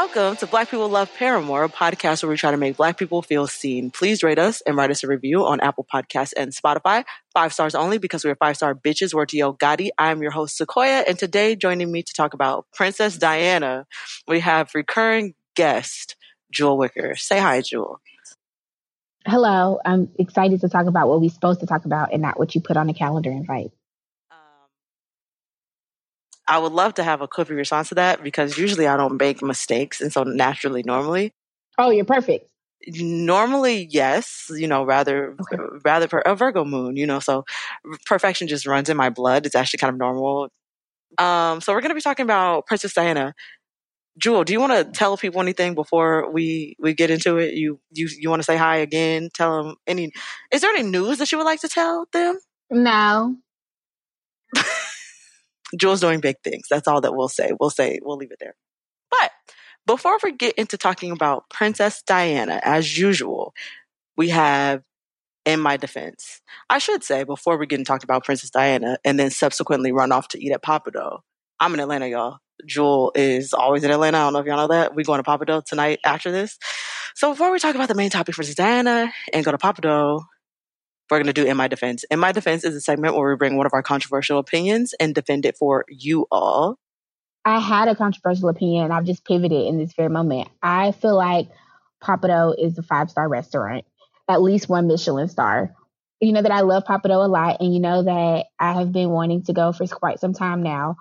Welcome 0.00 0.36
to 0.36 0.46
Black 0.46 0.70
People 0.70 0.88
Love 0.88 1.12
Paramore, 1.12 1.64
a 1.64 1.68
podcast 1.68 2.22
where 2.22 2.30
we 2.30 2.36
try 2.36 2.52
to 2.52 2.56
make 2.56 2.76
Black 2.76 2.96
people 2.96 3.20
feel 3.20 3.48
seen. 3.48 3.90
Please 3.90 4.22
rate 4.22 4.38
us 4.38 4.60
and 4.60 4.76
write 4.76 4.92
us 4.92 5.02
a 5.02 5.08
review 5.08 5.44
on 5.44 5.58
Apple 5.58 5.84
Podcasts 5.92 6.32
and 6.36 6.52
Spotify. 6.52 7.02
Five 7.34 7.52
stars 7.52 7.74
only 7.74 7.98
because 7.98 8.24
we're 8.24 8.36
five 8.36 8.54
star 8.54 8.76
bitches. 8.76 9.12
We're 9.12 9.26
Yo 9.32 9.54
Gotti. 9.54 9.88
I'm 9.98 10.22
your 10.22 10.30
host, 10.30 10.56
Sequoia, 10.56 11.02
and 11.08 11.18
today 11.18 11.56
joining 11.56 11.90
me 11.90 12.04
to 12.04 12.12
talk 12.14 12.32
about 12.32 12.66
Princess 12.72 13.18
Diana, 13.18 13.88
we 14.28 14.38
have 14.38 14.70
recurring 14.72 15.34
guest, 15.56 16.14
Jewel 16.52 16.78
Wicker. 16.78 17.16
Say 17.16 17.40
hi, 17.40 17.60
Jewel. 17.60 18.00
Hello. 19.26 19.80
I'm 19.84 20.10
excited 20.16 20.60
to 20.60 20.68
talk 20.68 20.86
about 20.86 21.08
what 21.08 21.20
we're 21.20 21.28
supposed 21.28 21.58
to 21.58 21.66
talk 21.66 21.86
about 21.86 22.12
and 22.12 22.22
not 22.22 22.38
what 22.38 22.54
you 22.54 22.60
put 22.60 22.76
on 22.76 22.86
the 22.86 22.94
calendar 22.94 23.32
invite. 23.32 23.72
I 26.48 26.58
would 26.58 26.72
love 26.72 26.94
to 26.94 27.04
have 27.04 27.20
a 27.20 27.28
quick 27.28 27.50
response 27.50 27.90
to 27.90 27.96
that 27.96 28.22
because 28.22 28.56
usually 28.56 28.86
I 28.86 28.96
don't 28.96 29.20
make 29.20 29.42
mistakes. 29.42 30.00
And 30.00 30.10
so 30.10 30.22
naturally, 30.22 30.82
normally. 30.82 31.34
Oh, 31.76 31.90
you're 31.90 32.06
perfect. 32.06 32.50
Normally, 32.86 33.86
yes, 33.90 34.50
you 34.54 34.66
know, 34.66 34.84
rather, 34.84 35.36
okay. 35.40 35.62
rather 35.84 36.08
for 36.08 36.20
a 36.20 36.34
Virgo 36.34 36.64
moon, 36.64 36.96
you 36.96 37.06
know, 37.06 37.20
so 37.20 37.44
perfection 38.06 38.48
just 38.48 38.66
runs 38.66 38.88
in 38.88 38.96
my 38.96 39.10
blood. 39.10 39.44
It's 39.44 39.54
actually 39.54 39.78
kind 39.78 39.92
of 39.92 39.98
normal. 39.98 40.48
Um, 41.18 41.60
so 41.60 41.74
we're 41.74 41.82
going 41.82 41.90
to 41.90 41.94
be 41.94 42.00
talking 42.00 42.24
about 42.24 42.66
Princess 42.66 42.94
Diana. 42.94 43.34
Jewel, 44.16 44.42
do 44.42 44.52
you 44.52 44.60
want 44.60 44.72
to 44.72 44.84
tell 44.84 45.16
people 45.16 45.40
anything 45.40 45.74
before 45.74 46.30
we 46.32 46.76
we 46.80 46.92
get 46.92 47.10
into 47.10 47.36
it? 47.36 47.54
You 47.54 47.78
you 47.92 48.08
you 48.18 48.30
want 48.30 48.40
to 48.40 48.44
say 48.44 48.56
hi 48.56 48.78
again? 48.78 49.28
Tell 49.32 49.62
them 49.62 49.76
any. 49.86 50.10
Is 50.50 50.60
there 50.60 50.70
any 50.70 50.82
news 50.82 51.18
that 51.18 51.30
you 51.30 51.38
would 51.38 51.44
like 51.44 51.60
to 51.60 51.68
tell 51.68 52.06
them? 52.12 52.40
No. 52.70 53.36
Jewel's 55.76 56.00
doing 56.00 56.20
big 56.20 56.36
things. 56.42 56.66
That's 56.70 56.88
all 56.88 57.00
that 57.00 57.14
we'll 57.14 57.28
say. 57.28 57.52
We'll 57.58 57.70
say, 57.70 57.98
we'll 58.02 58.16
leave 58.16 58.32
it 58.32 58.38
there. 58.40 58.54
But 59.10 59.30
before 59.86 60.18
we 60.22 60.32
get 60.32 60.54
into 60.54 60.76
talking 60.76 61.12
about 61.12 61.48
Princess 61.50 62.02
Diana, 62.02 62.60
as 62.62 62.96
usual, 62.96 63.54
we 64.16 64.30
have 64.30 64.82
in 65.44 65.60
my 65.60 65.76
defense. 65.76 66.42
I 66.68 66.78
should 66.78 67.02
say 67.02 67.24
before 67.24 67.56
we 67.56 67.66
get 67.66 67.78
into 67.78 67.88
talking 67.88 68.04
about 68.04 68.24
Princess 68.24 68.50
Diana 68.50 68.98
and 69.04 69.18
then 69.18 69.30
subsequently 69.30 69.92
run 69.92 70.12
off 70.12 70.28
to 70.28 70.44
eat 70.44 70.52
at 70.52 70.62
Pappadeaux. 70.62 71.20
I'm 71.58 71.74
in 71.74 71.80
Atlanta, 71.80 72.06
y'all. 72.06 72.38
Jewel 72.66 73.12
is 73.14 73.54
always 73.54 73.84
in 73.84 73.90
Atlanta. 73.90 74.18
I 74.18 74.20
don't 74.24 74.32
know 74.34 74.38
if 74.40 74.46
y'all 74.46 74.56
know 74.56 74.68
that. 74.68 74.94
We're 74.94 75.04
going 75.04 75.22
to 75.22 75.28
Pappadeaux 75.28 75.64
tonight 75.64 76.00
after 76.04 76.30
this. 76.30 76.58
So 77.14 77.30
before 77.30 77.50
we 77.50 77.58
talk 77.58 77.74
about 77.74 77.88
the 77.88 77.94
main 77.94 78.10
topic, 78.10 78.34
Princess 78.34 78.56
Diana, 78.56 79.12
and 79.32 79.44
go 79.44 79.50
to 79.50 79.58
Pappadeaux, 79.58 80.24
we're 81.10 81.18
going 81.18 81.26
to 81.26 81.32
do 81.32 81.46
In 81.46 81.56
My 81.56 81.68
Defense. 81.68 82.04
In 82.10 82.18
My 82.18 82.32
Defense 82.32 82.64
is 82.64 82.74
a 82.74 82.80
segment 82.80 83.16
where 83.16 83.30
we 83.30 83.36
bring 83.36 83.56
one 83.56 83.66
of 83.66 83.72
our 83.72 83.82
controversial 83.82 84.38
opinions 84.38 84.94
and 85.00 85.14
defend 85.14 85.44
it 85.44 85.56
for 85.56 85.84
you 85.88 86.26
all. 86.30 86.78
I 87.44 87.60
had 87.60 87.88
a 87.88 87.94
controversial 87.94 88.48
opinion. 88.48 88.90
I've 88.90 89.04
just 89.04 89.24
pivoted 89.24 89.66
in 89.66 89.78
this 89.78 89.94
very 89.94 90.10
moment. 90.10 90.48
I 90.62 90.92
feel 90.92 91.16
like 91.16 91.48
Pappadeaux 92.02 92.54
is 92.58 92.76
a 92.78 92.82
five 92.82 93.10
star 93.10 93.28
restaurant, 93.28 93.84
at 94.28 94.42
least 94.42 94.68
one 94.68 94.86
Michelin 94.86 95.28
star. 95.28 95.74
You 96.20 96.32
know 96.32 96.42
that 96.42 96.52
I 96.52 96.60
love 96.60 96.84
Pappadeaux 96.84 97.24
a 97.24 97.28
lot, 97.28 97.60
and 97.60 97.72
you 97.72 97.80
know 97.80 98.02
that 98.02 98.46
I 98.58 98.72
have 98.74 98.92
been 98.92 99.10
wanting 99.10 99.44
to 99.44 99.52
go 99.52 99.72
for 99.72 99.86
quite 99.86 100.20
some 100.20 100.34
time 100.34 100.62
now, 100.62 100.96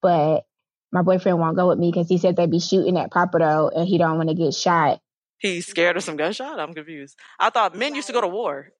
but 0.00 0.44
my 0.90 1.02
boyfriend 1.02 1.38
won't 1.38 1.56
go 1.56 1.68
with 1.68 1.78
me 1.78 1.90
because 1.90 2.08
he 2.08 2.18
said 2.18 2.36
they'd 2.36 2.50
be 2.50 2.60
shooting 2.60 2.98
at 2.98 3.10
Pappadeaux 3.10 3.70
and 3.74 3.88
he 3.88 3.96
don't 3.96 4.18
want 4.18 4.28
to 4.28 4.34
get 4.34 4.54
shot. 4.54 5.00
He's 5.38 5.66
scared 5.66 5.96
of 5.96 6.04
some 6.04 6.16
gunshot? 6.16 6.60
I'm 6.60 6.74
confused. 6.74 7.18
I 7.40 7.50
thought 7.50 7.74
men 7.74 7.94
used 7.94 8.06
to 8.08 8.12
go 8.12 8.20
to 8.20 8.28
war. 8.28 8.72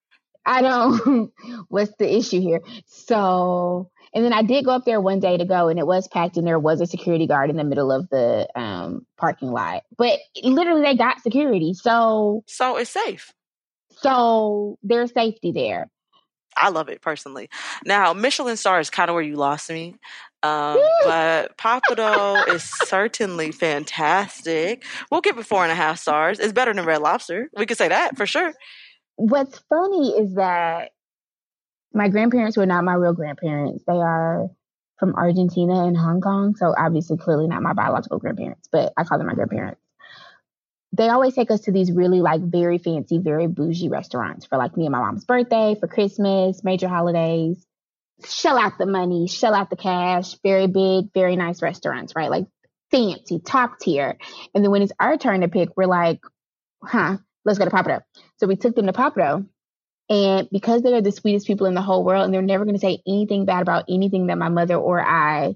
I 0.44 0.62
don't, 0.62 1.32
what's 1.68 1.94
the 1.98 2.16
issue 2.16 2.40
here? 2.40 2.60
So, 2.86 3.90
and 4.14 4.24
then 4.24 4.32
I 4.32 4.42
did 4.42 4.64
go 4.64 4.72
up 4.72 4.84
there 4.84 5.00
one 5.00 5.20
day 5.20 5.36
to 5.36 5.44
go 5.44 5.68
and 5.68 5.78
it 5.78 5.86
was 5.86 6.08
packed 6.08 6.36
and 6.36 6.46
there 6.46 6.58
was 6.58 6.80
a 6.80 6.86
security 6.86 7.26
guard 7.26 7.50
in 7.50 7.56
the 7.56 7.64
middle 7.64 7.90
of 7.90 8.08
the 8.10 8.48
um, 8.54 9.06
parking 9.16 9.50
lot. 9.50 9.84
But 9.96 10.18
literally 10.42 10.82
they 10.82 10.96
got 10.96 11.22
security. 11.22 11.74
So, 11.74 12.44
so 12.46 12.76
it's 12.76 12.90
safe. 12.90 13.32
So 14.00 14.78
there's 14.82 15.12
safety 15.12 15.52
there. 15.52 15.88
I 16.54 16.68
love 16.68 16.90
it 16.90 17.00
personally. 17.00 17.48
Now, 17.86 18.12
Michelin 18.12 18.58
star 18.58 18.78
is 18.78 18.90
kind 18.90 19.08
of 19.08 19.14
where 19.14 19.22
you 19.22 19.36
lost 19.36 19.70
me. 19.70 19.96
Um, 20.42 20.78
but 21.04 21.56
Pappadeaux 21.56 22.46
is 22.54 22.64
certainly 22.64 23.52
fantastic. 23.52 24.84
We'll 25.10 25.20
give 25.22 25.38
it 25.38 25.46
four 25.46 25.62
and 25.62 25.72
a 25.72 25.76
half 25.76 25.98
stars. 25.98 26.40
It's 26.40 26.52
better 26.52 26.74
than 26.74 26.84
Red 26.84 27.00
Lobster. 27.00 27.48
We 27.56 27.64
could 27.64 27.78
say 27.78 27.88
that 27.88 28.18
for 28.18 28.26
sure 28.26 28.52
what's 29.22 29.58
funny 29.68 30.10
is 30.18 30.34
that 30.34 30.90
my 31.94 32.08
grandparents 32.08 32.56
were 32.56 32.66
not 32.66 32.84
my 32.84 32.94
real 32.94 33.12
grandparents. 33.12 33.84
They 33.86 33.92
are 33.92 34.48
from 34.98 35.14
Argentina 35.14 35.84
and 35.84 35.96
Hong 35.96 36.20
Kong. 36.20 36.56
So 36.56 36.74
obviously, 36.76 37.18
clearly 37.18 37.46
not 37.46 37.62
my 37.62 37.72
biological 37.72 38.18
grandparents, 38.18 38.68
but 38.72 38.92
I 38.96 39.04
call 39.04 39.18
them 39.18 39.28
my 39.28 39.34
grandparents. 39.34 39.80
They 40.94 41.08
always 41.08 41.34
take 41.34 41.50
us 41.50 41.60
to 41.62 41.72
these 41.72 41.92
really 41.92 42.20
like 42.20 42.42
very 42.42 42.78
fancy, 42.78 43.18
very 43.18 43.46
bougie 43.46 43.88
restaurants 43.88 44.44
for 44.46 44.58
like 44.58 44.76
me 44.76 44.86
and 44.86 44.92
my 44.92 44.98
mom's 44.98 45.24
birthday, 45.24 45.76
for 45.78 45.86
Christmas, 45.86 46.64
major 46.64 46.88
holidays. 46.88 47.64
Shell 48.26 48.58
out 48.58 48.76
the 48.78 48.86
money, 48.86 49.28
shell 49.28 49.54
out 49.54 49.70
the 49.70 49.76
cash, 49.76 50.34
very 50.42 50.66
big, 50.66 51.12
very 51.14 51.36
nice 51.36 51.62
restaurants, 51.62 52.14
right? 52.16 52.30
Like 52.30 52.46
fancy, 52.90 53.38
top 53.38 53.78
tier. 53.80 54.18
And 54.54 54.64
then 54.64 54.70
when 54.70 54.82
it's 54.82 54.92
our 55.00 55.16
turn 55.16 55.40
to 55.40 55.48
pick, 55.48 55.70
we're 55.76 55.86
like, 55.86 56.20
huh, 56.82 57.18
let's 57.44 57.58
go 57.58 57.64
to 57.64 57.70
Pappadeaux. 57.70 58.02
So 58.42 58.48
we 58.48 58.56
took 58.56 58.74
them 58.74 58.86
to 58.86 58.92
Pappadeaux. 58.92 59.46
And 60.10 60.48
because 60.50 60.82
they 60.82 60.92
are 60.94 61.00
the 61.00 61.12
sweetest 61.12 61.46
people 61.46 61.68
in 61.68 61.74
the 61.74 61.80
whole 61.80 62.02
world 62.02 62.24
and 62.24 62.34
they're 62.34 62.42
never 62.42 62.64
going 62.64 62.74
to 62.74 62.80
say 62.80 63.00
anything 63.06 63.44
bad 63.44 63.62
about 63.62 63.84
anything 63.88 64.26
that 64.26 64.36
my 64.36 64.48
mother 64.48 64.74
or 64.74 65.00
I 65.00 65.54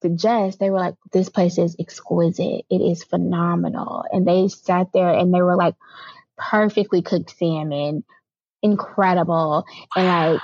suggest, 0.00 0.58
they 0.58 0.70
were 0.70 0.78
like, 0.78 0.94
this 1.12 1.28
place 1.28 1.58
is 1.58 1.76
exquisite. 1.78 2.64
It 2.70 2.80
is 2.80 3.04
phenomenal. 3.04 4.06
And 4.10 4.26
they 4.26 4.48
sat 4.48 4.86
there 4.94 5.10
and 5.10 5.34
they 5.34 5.42
were 5.42 5.54
like, 5.54 5.74
perfectly 6.38 7.02
cooked 7.02 7.36
salmon, 7.36 8.04
incredible. 8.62 9.66
And 9.94 10.06
like 10.06 10.40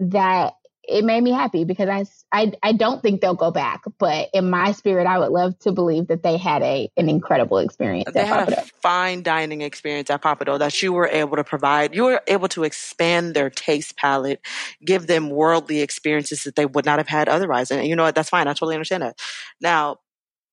that 0.12 0.54
it 0.84 1.04
made 1.04 1.22
me 1.22 1.30
happy 1.30 1.64
because 1.64 1.88
I, 1.88 2.04
I, 2.32 2.52
I 2.62 2.72
don't 2.72 3.02
think 3.02 3.20
they'll 3.20 3.34
go 3.34 3.50
back, 3.50 3.82
but 3.98 4.28
in 4.32 4.50
my 4.50 4.72
spirit, 4.72 5.06
I 5.06 5.18
would 5.18 5.30
love 5.30 5.58
to 5.60 5.72
believe 5.72 6.08
that 6.08 6.22
they 6.22 6.36
had 6.36 6.62
a 6.62 6.90
an 6.96 7.08
incredible 7.08 7.58
experience. 7.58 8.12
They 8.12 8.26
had 8.26 8.52
a 8.52 8.62
fine 8.82 9.22
dining 9.22 9.62
experience 9.62 10.10
at 10.10 10.22
Pappadeaux 10.22 10.58
that 10.58 10.82
you 10.82 10.92
were 10.92 11.06
able 11.06 11.36
to 11.36 11.44
provide. 11.44 11.94
You 11.94 12.04
were 12.04 12.22
able 12.26 12.48
to 12.48 12.64
expand 12.64 13.34
their 13.34 13.48
taste 13.48 13.96
palette, 13.96 14.40
give 14.84 15.06
them 15.06 15.30
worldly 15.30 15.80
experiences 15.80 16.42
that 16.44 16.56
they 16.56 16.66
would 16.66 16.84
not 16.84 16.98
have 16.98 17.08
had 17.08 17.28
otherwise. 17.28 17.70
And 17.70 17.86
you 17.86 17.94
know 17.94 18.02
what? 18.02 18.14
That's 18.14 18.30
fine. 18.30 18.48
I 18.48 18.52
totally 18.52 18.74
understand 18.74 19.04
that. 19.04 19.18
Now, 19.60 19.98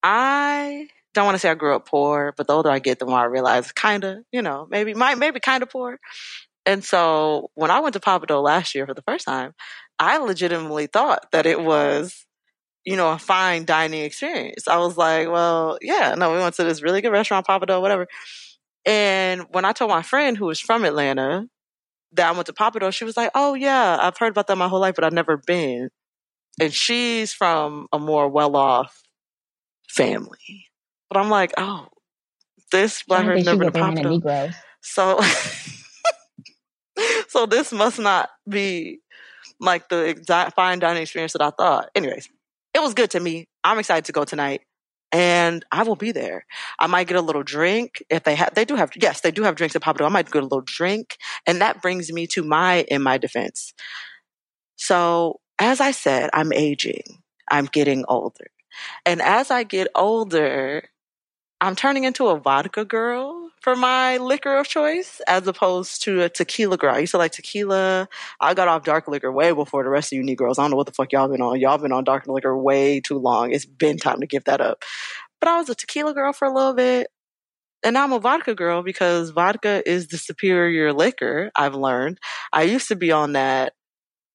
I 0.02 0.88
don't 1.12 1.24
want 1.24 1.34
to 1.34 1.40
say 1.40 1.50
I 1.50 1.54
grew 1.54 1.74
up 1.74 1.86
poor, 1.86 2.34
but 2.36 2.46
the 2.46 2.52
older 2.52 2.70
I 2.70 2.78
get, 2.78 2.98
the 3.00 3.06
more 3.06 3.18
I 3.18 3.24
realize 3.24 3.72
kind 3.72 4.04
of, 4.04 4.18
you 4.30 4.42
know, 4.42 4.66
maybe, 4.70 4.94
might, 4.94 5.18
maybe 5.18 5.40
kind 5.40 5.62
of 5.62 5.70
poor. 5.70 5.98
And 6.66 6.84
so 6.84 7.50
when 7.54 7.70
I 7.70 7.80
went 7.80 7.94
to 7.94 8.00
Pappadeaux 8.00 8.42
last 8.42 8.74
year 8.74 8.86
for 8.86 8.94
the 8.94 9.02
first 9.02 9.26
time, 9.26 9.54
I 10.00 10.16
legitimately 10.16 10.86
thought 10.86 11.30
that 11.30 11.44
it 11.44 11.60
was, 11.60 12.24
you 12.86 12.96
know, 12.96 13.12
a 13.12 13.18
fine 13.18 13.66
dining 13.66 14.02
experience. 14.02 14.66
I 14.66 14.78
was 14.78 14.96
like, 14.96 15.28
well, 15.28 15.78
yeah, 15.82 16.14
no, 16.16 16.32
we 16.32 16.38
went 16.38 16.54
to 16.54 16.64
this 16.64 16.82
really 16.82 17.02
good 17.02 17.12
restaurant, 17.12 17.46
Pappadeaux, 17.46 17.82
whatever. 17.82 18.08
And 18.86 19.42
when 19.50 19.66
I 19.66 19.72
told 19.72 19.90
my 19.90 20.00
friend 20.00 20.38
who 20.38 20.46
was 20.46 20.58
from 20.58 20.86
Atlanta 20.86 21.46
that 22.12 22.28
I 22.28 22.32
went 22.32 22.46
to 22.46 22.54
Pappadeaux, 22.54 22.94
she 22.94 23.04
was 23.04 23.16
like, 23.16 23.30
oh, 23.34 23.52
yeah, 23.52 23.98
I've 24.00 24.16
heard 24.16 24.30
about 24.30 24.46
that 24.46 24.56
my 24.56 24.68
whole 24.68 24.80
life, 24.80 24.94
but 24.94 25.04
I've 25.04 25.12
never 25.12 25.36
been. 25.36 25.90
And 26.58 26.72
she's 26.72 27.34
from 27.34 27.86
a 27.92 27.98
more 27.98 28.28
well 28.28 28.56
off 28.56 29.02
family. 29.88 30.66
But 31.10 31.18
I'm 31.18 31.28
like, 31.28 31.52
oh, 31.58 31.88
this 32.72 33.02
black 33.06 33.26
person 33.26 33.44
never 33.44 33.70
been 33.70 33.72
to 33.74 33.78
Pappadeaux. 33.78 34.22
So, 34.80 35.20
so 37.28 37.44
this 37.44 37.70
must 37.70 37.98
not 37.98 38.30
be 38.48 39.00
like 39.60 39.88
the 39.88 40.06
exact 40.06 40.54
fine 40.54 40.78
dining 40.78 41.02
experience 41.02 41.32
that 41.34 41.42
I 41.42 41.50
thought. 41.50 41.90
Anyways, 41.94 42.28
it 42.74 42.80
was 42.80 42.94
good 42.94 43.10
to 43.10 43.20
me. 43.20 43.46
I'm 43.62 43.78
excited 43.78 44.06
to 44.06 44.12
go 44.12 44.24
tonight 44.24 44.62
and 45.12 45.64
I 45.72 45.82
will 45.82 45.96
be 45.96 46.12
there. 46.12 46.46
I 46.78 46.86
might 46.86 47.08
get 47.08 47.16
a 47.16 47.20
little 47.20 47.42
drink 47.42 48.02
if 48.08 48.22
they 48.24 48.34
have, 48.36 48.54
they 48.54 48.64
do 48.64 48.76
have, 48.76 48.90
yes, 49.00 49.20
they 49.20 49.30
do 49.30 49.42
have 49.42 49.56
drinks 49.56 49.76
at 49.76 49.82
Pappadeaux. 49.82 50.06
I 50.06 50.08
might 50.10 50.30
get 50.30 50.42
a 50.42 50.46
little 50.46 50.62
drink. 50.62 51.16
And 51.46 51.60
that 51.60 51.82
brings 51.82 52.12
me 52.12 52.26
to 52.28 52.42
my, 52.42 52.82
in 52.88 53.02
my 53.02 53.18
defense. 53.18 53.74
So 54.76 55.40
as 55.58 55.80
I 55.80 55.90
said, 55.90 56.30
I'm 56.32 56.52
aging. 56.52 57.22
I'm 57.50 57.66
getting 57.66 58.04
older. 58.08 58.46
And 59.04 59.20
as 59.20 59.50
I 59.50 59.64
get 59.64 59.88
older, 59.94 60.88
I'm 61.60 61.76
turning 61.76 62.04
into 62.04 62.28
a 62.28 62.38
vodka 62.38 62.84
girl 62.84 63.49
for 63.60 63.76
my 63.76 64.16
liquor 64.16 64.56
of 64.56 64.66
choice 64.66 65.20
as 65.26 65.46
opposed 65.46 66.02
to 66.02 66.22
a 66.22 66.28
tequila 66.28 66.76
girl. 66.76 66.94
I 66.94 67.00
used 67.00 67.12
to 67.12 67.18
like 67.18 67.32
tequila. 67.32 68.08
I 68.40 68.54
got 68.54 68.68
off 68.68 68.84
dark 68.84 69.06
liquor 69.06 69.30
way 69.30 69.52
before 69.52 69.84
the 69.84 69.90
rest 69.90 70.12
of 70.12 70.16
you 70.16 70.22
Negroes. 70.22 70.58
I 70.58 70.62
don't 70.62 70.70
know 70.70 70.76
what 70.76 70.86
the 70.86 70.92
fuck 70.92 71.12
y'all 71.12 71.28
been 71.28 71.42
on. 71.42 71.60
Y'all 71.60 71.78
been 71.78 71.92
on 71.92 72.04
dark 72.04 72.26
liquor 72.26 72.56
way 72.56 73.00
too 73.00 73.18
long. 73.18 73.52
It's 73.52 73.66
been 73.66 73.98
time 73.98 74.20
to 74.20 74.26
give 74.26 74.44
that 74.44 74.60
up. 74.60 74.82
But 75.40 75.48
I 75.48 75.56
was 75.58 75.68
a 75.68 75.74
tequila 75.74 76.14
girl 76.14 76.32
for 76.32 76.46
a 76.46 76.54
little 76.54 76.74
bit. 76.74 77.08
And 77.82 77.94
now 77.94 78.04
I'm 78.04 78.12
a 78.12 78.18
vodka 78.18 78.54
girl 78.54 78.82
because 78.82 79.30
vodka 79.30 79.82
is 79.86 80.08
the 80.08 80.18
superior 80.18 80.92
liquor, 80.92 81.50
I've 81.56 81.74
learned. 81.74 82.18
I 82.52 82.64
used 82.64 82.88
to 82.88 82.96
be 82.96 83.10
on 83.10 83.32
that 83.32 83.72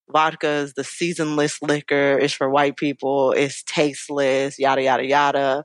vodka 0.09 0.47
is 0.47 0.73
the 0.73 0.83
seasonless 0.83 1.61
liquor. 1.61 2.17
It's 2.19 2.33
for 2.33 2.49
white 2.49 2.75
people. 2.75 3.33
It's 3.33 3.63
tasteless, 3.63 4.57
yada, 4.57 4.81
yada, 4.83 5.05
yada 5.05 5.63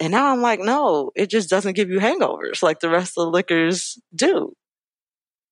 And 0.00 0.10
now 0.10 0.32
I'm 0.32 0.42
like, 0.42 0.60
no, 0.60 1.12
it 1.14 1.30
just 1.30 1.48
doesn't 1.48 1.74
give 1.74 1.88
you 1.88 2.00
hangovers 2.00 2.62
like 2.62 2.80
the 2.80 2.88
rest 2.88 3.16
of 3.16 3.26
the 3.26 3.30
liquors 3.30 3.98
do. 4.14 4.54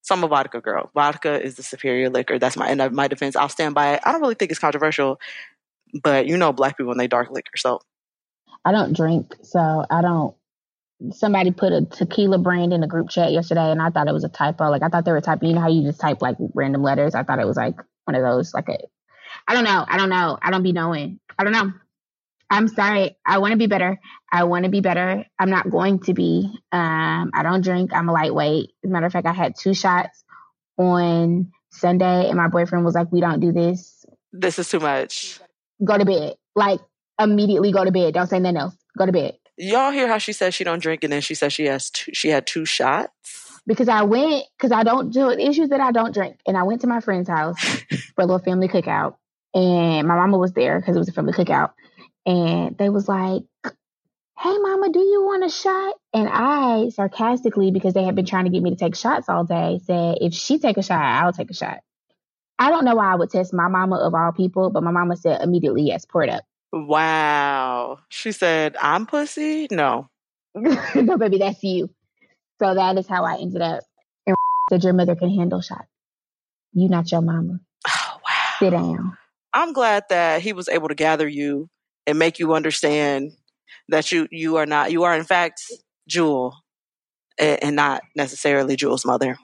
So 0.02 0.16
I'm 0.16 0.24
a 0.24 0.28
vodka 0.28 0.60
girl. 0.60 0.90
Vodka 0.94 1.40
is 1.40 1.54
the 1.54 1.62
superior 1.62 2.10
liquor. 2.10 2.38
That's 2.38 2.56
my 2.56 2.68
in 2.70 2.94
my 2.94 3.06
defense. 3.06 3.36
I'll 3.36 3.48
stand 3.48 3.74
by 3.74 3.94
it. 3.94 4.00
I 4.04 4.10
don't 4.10 4.20
really 4.20 4.34
think 4.34 4.50
it's 4.50 4.60
controversial, 4.60 5.20
but 6.02 6.26
you 6.26 6.36
know, 6.36 6.52
black 6.52 6.76
people 6.76 6.90
and 6.90 7.00
they 7.00 7.06
dark 7.06 7.30
liquor. 7.30 7.56
So 7.56 7.80
I 8.64 8.72
don't 8.72 8.96
drink, 8.96 9.34
so 9.42 9.84
I 9.88 10.02
don't. 10.02 10.34
Somebody 11.10 11.50
put 11.50 11.72
a 11.72 11.84
tequila 11.84 12.38
brand 12.38 12.72
in 12.72 12.80
the 12.80 12.86
group 12.86 13.10
chat 13.10 13.32
yesterday, 13.32 13.70
and 13.70 13.80
I 13.80 13.90
thought 13.90 14.08
it 14.08 14.12
was 14.12 14.24
a 14.24 14.28
typo. 14.28 14.70
Like 14.70 14.82
I 14.82 14.88
thought 14.88 15.04
they 15.04 15.12
were 15.12 15.20
typing. 15.20 15.48
You 15.48 15.54
know 15.54 15.60
how 15.60 15.68
you 15.68 15.82
just 15.82 16.00
type 16.00 16.20
like 16.20 16.36
random 16.54 16.82
letters? 16.82 17.14
I 17.14 17.22
thought 17.22 17.38
it 17.38 17.46
was 17.46 17.56
like 17.56 17.76
one 18.04 18.16
of 18.16 18.22
those, 18.22 18.52
like 18.54 18.68
a. 18.68 18.78
I 19.46 19.54
don't 19.54 19.64
know. 19.64 19.84
I 19.88 19.98
don't 19.98 20.10
know. 20.10 20.38
I 20.42 20.50
don't 20.50 20.62
be 20.62 20.72
knowing. 20.72 21.20
I 21.38 21.44
don't 21.44 21.52
know. 21.52 21.72
I'm 22.52 22.69
sorry. 22.69 23.16
I 23.25 23.38
want 23.38 23.52
to 23.52 23.56
be 23.56 23.66
better. 23.66 23.99
I 24.31 24.44
want 24.44 24.66
to 24.66 24.70
be 24.70 24.82
better. 24.82 25.25
I'm 25.38 25.49
not 25.49 25.70
going 25.70 26.00
to 26.00 26.12
be. 26.12 26.52
Um, 26.70 27.31
I 27.32 27.43
don't 27.43 27.62
drink. 27.64 27.94
I'm 27.94 28.10
a 28.10 28.12
lightweight. 28.12 28.72
As 28.84 28.90
a 28.90 28.93
matter 28.93 29.06
of 29.06 29.12
fact, 29.12 29.26
I 29.26 29.32
had 29.32 29.54
two 29.58 29.72
shots 29.72 30.22
on 30.76 31.50
Sunday, 31.70 32.28
and 32.28 32.37
my 32.37 32.49
boyfriend 32.49 32.84
was 32.84 32.94
like, 32.94 33.10
"We 33.10 33.22
don't 33.22 33.40
do 33.40 33.52
this. 33.52 34.04
This 34.34 34.58
is 34.58 34.69
too 34.69 34.81
much. 34.81 35.40
Go 35.82 35.96
to 35.96 36.04
bed. 36.04 36.34
Like 36.54 36.81
immediately 37.19 37.72
go 37.72 37.87
to 37.87 37.90
bed. 37.90 38.12
Don't 38.12 38.26
say 38.26 38.38
nothing 38.38 38.58
else. 38.58 38.76
Go 38.98 39.06
to 39.06 39.12
bed." 39.12 39.38
Y'all 39.56 39.90
hear 39.90 40.06
how 40.06 40.19
she 40.19 40.34
says 40.34 40.55
she 40.55 40.62
don't 40.62 40.82
drink, 40.82 41.02
and 41.05 41.12
then 41.12 41.22
she 41.22 41.34
says 41.34 41.55
she 41.55 41.64
has 41.64 41.88
two, 41.88 42.12
she 42.12 42.28
had 42.28 42.46
two 42.46 42.66
shots 42.66 43.60
because 43.66 43.88
I 43.88 44.02
went 44.02 44.44
because 44.58 44.72
I 44.72 44.82
don't 44.82 45.10
do 45.10 45.31
it 45.31 45.40
issues 45.40 45.70
that 45.70 45.81
I 45.81 45.90
don't 45.90 46.12
drink, 46.12 46.37
and 46.46 46.58
I 46.58 46.64
went 46.64 46.82
to 46.82 46.87
my 46.87 47.00
friend's 47.00 47.31
house 47.31 47.58
for 48.14 48.20
a 48.20 48.26
little 48.26 48.40
family 48.40 48.69
cookout, 48.69 49.14
and 49.55 50.06
my 50.06 50.16
mama 50.16 50.37
was 50.37 50.52
there 50.52 50.78
because 50.81 50.96
it 50.96 50.98
was 50.98 51.08
a 51.08 51.12
family 51.12 51.32
cookout 51.32 51.70
and 52.26 52.76
they 52.78 52.88
was 52.88 53.08
like, 53.08 53.42
"Hey, 54.38 54.58
mama, 54.58 54.90
do 54.90 55.00
you 55.00 55.24
want 55.24 55.44
a 55.44 55.48
shot?" 55.48 55.94
And 56.14 56.28
I 56.28 56.90
sarcastically, 56.90 57.70
because 57.70 57.94
they 57.94 58.04
had 58.04 58.14
been 58.14 58.26
trying 58.26 58.44
to 58.44 58.50
get 58.50 58.62
me 58.62 58.70
to 58.70 58.76
take 58.76 58.94
shots 58.94 59.28
all 59.28 59.44
day, 59.44 59.80
said, 59.84 60.19
"If 60.20 60.34
she 60.34 60.58
take 60.58 60.76
a 60.76 60.82
shot, 60.82 61.00
I'll 61.00 61.32
take 61.32 61.50
a 61.50 61.54
shot." 61.54 61.78
I 62.58 62.70
don't 62.70 62.84
know 62.84 62.94
why 62.94 63.12
I 63.12 63.16
would 63.16 63.30
test 63.30 63.52
my 63.52 63.69
mama 63.69 63.96
of 63.96 64.14
all 64.14 64.32
people, 64.32 64.70
but 64.70 64.82
my 64.82 64.90
mama 64.90 65.16
said 65.16 65.40
immediately, 65.42 65.82
"Yes, 65.82 66.04
pour 66.04 66.22
it 66.22 66.30
up." 66.30 66.44
Wow. 66.72 67.98
She 68.08 68.32
said, 68.32 68.76
"I'm 68.80 69.06
pussy." 69.06 69.66
No. 69.70 70.08
no, 70.54 71.16
baby, 71.19 71.38
that's 71.38 71.62
you. 71.62 71.90
So 72.60 72.74
that 72.74 72.98
is 72.98 73.08
how 73.08 73.24
I 73.24 73.38
ended 73.38 73.62
up. 73.62 73.82
And 74.26 74.36
said, 74.70 74.84
"Your 74.84 74.92
mother 74.92 75.16
can 75.16 75.30
handle 75.30 75.60
shots. 75.60 75.88
You 76.72 76.88
not 76.88 77.10
your 77.10 77.22
mama." 77.22 77.60
Oh 77.88 78.20
wow. 78.28 78.54
Sit 78.58 78.70
down. 78.70 79.19
I'm 79.54 79.72
glad 79.72 80.04
that 80.08 80.40
he 80.40 80.52
was 80.52 80.69
able 80.69 80.88
to 80.88 80.94
gather 80.94 81.28
you 81.28 81.69
and 82.06 82.19
make 82.19 82.38
you 82.38 82.54
understand 82.54 83.32
that 83.88 84.12
you 84.12 84.28
you 84.31 84.56
are 84.56 84.66
not 84.66 84.93
you 84.93 85.04
are 85.04 85.14
in 85.14 85.25
fact 85.25 85.62
Jewel 86.08 86.56
and, 87.38 87.62
and 87.62 87.76
not 87.76 88.02
necessarily 88.16 88.76
Jewel's 88.76 89.04
mother. 89.04 89.38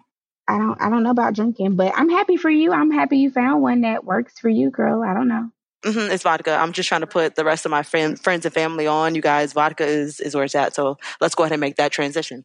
I 0.49 0.58
don't 0.58 0.81
I 0.81 0.88
don't 0.88 1.02
know 1.02 1.10
about 1.10 1.34
drinking, 1.34 1.76
but 1.76 1.93
I'm 1.96 2.08
happy 2.08 2.37
for 2.37 2.50
you. 2.50 2.72
I'm 2.72 2.90
happy 2.90 3.19
you 3.19 3.31
found 3.31 3.62
one 3.62 3.82
that 3.82 4.05
works 4.05 4.38
for 4.38 4.49
you, 4.49 4.70
girl. 4.70 5.02
I 5.02 5.14
don't 5.14 5.28
know. 5.28 5.50
Mm-hmm, 5.84 6.10
it's 6.10 6.25
vodka. 6.25 6.56
I'm 6.56 6.72
just 6.72 6.88
trying 6.88 7.02
to 7.02 7.06
put 7.06 7.37
the 7.37 7.44
rest 7.44 7.64
of 7.64 7.70
my 7.70 7.84
friend, 7.84 8.19
friends 8.19 8.44
and 8.44 8.52
family 8.52 8.87
on. 8.87 9.14
You 9.14 9.22
guys, 9.22 9.52
vodka 9.52 9.84
is 9.84 10.20
is 10.20 10.34
where 10.34 10.44
it's 10.44 10.54
at. 10.54 10.75
So 10.75 10.96
let's 11.20 11.34
go 11.34 11.44
ahead 11.44 11.52
and 11.52 11.61
make 11.61 11.76
that 11.76 11.93
transition. 11.93 12.44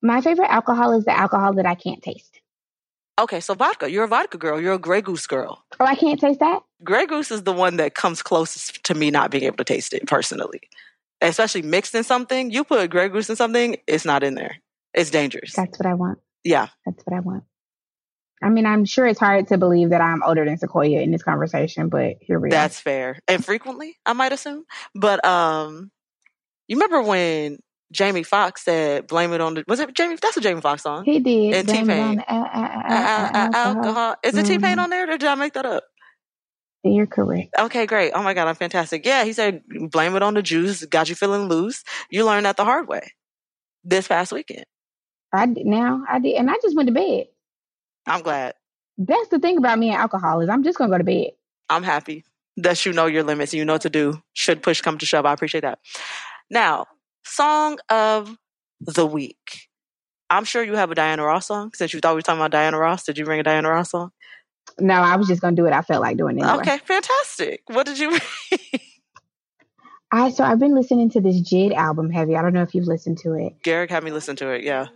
My 0.00 0.20
favorite 0.20 0.50
alcohol 0.50 0.92
is 0.92 1.04
the 1.04 1.16
alcohol 1.16 1.54
that 1.54 1.66
I 1.66 1.74
can't 1.74 2.02
taste. 2.02 2.40
Okay, 3.18 3.40
so 3.40 3.54
vodka. 3.54 3.90
You're 3.90 4.04
a 4.04 4.08
vodka 4.08 4.38
girl. 4.38 4.60
You're 4.60 4.74
a 4.74 4.78
Grey 4.78 5.02
Goose 5.02 5.26
girl. 5.26 5.64
Oh, 5.80 5.84
I 5.84 5.96
can't 5.96 6.20
taste 6.20 6.40
that? 6.40 6.62
Grey 6.84 7.06
Goose 7.06 7.30
is 7.30 7.42
the 7.42 7.52
one 7.52 7.76
that 7.76 7.94
comes 7.94 8.22
closest 8.22 8.84
to 8.84 8.94
me 8.94 9.10
not 9.10 9.30
being 9.30 9.44
able 9.44 9.56
to 9.56 9.64
taste 9.64 9.92
it 9.92 10.06
personally. 10.06 10.60
Especially 11.20 11.62
mixed 11.62 11.94
in 11.94 12.04
something. 12.04 12.50
You 12.50 12.64
put 12.64 12.90
Grey 12.90 13.08
Goose 13.08 13.28
in 13.28 13.36
something, 13.36 13.76
it's 13.86 14.04
not 14.04 14.22
in 14.22 14.34
there. 14.34 14.56
It's 14.94 15.10
dangerous. 15.10 15.52
That's 15.54 15.78
what 15.78 15.86
I 15.86 15.94
want. 15.94 16.18
Yeah. 16.44 16.68
That's 16.86 17.02
what 17.04 17.16
I 17.16 17.20
want. 17.20 17.44
I 18.40 18.50
mean, 18.50 18.66
I'm 18.66 18.84
sure 18.84 19.06
it's 19.06 19.18
hard 19.18 19.48
to 19.48 19.58
believe 19.58 19.90
that 19.90 20.00
I'm 20.00 20.22
older 20.22 20.44
than 20.44 20.56
Sequoia 20.58 21.00
in 21.00 21.10
this 21.10 21.24
conversation, 21.24 21.88
but 21.88 22.18
here 22.20 22.38
we 22.38 22.48
are. 22.48 22.50
That's 22.50 22.78
fair. 22.78 23.18
And 23.26 23.44
frequently, 23.44 23.96
I 24.06 24.12
might 24.12 24.32
assume. 24.32 24.64
But 24.94 25.24
um 25.24 25.90
you 26.68 26.76
remember 26.76 27.02
when 27.02 27.58
Jamie 27.90 28.22
Foxx 28.22 28.64
said, 28.64 29.06
"Blame 29.06 29.32
it 29.32 29.40
on 29.40 29.54
the." 29.54 29.64
Was 29.66 29.80
it 29.80 29.94
Jamie? 29.94 30.16
That's 30.20 30.36
a 30.36 30.40
Jamie 30.40 30.60
Foxx 30.60 30.82
song. 30.82 31.04
He 31.04 31.20
did. 31.20 31.54
And 31.54 31.68
T 31.68 31.84
Pain. 31.84 32.22
Alcohol. 32.28 34.16
Is 34.22 34.36
it 34.36 34.44
T 34.44 34.58
Pain 34.58 34.72
mm-hmm. 34.72 34.80
on 34.80 34.90
there, 34.90 35.04
or 35.04 35.16
did 35.16 35.24
I 35.24 35.34
make 35.34 35.54
that 35.54 35.64
up? 35.64 35.84
You're 36.84 37.06
correct. 37.06 37.54
Okay, 37.58 37.86
great. 37.86 38.12
Oh 38.14 38.22
my 38.22 38.34
god, 38.34 38.48
I'm 38.48 38.54
fantastic. 38.54 39.04
Yeah, 39.04 39.24
he 39.24 39.32
said, 39.32 39.62
"Blame 39.90 40.14
it 40.16 40.22
on 40.22 40.34
the 40.34 40.42
juice." 40.42 40.84
Got 40.84 41.08
you 41.08 41.14
feeling 41.14 41.48
loose. 41.48 41.84
You 42.10 42.24
learned 42.24 42.46
that 42.46 42.56
the 42.56 42.64
hard 42.64 42.88
way 42.88 43.12
this 43.84 44.08
past 44.08 44.32
weekend. 44.32 44.64
I 45.32 45.46
did. 45.46 45.66
Now 45.66 46.04
I 46.08 46.18
did, 46.18 46.36
and 46.36 46.50
I 46.50 46.54
just 46.62 46.76
went 46.76 46.88
to 46.88 46.94
bed. 46.94 47.26
I'm 48.06 48.22
glad. 48.22 48.54
That's 48.96 49.28
the 49.28 49.38
thing 49.38 49.58
about 49.58 49.78
me 49.78 49.88
and 49.88 49.98
alcohol 49.98 50.40
is 50.40 50.48
I'm 50.48 50.62
just 50.62 50.78
gonna 50.78 50.90
go 50.90 50.98
to 50.98 51.04
bed. 51.04 51.30
I'm 51.68 51.82
happy 51.82 52.24
that 52.56 52.84
you 52.86 52.92
know 52.92 53.06
your 53.06 53.22
limits 53.22 53.52
and 53.52 53.58
you 53.58 53.64
know 53.64 53.74
what 53.74 53.82
to 53.82 53.90
do. 53.90 54.22
Should 54.34 54.62
push 54.62 54.80
come 54.80 54.98
to 54.98 55.06
shove, 55.06 55.26
I 55.26 55.32
appreciate 55.32 55.60
that. 55.62 55.78
Now, 56.50 56.86
Song 57.24 57.78
of 57.90 58.36
the 58.80 59.06
week. 59.06 59.68
I'm 60.30 60.44
sure 60.44 60.62
you 60.62 60.74
have 60.76 60.90
a 60.90 60.94
Diana 60.94 61.24
Ross 61.24 61.46
song 61.46 61.72
since 61.74 61.92
you 61.92 62.00
thought 62.00 62.12
we 62.12 62.18
were 62.18 62.22
talking 62.22 62.40
about 62.40 62.50
Diana 62.52 62.78
Ross. 62.78 63.04
Did 63.04 63.18
you 63.18 63.24
bring 63.26 63.38
a 63.40 63.42
Diana 63.42 63.68
Ross 63.68 63.90
song? 63.90 64.10
No, 64.80 64.94
I 64.94 65.16
was 65.16 65.28
just 65.28 65.40
gonna 65.40 65.56
do 65.56 65.66
it. 65.66 65.72
I 65.72 65.82
felt 65.82 66.02
like 66.02 66.16
doing 66.16 66.38
it. 66.38 66.42
Anyway. 66.42 66.58
Okay, 66.58 66.78
fantastic. 66.78 67.62
What 67.66 67.86
did 67.86 67.98
you 67.98 68.18
I 70.10 70.30
so 70.30 70.44
I've 70.44 70.58
been 70.58 70.74
listening 70.74 71.10
to 71.10 71.20
this 71.20 71.40
JID 71.40 71.74
album 71.74 72.10
heavy. 72.10 72.36
I 72.36 72.42
don't 72.42 72.54
know 72.54 72.62
if 72.62 72.74
you've 72.74 72.86
listened 72.86 73.18
to 73.18 73.34
it. 73.34 73.62
Garrick 73.62 73.90
had 73.90 74.04
me 74.04 74.10
listen 74.10 74.36
to 74.36 74.50
it, 74.50 74.64
yeah. 74.64 74.86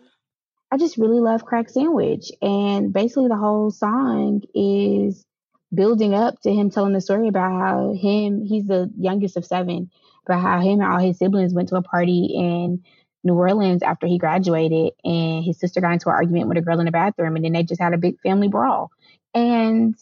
I 0.71 0.79
just 0.79 0.97
really 0.97 1.21
love 1.21 1.45
Crack 1.45 1.69
Sandwich. 1.69 2.33
And 2.41 2.93
basically 2.93 3.29
the 3.29 3.37
whole 3.37 3.71
song 3.71 4.43
is 4.55 5.27
building 5.75 6.15
up 6.15 6.41
to 6.43 6.53
him 6.53 6.71
telling 6.71 6.95
the 6.95 7.01
story 7.01 7.29
about 7.29 7.51
how 7.51 7.95
him 7.95 8.45
he's 8.45 8.67
the 8.67 8.91
youngest 8.99 9.37
of 9.37 9.45
seven 9.45 9.91
but 10.27 10.39
how 10.39 10.61
him 10.61 10.81
and 10.81 10.91
all 10.91 10.99
his 10.99 11.19
siblings 11.19 11.55
went 11.55 11.69
to 11.71 11.77
a 11.77 11.83
party 11.83 12.27
in 12.35 12.83
New 13.25 13.35
Orleans 13.35 13.83
after 13.83 14.07
he 14.07 14.19
graduated, 14.19 14.95
and 15.05 15.45
his 15.45 15.59
sister 15.59 15.81
got 15.81 15.93
into 15.93 16.09
an 16.09 16.17
argument 16.17 16.49
with 16.49 16.59
a 16.59 16.61
girl 16.61 16.81
in 16.81 16.87
the 16.87 16.93
bathroom, 16.93 17.37
and 17.37 17.45
then 17.45 17.53
they 17.53 17.63
just 17.63 17.81
had 17.81 17.95
a 17.95 17.99
big 17.99 18.21
family 18.21 18.49
brawl. 18.49 18.91
And 19.35 19.95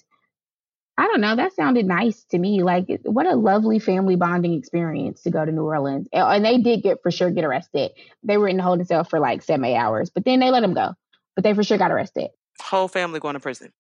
I 0.98 1.06
don't 1.06 1.20
know, 1.20 1.36
that 1.36 1.54
sounded 1.54 1.86
nice 1.86 2.24
to 2.30 2.38
me. 2.38 2.62
Like, 2.62 2.86
what 3.04 3.26
a 3.26 3.34
lovely 3.34 3.78
family 3.78 4.16
bonding 4.16 4.54
experience 4.54 5.22
to 5.22 5.30
go 5.30 5.44
to 5.44 5.52
New 5.52 5.64
Orleans. 5.64 6.08
And 6.12 6.44
they 6.44 6.58
did 6.58 6.82
get 6.82 6.98
for 7.02 7.10
sure 7.10 7.30
get 7.30 7.44
arrested. 7.44 7.92
They 8.22 8.36
were 8.36 8.48
in 8.48 8.56
the 8.56 8.62
holding 8.62 8.86
cell 8.86 9.04
for 9.04 9.18
like 9.20 9.42
seven, 9.42 9.64
eight 9.64 9.76
hours, 9.76 10.10
but 10.10 10.24
then 10.24 10.40
they 10.40 10.50
let 10.50 10.60
them 10.60 10.74
go. 10.74 10.94
But 11.36 11.44
they 11.44 11.54
for 11.54 11.62
sure 11.62 11.78
got 11.78 11.92
arrested. 11.92 12.30
Whole 12.60 12.88
family 12.88 13.20
going 13.20 13.34
to 13.34 13.40
prison 13.40 13.72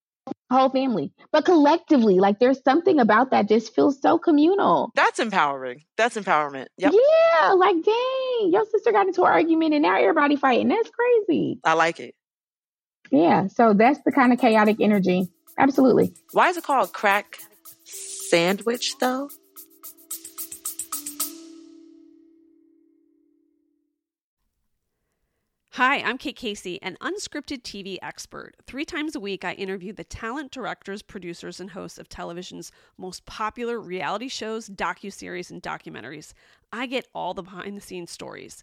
whole 0.50 0.68
family. 0.68 1.12
But 1.32 1.44
collectively, 1.44 2.18
like 2.18 2.38
there's 2.38 2.62
something 2.62 3.00
about 3.00 3.30
that 3.30 3.48
just 3.48 3.74
feels 3.74 4.00
so 4.00 4.18
communal. 4.18 4.90
That's 4.94 5.18
empowering. 5.18 5.84
That's 5.96 6.16
empowerment. 6.16 6.66
Yep. 6.78 6.92
Yeah, 6.92 7.52
like 7.52 7.76
dang, 7.76 8.52
your 8.52 8.64
sister 8.66 8.92
got 8.92 9.06
into 9.06 9.22
an 9.22 9.32
argument 9.32 9.74
and 9.74 9.82
now 9.82 9.98
everybody 9.98 10.36
fighting. 10.36 10.68
That's 10.68 10.90
crazy. 10.90 11.60
I 11.64 11.74
like 11.74 12.00
it. 12.00 12.14
Yeah, 13.10 13.48
so 13.48 13.72
that's 13.74 14.00
the 14.04 14.12
kind 14.12 14.32
of 14.32 14.38
chaotic 14.38 14.76
energy. 14.80 15.28
Absolutely. 15.60 16.14
Why 16.32 16.48
is 16.48 16.56
it 16.56 16.64
called 16.64 16.94
crack 16.94 17.38
sandwich 17.84 18.94
though? 18.98 19.28
Hi, 25.74 25.98
I'm 26.00 26.16
Kate 26.16 26.34
Casey, 26.34 26.80
an 26.80 26.96
unscripted 27.02 27.62
TV 27.62 27.98
expert. 28.00 28.54
Three 28.66 28.86
times 28.86 29.14
a 29.14 29.20
week, 29.20 29.44
I 29.44 29.52
interview 29.52 29.92
the 29.92 30.02
talent, 30.02 30.50
directors, 30.50 31.02
producers, 31.02 31.60
and 31.60 31.70
hosts 31.70 31.98
of 31.98 32.08
television's 32.08 32.72
most 32.96 33.26
popular 33.26 33.78
reality 33.78 34.28
shows, 34.28 34.66
docuseries, 34.66 35.50
and 35.50 35.62
documentaries. 35.62 36.32
I 36.72 36.86
get 36.86 37.06
all 37.14 37.34
the 37.34 37.42
behind 37.42 37.76
the 37.76 37.82
scenes 37.82 38.10
stories. 38.10 38.62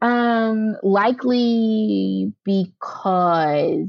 Um, 0.00 0.76
likely 0.82 2.32
because 2.44 3.88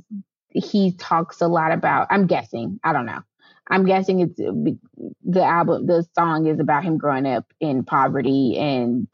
he 0.49 0.91
talks 0.93 1.41
a 1.41 1.47
lot 1.47 1.71
about. 1.71 2.07
I'm 2.09 2.27
guessing. 2.27 2.79
I 2.83 2.93
don't 2.93 3.05
know. 3.05 3.21
I'm 3.67 3.85
guessing 3.85 4.21
it's 4.21 4.37
the 4.37 5.43
album. 5.43 5.85
The 5.85 6.05
song 6.17 6.47
is 6.47 6.59
about 6.59 6.83
him 6.83 6.97
growing 6.97 7.27
up 7.27 7.45
in 7.59 7.83
poverty 7.83 8.57
and 8.57 9.07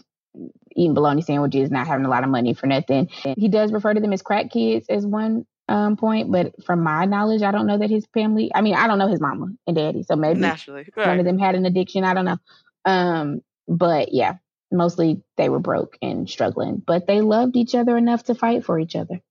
eating 0.75 0.93
bologna 0.93 1.21
sandwiches, 1.21 1.71
not 1.71 1.87
having 1.87 2.05
a 2.05 2.09
lot 2.09 2.23
of 2.23 2.29
money 2.29 2.53
for 2.53 2.67
nothing. 2.67 3.09
He 3.37 3.49
does 3.49 3.71
refer 3.71 3.93
to 3.93 3.99
them 3.99 4.13
as 4.13 4.21
crack 4.21 4.51
kids 4.51 4.85
as 4.89 5.05
one 5.05 5.45
um, 5.67 5.97
point, 5.97 6.31
but 6.31 6.53
from 6.63 6.83
my 6.83 7.05
knowledge, 7.05 7.41
I 7.41 7.51
don't 7.51 7.67
know 7.67 7.77
that 7.77 7.89
his 7.89 8.05
family. 8.13 8.51
I 8.53 8.61
mean, 8.61 8.75
I 8.75 8.87
don't 8.87 8.99
know 8.99 9.07
his 9.07 9.19
mama 9.19 9.47
and 9.67 9.75
daddy, 9.75 10.03
so 10.03 10.15
maybe 10.15 10.39
Naturally. 10.39 10.87
Right. 10.95 11.07
one 11.07 11.19
of 11.19 11.25
them 11.25 11.39
had 11.39 11.55
an 11.55 11.65
addiction. 11.65 12.03
I 12.03 12.13
don't 12.13 12.25
know. 12.25 12.37
Um, 12.85 13.41
but 13.67 14.13
yeah, 14.13 14.35
mostly 14.71 15.21
they 15.37 15.49
were 15.49 15.59
broke 15.59 15.97
and 16.01 16.29
struggling, 16.29 16.81
but 16.85 17.07
they 17.07 17.21
loved 17.21 17.55
each 17.55 17.75
other 17.75 17.97
enough 17.97 18.23
to 18.25 18.35
fight 18.35 18.65
for 18.65 18.79
each 18.79 18.95
other. 18.95 19.21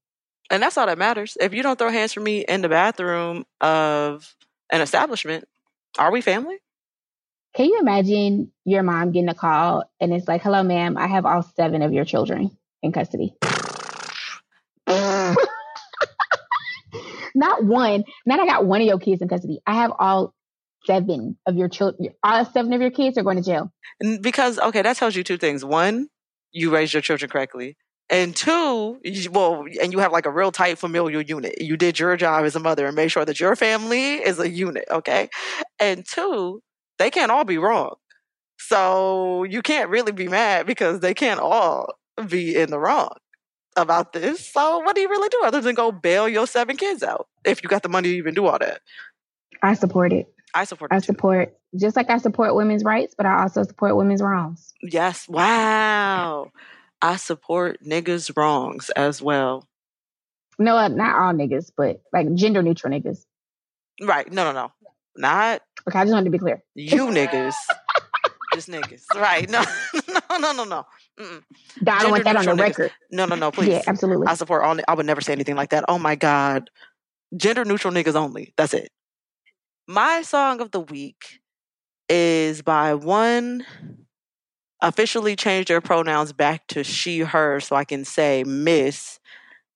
And 0.51 0.63
that's 0.63 0.77
all 0.77 0.87
that 0.87 0.99
matters. 0.99 1.37
If 1.41 1.55
you 1.55 1.63
don't 1.63 1.79
throw 1.79 1.91
hands 1.91 2.13
for 2.13 2.21
me 2.21 2.41
in 2.41 2.61
the 2.61 2.69
bathroom 2.69 3.45
of 3.61 4.35
an 4.71 4.81
establishment, 4.81 5.47
are 5.99 6.13
we 6.13 6.21
family? 6.21 6.59
Can 7.55 7.67
you 7.67 7.79
imagine 7.81 8.51
your 8.65 8.83
mom 8.83 9.13
getting 9.13 9.29
a 9.29 9.35
call 9.35 9.85
and 10.01 10.13
it's 10.13 10.27
like, 10.27 10.43
"Hello, 10.43 10.63
ma'am, 10.63 10.97
I 10.99 11.07
have 11.07 11.25
all 11.25 11.43
seven 11.43 11.83
of 11.83 11.93
your 11.93 12.05
children 12.05 12.51
in 12.83 12.93
custody." 12.93 13.35
Not 17.35 17.65
one. 17.65 18.05
Not 18.27 18.41
I 18.41 18.47
got 18.47 18.65
one 18.65 18.81
of 18.81 18.87
your 18.87 18.99
kids 18.99 19.21
in 19.21 19.29
custody. 19.29 19.61
I 19.67 19.75
have 19.75 19.93
all 19.99 20.35
seven 20.87 21.37
of 21.47 21.57
your 21.57 21.69
children. 21.69 22.11
All 22.23 22.45
seven 22.45 22.73
of 22.73 22.81
your 22.81 22.91
kids 22.91 23.19
are 23.19 23.23
going 23.23 23.37
to 23.37 23.43
jail. 23.43 23.73
Because 24.21 24.59
okay, 24.59 24.83
that 24.83 24.97
tells 24.97 25.17
you 25.17 25.25
two 25.25 25.39
things. 25.39 25.65
One, 25.65 26.09
you 26.53 26.73
raised 26.73 26.93
your 26.93 27.03
children 27.03 27.31
correctly. 27.31 27.77
And 28.11 28.37
two, 28.37 28.99
you, 29.03 29.31
well, 29.31 29.65
and 29.81 29.93
you 29.93 29.99
have 30.01 30.13
like 30.13 30.27
a 30.27 30.31
real 30.31 30.53
tight 30.53 30.79
familial 30.79 31.23
unit. 31.23 31.61
You 31.61 31.77
did 31.77 31.99
your 31.99 32.17
job 32.17 32.45
as 32.45 32.55
a 32.55 32.61
mother 32.61 32.87
and 32.87 32.95
made 32.95 33.09
sure 33.09 33.25
that 33.25 33.41
your 33.41 33.57
family 33.57 34.17
is 34.17 34.39
a 34.39 34.49
unit, 34.49 34.85
okay? 34.91 35.31
And 35.81 36.05
two, 36.07 36.61
they 36.99 37.11
can't 37.11 37.31
all 37.31 37.45
be 37.45 37.57
wrong. 37.57 37.95
So 38.59 39.45
you 39.45 39.63
can't 39.63 39.89
really 39.89 40.13
be 40.13 40.29
mad 40.29 40.67
because 40.67 41.01
they 41.01 41.15
can't 41.15 41.41
all 41.41 41.95
be 42.29 42.55
in 42.57 42.71
the 42.71 42.79
wrong 42.79 43.15
about 43.77 44.13
this. 44.13 44.47
So 44.53 44.79
what 44.81 44.95
do 44.95 45.01
you 45.01 45.09
really 45.09 45.29
do 45.31 45.41
other 45.43 45.61
than 45.61 45.75
go 45.75 45.91
bail 45.91 46.29
your 46.29 46.47
seven 46.47 46.77
kids 46.77 47.03
out 47.03 47.27
if 47.45 47.63
you 47.63 47.69
got 47.69 47.83
the 47.83 47.89
money 47.89 48.11
to 48.11 48.17
even 48.17 48.35
do 48.35 48.47
all 48.47 48.59
that? 48.59 48.81
I 49.63 49.75
support 49.75 50.13
it. 50.13 50.34
I 50.55 50.65
support 50.65 50.93
I 50.93 50.97
it 50.97 51.01
too. 51.01 51.07
support 51.07 51.57
just 51.79 51.97
like 51.97 52.09
I 52.11 52.19
support 52.19 52.55
women's 52.55 52.85
rights, 52.85 53.15
but 53.17 53.27
I 53.27 53.43
also 53.43 53.63
support 53.65 53.97
women's 53.97 54.23
wrongs. 54.23 54.73
Yes. 54.83 55.29
Wow. 55.29 56.53
I 57.03 57.17
support 57.17 57.83
niggas' 57.85 58.35
wrongs 58.37 58.91
as 58.91 59.21
well. 59.21 59.67
No, 60.59 60.77
uh, 60.77 60.89
not 60.89 61.17
all 61.17 61.33
niggas, 61.33 61.71
but 61.77 62.01
like 62.13 62.33
gender 62.35 62.63
neutral 62.63 62.93
niggas. 62.93 63.25
Right. 64.01 64.31
No, 64.33 64.45
no, 64.45 64.53
no. 64.53 64.73
Not 65.17 65.61
Okay, 65.89 65.99
I 65.99 66.05
just 66.05 66.13
wanted 66.13 66.25
to 66.27 66.31
be 66.31 66.39
clear. 66.39 66.63
you 66.75 67.07
niggas. 67.07 67.55
Just 68.55 68.69
niggas. 68.69 69.03
Right. 69.15 69.49
No, 70.31 70.39
no, 70.39 70.53
no, 70.53 70.53
no, 70.53 70.65
no. 70.65 70.87
Mm-mm. 71.21 71.43
I 71.87 72.03
don't 72.03 72.11
want 72.11 72.25
that 72.25 72.37
on 72.37 72.45
the 72.45 72.53
niggas. 72.53 72.59
record. 72.61 72.93
No, 73.13 73.25
no, 73.27 73.37
no, 73.37 73.51
please. 73.53 73.69
Yeah, 73.69 73.83
absolutely. 73.87 74.27
I 74.27 74.35
support 74.35 74.65
all. 74.65 74.77
I 74.89 74.95
would 74.95 75.07
never 75.07 75.21
say 75.21 75.33
anything 75.33 75.55
like 75.55 75.71
that. 75.71 75.85
Oh 75.89 75.99
my 75.99 76.15
god, 76.17 76.71
gender 77.37 77.65
neutral 77.65 77.93
niggas 77.93 78.15
only. 78.17 78.53
That's 78.57 78.75
it. 78.75 78.91
My 79.87 80.23
song 80.23 80.61
of 80.61 80.71
the 80.71 80.81
week 80.81 81.41
is 82.09 82.63
by 82.63 82.95
one 82.95 83.67
officially 84.81 85.37
changed 85.37 85.69
their 85.69 85.83
pronouns 85.83 86.33
back 86.33 86.67
to 86.69 86.83
she 86.85 87.21
her, 87.21 87.61
so 87.61 87.77
I 87.77 87.85
can 87.85 88.05
say 88.05 88.45
Miss 88.45 89.19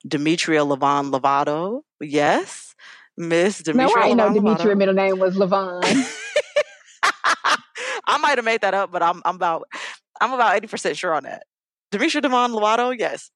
Demetria 0.06 0.60
Levon 0.60 1.12
Lovato. 1.12 1.82
Yes, 2.00 2.74
Miss 3.18 3.58
Demetria. 3.58 3.96
no. 3.96 4.02
I 4.02 4.14
know 4.14 4.30
Levon 4.30 4.34
Demetria 4.34 4.76
middle 4.76 4.94
name 4.94 5.18
was 5.18 5.36
Levon. 5.36 5.82
I 8.06 8.16
might 8.18 8.38
have 8.38 8.44
made 8.46 8.62
that 8.62 8.72
up, 8.72 8.90
but 8.90 9.02
I'm 9.02 9.20
I'm 9.26 9.36
about 9.36 9.68
I'm 10.22 10.32
about 10.32 10.56
eighty 10.56 10.68
percent 10.68 10.96
sure 10.96 11.14
on 11.14 11.24
that. 11.24 11.42
Demetria 11.90 12.22
Devon 12.22 12.52
Lovato, 12.52 12.98
yes. 12.98 13.30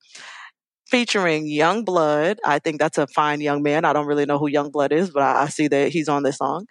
Featuring 0.93 1.47
Yungblud. 1.47 2.37
I 2.45 2.59
think 2.59 2.79
that's 2.79 2.99
a 2.99 3.07
fine 3.07 3.41
young 3.41 3.63
man. 3.63 3.87
I 3.87 3.95
don't 3.95 4.05
really 4.05 4.27
know 4.27 4.39
who 4.39 4.51
Yungblud 4.51 4.93
is, 4.93 5.09
but 5.09 5.23
I, 5.23 5.45
I 5.45 5.49
see 5.49 5.67
that 5.69 5.89
he's 5.89 6.07
on 6.07 6.23
this 6.23 6.37
song. 6.37 6.67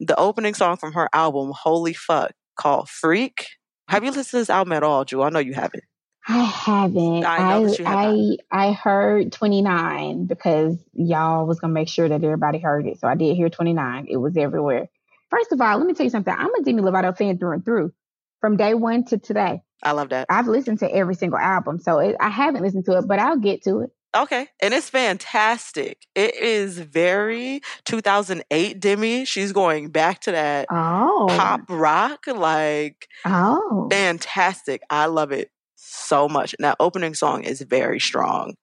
The 0.00 0.18
opening 0.18 0.54
song 0.54 0.78
from 0.78 0.94
her 0.94 1.10
album, 1.12 1.52
Holy 1.54 1.92
Fuck, 1.92 2.32
called 2.56 2.88
Freak. 2.88 3.48
Have 3.88 4.02
you 4.02 4.12
listened 4.12 4.30
to 4.30 4.36
this 4.38 4.48
album 4.48 4.72
at 4.72 4.82
all, 4.82 5.04
Drew? 5.04 5.22
I 5.22 5.28
know 5.28 5.40
you 5.40 5.52
haven't. 5.52 5.84
I 6.26 6.42
haven't. 6.42 7.26
I 7.26 7.38
know 7.50 7.64
I 7.64 7.68
that 7.68 7.78
you 7.78 7.84
have 7.84 7.98
I 7.98 8.36
I 8.50 8.72
heard 8.72 9.30
29 9.30 10.24
because 10.24 10.78
y'all 10.94 11.46
was 11.46 11.60
gonna 11.60 11.74
make 11.74 11.88
sure 11.88 12.08
that 12.08 12.24
everybody 12.24 12.60
heard 12.60 12.86
it. 12.86 12.98
So 12.98 13.08
I 13.08 13.14
did 13.14 13.36
hear 13.36 13.50
29. 13.50 14.06
It 14.08 14.16
was 14.16 14.38
everywhere. 14.38 14.88
First 15.28 15.52
of 15.52 15.60
all, 15.60 15.76
let 15.76 15.86
me 15.86 15.92
tell 15.92 16.04
you 16.04 16.10
something. 16.10 16.34
I'm 16.34 16.54
a 16.54 16.62
Demi 16.62 16.80
Lovato 16.80 17.14
fan 17.14 17.36
through 17.36 17.52
and 17.52 17.64
through. 17.64 17.92
From 18.40 18.56
day 18.56 18.74
one 18.74 19.04
to 19.06 19.18
today, 19.18 19.60
I 19.82 19.92
love 19.92 20.10
that. 20.10 20.26
I've 20.30 20.48
listened 20.48 20.78
to 20.80 20.90
every 20.90 21.14
single 21.14 21.38
album. 21.38 21.78
So 21.78 21.98
it, 21.98 22.16
I 22.20 22.28
haven't 22.28 22.62
listened 22.62 22.84
to 22.86 22.98
it, 22.98 23.06
but 23.06 23.18
I'll 23.18 23.38
get 23.38 23.62
to 23.64 23.80
it. 23.80 23.90
Okay. 24.14 24.48
And 24.60 24.74
it's 24.74 24.90
fantastic. 24.90 26.06
It 26.14 26.34
is 26.34 26.78
very 26.78 27.60
2008 27.84 28.80
Demi. 28.80 29.24
She's 29.24 29.52
going 29.52 29.90
back 29.90 30.20
to 30.22 30.32
that 30.32 30.66
Oh, 30.70 31.26
pop 31.30 31.62
rock. 31.68 32.26
Like, 32.26 33.06
oh, 33.24 33.88
fantastic. 33.90 34.82
I 34.90 35.06
love 35.06 35.32
it 35.32 35.50
so 35.76 36.28
much. 36.28 36.54
And 36.58 36.64
that 36.64 36.76
opening 36.80 37.14
song 37.14 37.44
is 37.44 37.62
very 37.62 38.00
strong. 38.00 38.54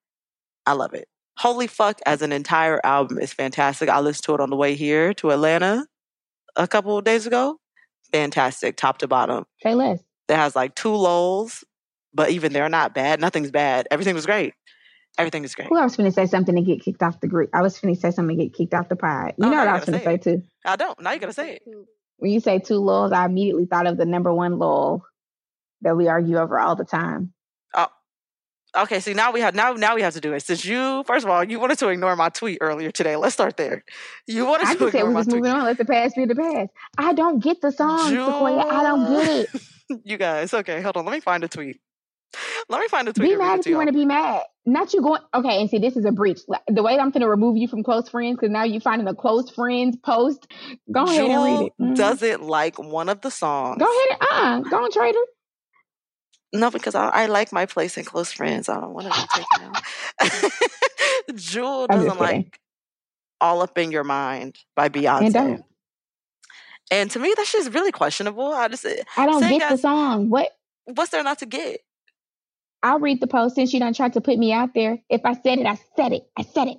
I 0.66 0.74
love 0.74 0.94
it. 0.94 1.08
Holy 1.38 1.68
Fuck 1.68 2.00
as 2.06 2.22
an 2.22 2.32
entire 2.34 2.82
album 2.84 3.20
is 3.20 3.32
fantastic. 3.32 3.90
I 3.90 4.00
listened 4.00 4.24
to 4.26 4.34
it 4.34 4.42
on 4.42 4.50
the 4.50 4.56
way 4.56 4.76
here 4.76 5.14
to 5.16 5.32
Atlanta 5.32 5.86
a 6.56 6.68
couple 6.68 6.98
of 6.98 7.04
days 7.06 7.28
ago. 7.28 7.58
Fantastic, 8.12 8.78
top 8.78 9.00
to 9.00 9.08
bottom. 9.08 9.46
say 9.62 9.76
less. 9.76 10.00
It 10.30 10.36
has 10.36 10.56
like 10.56 10.76
two 10.76 10.94
lulls, 10.96 11.64
but 12.14 12.30
even 12.32 12.54
they're 12.54 12.70
not 12.70 12.94
bad. 12.94 13.20
Nothing's 13.22 13.52
bad. 13.52 13.88
Everything 13.92 14.16
was 14.16 14.26
great. 14.26 14.54
Everything 15.18 15.44
is 15.44 15.56
great. 15.56 15.68
Who 15.70 15.78
I 15.78 15.84
was 15.84 15.96
going 15.96 16.10
to 16.10 16.14
say 16.14 16.26
something 16.28 16.56
to 16.56 16.62
get 16.62 16.82
kicked 16.84 17.02
off 17.02 17.20
the 17.22 17.28
group. 17.28 17.50
I 17.54 17.62
was 17.62 17.80
going 17.80 17.94
to 17.96 18.00
say 18.00 18.12
something 18.12 18.38
to 18.38 18.44
get 18.46 18.54
kicked 18.54 18.74
off 18.74 18.88
the 18.88 18.96
pod. 18.96 19.34
You 19.38 19.48
Oh, 19.48 19.50
know 19.50 19.58
what 19.58 19.68
I 19.68 19.74
was 19.74 19.86
going 19.86 20.00
to 20.00 20.06
say 20.06 20.18
say 20.18 20.18
too. 20.18 20.44
I 20.66 20.76
don't. 20.76 21.00
Now 21.02 21.12
you 21.12 21.20
gotta 21.20 21.34
say 21.34 21.56
it. 21.56 21.64
When 22.18 22.32
you 22.32 22.40
say 22.40 22.60
two 22.60 22.76
lulls, 22.76 23.12
I 23.12 23.26
immediately 23.26 23.66
thought 23.66 23.88
of 23.88 23.98
the 23.98 24.06
number 24.06 24.34
one 24.34 24.60
lull 24.60 25.04
that 25.82 25.96
we 25.98 26.08
argue 26.08 26.38
over 26.38 26.60
all 26.60 26.76
the 26.76 26.86
time. 26.86 27.34
Okay, 28.84 29.00
see 29.00 29.14
now 29.14 29.32
we 29.32 29.42
have 29.42 29.56
now 29.56 29.74
now 29.74 29.96
we 29.96 30.02
have 30.02 30.14
to 30.14 30.22
do 30.22 30.34
it. 30.34 30.42
Since 30.42 30.66
you 30.66 31.04
first 31.06 31.26
of 31.26 31.32
all, 31.32 31.44
you 31.44 31.60
wanted 31.60 31.80
to 31.80 31.88
ignore 31.90 32.16
my 32.16 32.30
tweet 32.30 32.60
earlier 32.62 32.92
today. 32.92 33.16
Let's 33.16 33.34
start 33.34 33.58
there. 33.58 33.84
You 34.28 34.46
wanted 34.46 34.68
I 34.68 34.74
to 34.74 34.80
just 34.80 34.92
said 34.92 35.00
ignore 35.00 35.08
we 35.10 35.14
my 35.14 35.20
just 35.22 35.30
tweet. 35.30 35.44
moving 35.44 35.58
on. 35.58 35.66
Let 35.66 35.78
the 35.78 35.86
past 35.86 36.16
be 36.16 36.26
the 36.26 36.36
past. 36.36 36.70
I 36.98 37.14
don't 37.14 37.40
get 37.44 37.62
the 37.62 37.72
song, 37.72 38.10
Sequoia. 38.10 38.60
I 38.68 38.84
don't 38.84 39.12
get 39.12 39.50
it. 39.54 39.62
you 40.06 40.18
guys, 40.18 40.54
okay, 40.54 40.82
hold 40.82 40.98
on. 40.98 41.06
Let 41.06 41.14
me 41.14 41.20
find 41.22 41.44
a 41.44 41.48
tweet. 41.48 41.80
Let 42.70 42.82
me 42.82 42.88
find 42.90 43.08
a 43.08 43.14
tweet. 43.14 43.30
Be 43.32 43.36
mad 43.38 43.60
if 43.62 43.68
you 43.68 43.78
want 43.78 43.88
to 43.88 43.94
be 43.94 44.06
mad. 44.06 44.44
Not 44.66 44.94
you 44.94 45.02
going. 45.02 45.22
Okay, 45.34 45.62
and 45.62 45.70
see, 45.70 45.80
this 45.80 45.96
is 45.96 46.04
a 46.04 46.12
breach. 46.12 46.40
The 46.68 46.84
way 46.84 47.00
I'm 47.00 47.10
going 47.12 47.22
to 47.22 47.30
remove 47.30 47.56
you 47.56 47.70
from 47.70 47.84
close 47.84 48.10
friends 48.10 48.36
because 48.36 48.52
now 48.52 48.64
you're 48.64 48.82
finding 48.82 49.08
a 49.08 49.16
close 49.16 49.50
friends 49.50 49.96
post. 50.04 50.46
Go 50.92 51.06
ahead 51.06 51.22
and 51.22 51.30
read 51.30 51.56
Jewel 51.58 51.66
it. 51.68 51.74
Mhm. 51.82 51.96
doesn't 51.96 52.44
like 52.44 52.78
one 52.78 53.08
of 53.08 53.22
the 53.22 53.32
songs. 53.32 53.78
Go 53.80 53.86
ahead 53.86 54.18
and 54.32 54.66
uh, 54.66 54.70
go 54.70 54.84
on, 54.84 54.92
Trader. 54.92 55.18
No, 56.54 56.72
because 56.72 56.96
I, 56.96 57.10
I 57.10 57.26
like 57.26 57.52
my 57.52 57.66
place 57.66 57.98
and 57.98 58.06
close 58.06 58.32
friends. 58.32 58.70
I 58.70 58.80
don't 58.80 58.94
want 58.94 59.12
to 59.12 59.22
be 59.22 59.28
taken 60.22 60.52
out. 60.52 61.36
Jewel 61.36 61.88
doesn't 61.88 62.20
like 62.20 62.60
All 63.42 63.62
Up 63.62 63.78
in 63.78 63.92
Your 63.92 64.04
Mind 64.04 64.58
by 64.76 64.90
Beyonce. 64.90 65.62
And. 66.90 67.12
To 67.12 67.20
me, 67.20 67.34
that's 67.36 67.52
just 67.52 67.74
really 67.74 67.92
questionable. 67.92 68.54
I 68.54 68.70
just, 68.70 68.86
eh, 68.86 69.04
I 69.18 69.26
don't 69.26 69.42
get 69.42 69.70
the 69.70 69.78
song. 69.78 70.30
What? 70.30 70.52
what's 70.88 71.12
there 71.12 71.24
not 71.24 71.40
to 71.40 71.46
get? 71.46 71.82
I'll 72.84 73.00
read 73.00 73.20
the 73.20 73.28
post 73.28 73.56
since 73.56 73.74
you 73.74 73.80
done 73.80 73.94
tried 73.94 74.14
to 74.14 74.22
put 74.22 74.38
me 74.38 74.54
out 74.54 74.74
there. 74.74 75.00
If 75.10 75.22
I 75.26 75.34
said 75.34 75.60
it, 75.60 75.66
I 75.66 75.78
said 75.96 76.14
it. 76.14 76.24
I 76.38 76.44
said 76.44 76.68
it. 76.68 76.78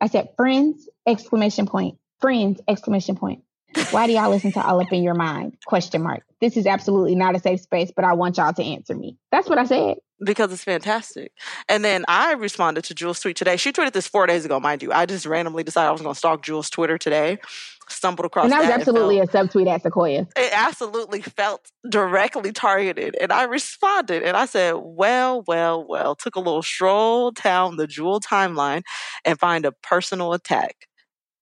I 0.00 0.08
said 0.08 0.30
friends, 0.36 0.88
exclamation 1.06 1.66
point. 1.66 1.98
Friends, 2.20 2.60
exclamation 2.66 3.16
point. 3.16 3.42
Why 3.90 4.06
do 4.06 4.12
y'all 4.12 4.30
listen 4.30 4.52
to 4.52 4.66
All 4.66 4.80
Up 4.80 4.92
in 4.92 5.02
Your 5.02 5.14
Mind? 5.14 5.56
Question 5.66 6.02
mark. 6.02 6.22
This 6.40 6.56
is 6.56 6.66
absolutely 6.66 7.14
not 7.14 7.34
a 7.34 7.38
safe 7.38 7.60
space, 7.60 7.92
but 7.94 8.04
I 8.04 8.12
want 8.12 8.36
y'all 8.36 8.52
to 8.52 8.62
answer 8.62 8.94
me. 8.94 9.16
That's 9.32 9.48
what 9.48 9.58
I 9.58 9.64
said. 9.64 9.96
because 10.24 10.52
it's 10.52 10.64
fantastic. 10.64 11.32
And 11.68 11.84
then 11.84 12.04
I 12.08 12.32
responded 12.32 12.84
to 12.84 12.94
Jewel's 12.94 13.20
tweet 13.20 13.36
today. 13.36 13.56
She 13.56 13.72
tweeted 13.72 13.92
this 13.92 14.06
four 14.06 14.26
days 14.26 14.44
ago, 14.44 14.58
mind 14.60 14.82
you. 14.82 14.92
I 14.92 15.06
just 15.06 15.26
randomly 15.26 15.64
decided 15.64 15.88
I 15.88 15.92
was 15.92 16.02
going 16.02 16.14
to 16.14 16.18
stalk 16.18 16.42
Jewel's 16.42 16.70
Twitter 16.70 16.98
today. 16.98 17.38
Stumbled 17.86 18.24
across 18.24 18.44
and 18.44 18.52
that 18.52 18.60
was 18.60 18.68
that 18.68 18.78
absolutely 18.78 19.18
and 19.18 19.28
a 19.28 19.32
subtweet 19.32 19.68
at 19.68 19.82
Sequoia. 19.82 20.24
felt, 20.24 20.38
it 20.38 20.52
absolutely 20.54 21.20
felt 21.20 21.70
directly 21.86 22.50
targeted. 22.50 23.14
And 23.20 23.30
I 23.30 23.44
responded 23.44 24.22
and 24.22 24.38
I 24.38 24.46
said, 24.46 24.76
well, 24.78 25.44
well, 25.46 25.84
well, 25.86 26.14
took 26.14 26.34
a 26.34 26.40
little 26.40 26.62
stroll 26.62 27.30
down 27.32 27.76
the 27.76 27.86
Jewel 27.86 28.20
timeline 28.20 28.84
and 29.26 29.38
find 29.38 29.66
a 29.66 29.72
personal 29.72 30.32
attack, 30.32 30.88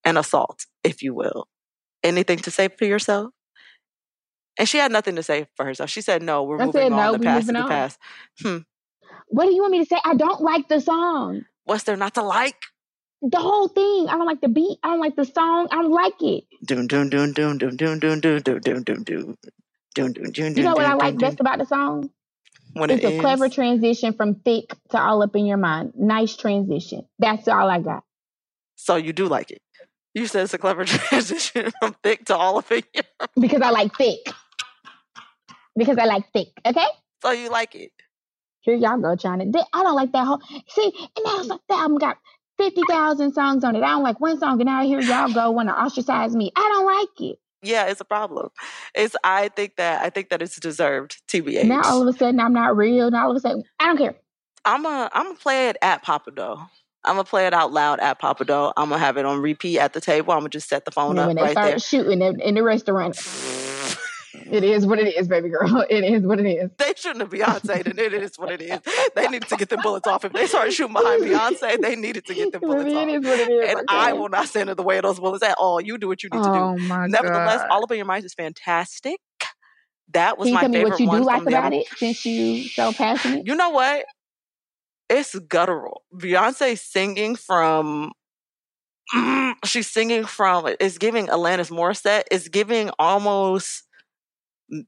an 0.05 0.17
assault, 0.17 0.67
if 0.83 1.01
you 1.01 1.15
will. 1.15 1.47
Anything 2.03 2.39
to 2.39 2.51
say 2.51 2.69
for 2.69 2.85
yourself? 2.85 3.31
And 4.59 4.69
she 4.69 4.79
had 4.79 4.93
nothing 4.93 5.17
to 5.17 5.23
say 5.23 5.47
for 5.57 5.65
herself. 5.65 5.89
She 5.91 6.03
said, 6.03 6.23
no, 6.23 6.43
we're 6.43 6.59
I 6.59 6.67
moving 6.67 6.83
said, 6.83 6.93
on. 6.93 6.99
no, 6.99 7.13
the 7.13 7.25
past 7.25 7.49
is 7.49 7.57
the 7.57 7.63
on. 7.63 7.69
past. 7.69 7.99
What 9.29 9.47
do 9.47 9.55
you 9.55 9.63
want 9.63 9.73
me 9.73 9.79
to 9.79 9.87
say? 9.87 9.97
I 10.05 10.15
don't 10.15 10.41
like 10.43 10.69
the 10.69 10.81
song. 10.81 11.45
What's 11.65 11.85
there 11.85 11.97
not 11.97 12.15
to 12.15 12.23
like? 12.23 12.57
The 13.23 13.39
whole 13.39 13.69
thing. 13.69 14.09
I 14.09 14.13
don't 14.13 14.27
like 14.27 14.41
the 14.41 14.49
beat. 14.49 14.79
I 14.83 14.89
don't 14.89 15.01
like 15.01 15.17
the 15.17 15.25
song. 15.25 15.69
I 15.71 15.77
don't 15.77 15.93
like 15.93 16.21
it. 16.21 16.45
Doom 16.65 16.87
doom 16.87 17.09
doom 17.09 17.33
doom 17.33 17.57
doom 17.57 17.77
doom 17.77 17.99
doom 17.99 18.21
doom 18.21 18.41
doom 18.41 18.61
doom 18.61 18.83
doom 18.83 19.05
doom 19.05 19.37
doom 19.95 20.13
doom 20.13 20.33
doom 20.33 20.57
You 20.57 20.65
know 20.65 20.75
what 20.75 20.85
I 20.85 20.95
like 20.95 21.19
best 21.19 21.41
about 21.41 21.59
the 21.59 21.67
song? 21.67 22.11
when 22.75 22.91
it's 22.91 23.05
it 23.05 23.09
a 23.09 23.21
clever 23.21 23.49
transition 23.49 24.15
from 24.15 24.37
Thique 24.37 24.75
to 24.91 25.01
all 25.01 25.23
up 25.23 25.37
in 25.37 25.47
your 25.47 25.57
mind. 25.57 25.93
Nice 25.97 26.37
transition. 26.37 27.07
That's 27.19 27.49
all 27.49 27.69
I 27.69 27.81
got. 27.81 28.05
So 28.77 28.97
you 28.97 29.13
do 29.13 29.27
like 29.29 29.51
it. 29.51 29.61
You 30.15 30.27
said 30.27 30.45
it's 30.45 30.55
a 30.55 30.59
clever 30.59 30.85
transition 30.87 31.73
from 31.81 31.95
Thique 32.03 32.27
to 32.27 32.37
all 32.37 32.59
of 32.59 32.71
it. 32.71 32.85
Because 33.41 33.63
I 33.63 33.71
like 33.71 33.93
Thique. 33.93 34.33
Because 35.77 35.97
I 35.97 36.05
like 36.05 36.25
Thique. 36.35 36.53
Okay? 36.67 36.87
So 37.23 37.31
you 37.31 37.49
like 37.49 37.75
it. 37.75 37.93
Here 38.61 38.75
y'all 38.75 38.99
go 38.99 39.17
trying 39.17 39.53
to. 39.53 39.67
I 39.73 39.83
don't 39.83 39.97
like 39.97 40.13
that 40.13 40.27
whole. 40.27 40.41
See, 40.69 40.93
and 40.97 41.25
now 41.25 41.39
it's 41.39 41.49
like 41.49 41.61
that 41.69 41.81
album 41.81 41.99
got 41.99 42.19
50,000 42.59 43.33
songs 43.33 43.65
on 43.65 43.75
it. 43.75 43.83
I 43.83 43.91
don't 43.91 44.03
like 44.03 44.21
one 44.21 44.39
song, 44.39 44.61
and 44.61 44.67
now 44.67 44.85
here 44.85 45.01
y'all 45.01 45.33
go 45.33 45.51
want 45.51 45.69
to 45.69 45.75
ostracize 45.75 46.37
me. 46.37 46.53
I 46.55 46.69
don't 46.73 46.87
like 46.87 47.31
it. 47.31 47.39
Yeah, 47.63 47.87
it's 47.87 48.01
a 48.01 48.05
problem. 48.05 48.51
It's 48.95 49.17
I 49.25 49.49
think 49.49 49.77
that 49.77 50.03
I 50.03 50.11
think 50.11 50.31
that 50.31 50.43
it's 50.43 50.59
deserved. 50.59 51.23
TBH. 51.29 51.65
Now 51.65 51.83
all 51.85 52.07
of 52.07 52.15
a 52.15 52.19
sudden 52.19 52.41
I'm 52.41 52.53
not 52.53 52.77
real. 52.77 53.11
Now 53.11 53.25
all 53.25 53.31
of 53.31 53.37
a 53.37 53.41
sudden, 53.41 53.65
I 53.79 53.87
don't 53.87 53.99
care. 53.99 54.17
I'm 54.65 54.85
a 54.85 55.11
I'm 55.13 55.27
gonna 55.27 55.39
play 55.39 55.69
it 55.69 55.77
at 55.81 56.05
Pappadeaux. 56.05 56.69
I'm 57.05 57.15
gonna 57.15 57.25
play 57.25 57.47
it 57.47 57.53
out 57.53 57.73
loud 57.73 58.01
at 58.01 58.21
Pappadeaux. 58.21 58.73
I'm 58.77 58.89
gonna 58.91 59.01
have 59.01 59.17
it 59.17 59.25
on 59.25 59.41
repeat 59.41 59.79
at 59.79 59.93
the 59.93 60.01
table. 60.01 60.33
I'm 60.33 60.41
gonna 60.41 60.51
just 60.51 60.69
set 60.69 60.85
the 60.85 60.93
phone 60.93 61.19
up 61.19 61.27
when 61.27 61.37
they 61.37 61.43
right 61.43 61.51
start 61.53 61.71
there. 61.71 61.79
shooting 61.81 62.23
in, 62.23 62.55
the 62.55 62.63
restaurant, 62.63 63.17
it 64.47 64.63
is 64.63 64.87
what 64.87 65.01
it 65.01 65.17
is, 65.17 65.27
baby 65.27 65.49
girl. 65.49 65.85
It 65.91 66.05
is 66.05 66.23
what 66.25 66.39
it 66.39 66.47
is. 66.47 66.71
They 66.79 66.95
shouldn't 66.97 67.21
have 67.21 67.31
Beyonce, 67.31 67.85
and 67.85 67.99
it 67.99 68.13
is 68.13 68.39
what 68.39 68.53
it 68.53 68.63
is. 68.63 68.79
They 69.17 69.27
needed 69.27 69.49
to 69.49 69.57
get 69.57 69.69
the 69.69 69.79
bullets 69.79 70.07
off. 70.07 70.25
If 70.25 70.33
they 70.33 70.47
started 70.47 70.73
shooting 70.73 70.95
behind 70.95 71.23
Beyonce, 71.23 71.81
they 71.81 71.97
needed 71.97 72.25
to 72.27 72.35
get 72.35 72.53
the 72.53 72.61
bullets 72.61 72.85
Baby, 72.85 72.97
off. 72.97 73.09
it 73.09 73.15
is 73.15 73.25
what 73.25 73.41
it 73.41 73.51
is. 73.51 73.71
And 73.71 73.87
I 73.89 74.13
will 74.13 74.29
not 74.29 74.49
stand 74.49 74.71
in 74.71 74.77
the 74.77 74.83
way 74.83 74.99
of 74.99 75.03
those 75.03 75.19
bullets 75.19 75.43
at 75.43 75.57
all. 75.59 75.81
You 75.81 75.99
do 75.99 76.09
what 76.09 76.23
you 76.23 76.31
need 76.33 76.43
to 76.43 76.53
do. 76.53 76.59
Oh 76.59 76.79
my 76.79 77.09
Nevertheless, 77.09 77.61
God. 77.63 77.71
All 77.71 77.83
Up 77.83 77.91
in 77.91 77.97
Your 77.97 78.07
Mind 78.07 78.25
is 78.25 78.35
fantastic. 78.35 79.19
That 80.13 80.39
was 80.39 80.47
Can 80.47 80.53
you 80.53 80.55
my 80.55 80.61
tell 80.61 80.71
me 80.71 80.77
favorite 80.77 80.91
what 80.91 81.01
you 81.01 81.11
do 81.11 81.25
like 81.25 81.47
about 81.47 81.73
it 81.73 81.87
since 81.97 82.25
you 82.25 82.69
so 82.69 82.93
passionate? 82.93 83.47
You 83.47 83.55
know 83.55 83.71
what? 83.71 84.05
It's 85.13 85.39
guttural. 85.39 86.03
Beyonce 86.15 86.79
singing 86.79 87.37
from. 87.37 88.13
she's 89.65 89.91
singing 89.91 90.25
from. 90.25 90.75
It's 90.81 90.97
giving 90.97 91.27
Alanis 91.27 91.71
Morissette. 91.71 92.23
It's 92.31 92.49
giving 92.49 92.91
almost 92.99 93.83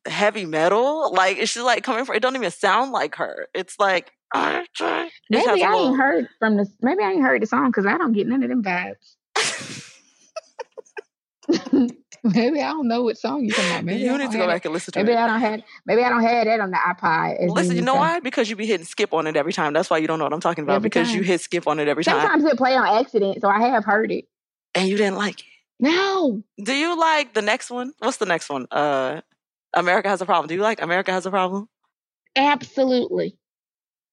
heavy 0.06 0.46
metal. 0.46 1.12
Like 1.12 1.36
it's 1.36 1.52
just 1.52 1.66
like 1.66 1.84
coming 1.84 2.06
from. 2.06 2.16
It 2.16 2.22
don't 2.22 2.36
even 2.36 2.50
sound 2.50 2.92
like 2.92 3.16
her. 3.16 3.48
It's 3.54 3.78
like. 3.78 4.12
It 5.30 5.46
Maybe 5.46 5.64
I 5.64 5.74
ain't 5.74 5.96
heard 5.96 6.28
from 6.38 6.56
the. 6.56 6.66
Maybe 6.80 7.02
I 7.02 7.12
ain't 7.12 7.22
heard 7.22 7.42
the 7.42 7.46
song 7.46 7.66
because 7.66 7.86
I 7.86 7.96
don't 7.96 8.12
get 8.12 8.26
none 8.26 8.42
of 8.42 8.48
them 8.48 8.62
vibes. 8.62 9.16
maybe 12.34 12.60
I 12.62 12.70
don't 12.70 12.88
know 12.88 13.02
what 13.02 13.18
song 13.18 13.44
you're 13.44 13.54
talking 13.54 13.70
about. 13.70 13.84
Maybe 13.84 14.00
you 14.00 14.16
need 14.18 14.30
to 14.30 14.38
go 14.38 14.46
back 14.46 14.64
and 14.64 14.72
listen 14.72 14.92
to 14.92 14.98
Maybe 15.00 15.12
it. 15.12 15.18
I 15.18 15.26
don't 15.26 15.40
have. 15.40 15.60
Maybe 15.86 16.02
I 16.02 16.08
don't 16.08 16.22
have 16.22 16.44
that 16.46 16.60
on 16.60 16.70
the 16.70 16.76
iPod. 16.78 17.50
Listen, 17.50 17.76
you 17.76 17.82
know 17.82 17.94
why? 17.96 18.20
Because 18.20 18.48
you 18.48 18.56
be 18.56 18.66
hitting 18.66 18.86
skip 18.86 19.12
on 19.12 19.26
it 19.26 19.36
every 19.36 19.52
time. 19.52 19.72
That's 19.74 19.90
why 19.90 19.98
you 19.98 20.06
don't 20.06 20.18
know 20.18 20.24
what 20.24 20.32
I'm 20.32 20.40
talking 20.40 20.64
about. 20.64 20.76
Every 20.76 20.88
because 20.88 21.14
you 21.14 21.22
hit 21.22 21.40
skip 21.42 21.66
on 21.68 21.78
it 21.78 21.86
every 21.88 22.02
time, 22.02 22.20
Sometimes 22.20 22.44
it 22.44 22.56
play 22.56 22.74
on 22.76 22.86
accident, 22.98 23.40
so 23.42 23.48
I 23.48 23.60
have 23.68 23.84
heard 23.84 24.10
it. 24.10 24.24
and 24.74 24.88
you 24.88 24.96
didn't 24.96 25.16
like 25.16 25.40
it. 25.40 25.46
No, 25.80 26.42
Do 26.62 26.72
you 26.72 26.98
like 26.98 27.34
the 27.34 27.42
next 27.42 27.68
one? 27.70 27.92
What's 27.98 28.16
the 28.16 28.26
next 28.26 28.48
one? 28.48 28.66
Uh, 28.70 29.20
America 29.74 30.08
has 30.08 30.22
a 30.22 30.24
problem. 30.24 30.46
Do 30.48 30.54
you 30.54 30.62
like 30.62 30.80
America 30.80 31.12
has 31.12 31.26
a 31.26 31.30
problem? 31.30 31.68
absolutely. 32.36 33.36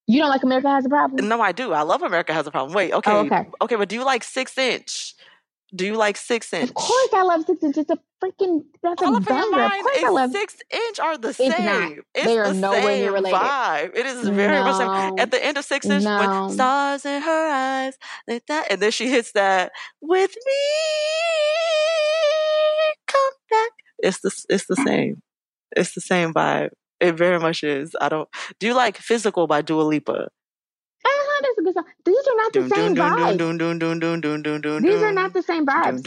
You 0.07 0.19
don't 0.19 0.29
like 0.29 0.43
America 0.43 0.67
Has 0.67 0.85
a 0.85 0.89
Problem? 0.89 1.27
No, 1.29 1.39
I 1.41 1.51
do. 1.53 1.71
I 1.71 1.83
love 1.83 2.01
America 2.01 2.33
has 2.33 2.45
a 2.47 2.51
problem. 2.51 2.73
Wait, 2.73 2.91
okay, 2.91 3.11
Oh, 3.11 3.19
okay. 3.19 3.45
okay, 3.61 3.75
but 3.75 3.87
do 3.87 3.95
you 3.95 4.03
like 4.03 4.23
Six 4.23 4.57
Inch? 4.57 5.13
Do 5.73 5.85
you 5.85 5.95
like 5.95 6.17
Six 6.17 6.51
Inch? 6.53 6.69
Of 6.69 6.75
course, 6.75 7.09
I 7.13 7.23
love 7.23 7.45
Six 7.45 7.63
Inch. 7.63 7.77
It's 7.77 7.89
a 7.89 7.97
freaking 8.21 8.63
that's 8.83 9.01
All 9.01 9.13
a 9.15 9.17
up 9.17 9.29
in 9.29 9.35
your 9.37 9.43
banger. 9.51 9.63
Of 9.63 9.71
course, 9.83 10.03
I 10.03 10.09
love. 10.09 10.31
Six 10.31 10.57
Inch 10.69 10.99
are 10.99 11.17
the 11.17 11.29
It's 11.29 11.37
same. 11.37 11.65
not. 11.65 11.91
It's 12.13 12.25
They 12.25 12.37
are 12.39 12.53
the 12.53 12.71
same 12.73 12.99
near 12.99 13.11
related. 13.13 13.37
vibe. 13.39 13.95
It 13.97 14.05
is 14.05 14.27
very 14.27 14.59
much 14.63 14.75
same. 14.75 15.19
At 15.19 15.31
the 15.31 15.43
end 15.45 15.57
of 15.57 15.63
Six 15.63 15.85
Inch, 15.85 16.03
No. 16.03 16.17
when 16.19 16.49
stars 16.51 17.05
in 17.05 17.21
her 17.21 17.49
eyes, 17.49 17.97
like 18.27 18.45
that, 18.47 18.67
and 18.69 18.81
then 18.81 18.91
she 18.91 19.07
hits 19.09 19.31
that 19.31 19.71
with 20.01 20.31
me, 20.45 20.53
come 23.07 23.31
back. 23.49 23.71
It's 23.99 24.19
the 24.19 24.31
it's 24.49 24.65
the 24.67 24.75
same. 24.85 25.21
It's 25.75 25.93
the 25.95 26.01
same 26.01 26.33
vibe. 26.33 26.71
It 26.99 27.13
very 27.13 27.39
much 27.39 27.63
is. 27.63 27.95
I 27.99 28.09
don't. 28.09 28.27
Do 28.59 28.67
you 28.67 28.73
like 28.73 28.97
Physical 28.97 29.47
by 29.47 29.61
Dua 29.61 29.83
Lipa? 29.83 30.27
are 32.31 32.35
not 32.35 32.53
the 32.53 32.69
same 32.69 32.95
vibes. 32.95 34.81
These 34.81 35.01
are 35.01 35.13
not 35.13 35.33
the 35.33 35.41
same 35.41 35.65
vibes. 35.65 36.03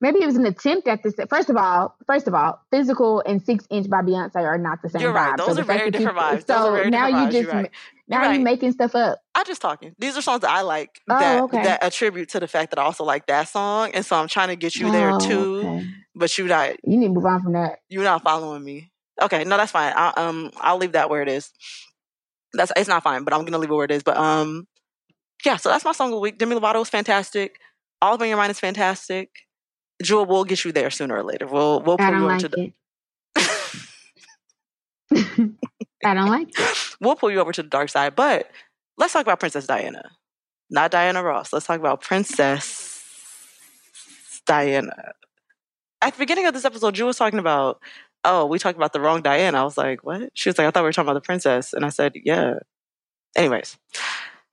Maybe 0.00 0.22
it 0.22 0.26
was 0.26 0.36
an 0.36 0.46
attempt 0.46 0.88
at 0.88 1.02
this. 1.02 1.14
First 1.28 1.50
of 1.50 1.56
all, 1.56 1.96
first 2.06 2.28
of 2.28 2.34
all, 2.34 2.60
physical 2.70 3.20
and 3.26 3.42
six 3.42 3.66
inch 3.70 3.88
by 3.88 4.02
Beyonce 4.02 4.36
are 4.36 4.58
not 4.58 4.82
the 4.82 4.88
same. 4.88 5.02
You're 5.02 5.12
right. 5.12 5.32
Vibes. 5.32 5.46
Those 5.46 5.56
so 5.56 5.62
are 5.62 5.64
very 5.64 5.90
different 5.90 6.16
you, 6.16 6.22
vibes. 6.22 6.46
So 6.46 6.88
now 6.88 7.06
you 7.06 7.30
just 7.30 7.70
now 8.08 8.32
you're 8.32 8.42
making 8.42 8.72
stuff 8.72 8.94
up. 8.94 9.20
I 9.34 9.44
just 9.44 9.60
talking. 9.60 9.94
These 9.98 10.16
are 10.16 10.22
songs 10.22 10.40
that 10.40 10.50
I 10.50 10.62
like 10.62 11.00
that 11.08 11.50
that 11.52 11.82
attribute 11.82 12.30
to 12.30 12.40
the 12.40 12.48
fact 12.48 12.70
that 12.70 12.78
I 12.78 12.82
also 12.82 13.04
like 13.04 13.26
that 13.26 13.48
song, 13.48 13.90
and 13.92 14.04
so 14.04 14.16
I'm 14.16 14.28
trying 14.28 14.48
to 14.48 14.56
get 14.56 14.76
you 14.76 14.90
there 14.90 15.18
too. 15.18 15.82
But 16.14 16.36
you 16.36 16.46
not. 16.46 16.70
You 16.84 16.98
need 16.98 17.08
to 17.08 17.12
move 17.12 17.26
on 17.26 17.42
from 17.42 17.52
that. 17.52 17.80
You're 17.88 18.04
not 18.04 18.22
following 18.22 18.64
me. 18.64 18.90
Okay, 19.20 19.44
no, 19.44 19.56
that's 19.56 19.72
fine. 19.72 19.92
I, 19.96 20.12
um, 20.16 20.50
I'll 20.58 20.78
leave 20.78 20.92
that 20.92 21.10
where 21.10 21.22
it 21.22 21.28
is. 21.28 21.52
That's 22.52 22.72
it's 22.76 22.88
not 22.88 23.02
fine, 23.02 23.24
but 23.24 23.34
I'm 23.34 23.44
gonna 23.44 23.58
leave 23.58 23.70
it 23.70 23.74
where 23.74 23.84
it 23.84 23.90
is. 23.90 24.02
But 24.02 24.16
um, 24.16 24.66
yeah. 25.44 25.56
So 25.56 25.68
that's 25.68 25.84
my 25.84 25.92
song 25.92 26.08
of 26.08 26.12
the 26.12 26.20
week. 26.20 26.38
Demi 26.38 26.56
Lovato 26.56 26.80
is 26.82 26.88
fantastic. 26.88 27.58
All 28.00 28.20
in 28.22 28.28
your 28.28 28.38
mind 28.38 28.50
is 28.50 28.60
fantastic. 28.60 29.30
Jewel, 30.02 30.26
we'll 30.26 30.44
get 30.44 30.64
you 30.64 30.72
there 30.72 30.90
sooner 30.90 31.16
or 31.16 31.24
later. 31.24 31.46
We'll 31.46 31.80
we'll 31.80 31.98
pull 31.98 32.06
you 32.06 32.16
over 32.16 32.26
like 32.26 32.40
to 32.40 32.48
the. 32.48 32.72
I 36.04 36.14
don't 36.14 36.28
like 36.28 36.48
it. 36.56 36.78
we'll 37.00 37.16
pull 37.16 37.30
you 37.30 37.40
over 37.40 37.52
to 37.52 37.62
the 37.62 37.68
dark 37.68 37.88
side. 37.88 38.14
But 38.14 38.50
let's 38.96 39.12
talk 39.12 39.22
about 39.22 39.40
Princess 39.40 39.66
Diana, 39.66 40.10
not 40.70 40.90
Diana 40.90 41.22
Ross. 41.22 41.52
Let's 41.52 41.66
talk 41.66 41.80
about 41.80 42.00
Princess 42.00 43.02
Diana. 44.46 45.12
At 46.00 46.14
the 46.14 46.18
beginning 46.20 46.46
of 46.46 46.54
this 46.54 46.64
episode, 46.64 46.94
Jewel 46.94 47.08
was 47.08 47.16
talking 47.16 47.40
about, 47.40 47.80
oh, 48.24 48.46
we 48.46 48.58
talked 48.58 48.76
about 48.76 48.92
the 48.92 49.00
wrong 49.00 49.22
Diana. 49.22 49.60
I 49.60 49.64
was 49.64 49.78
like, 49.78 50.04
what? 50.04 50.30
She 50.34 50.48
was 50.48 50.58
like, 50.58 50.66
I 50.66 50.70
thought 50.70 50.82
we 50.82 50.88
were 50.88 50.92
talking 50.92 51.08
about 51.08 51.22
the 51.22 51.26
princess, 51.26 51.72
and 51.72 51.84
I 51.84 51.88
said, 51.88 52.12
yeah. 52.24 52.54
Anyways, 53.36 53.76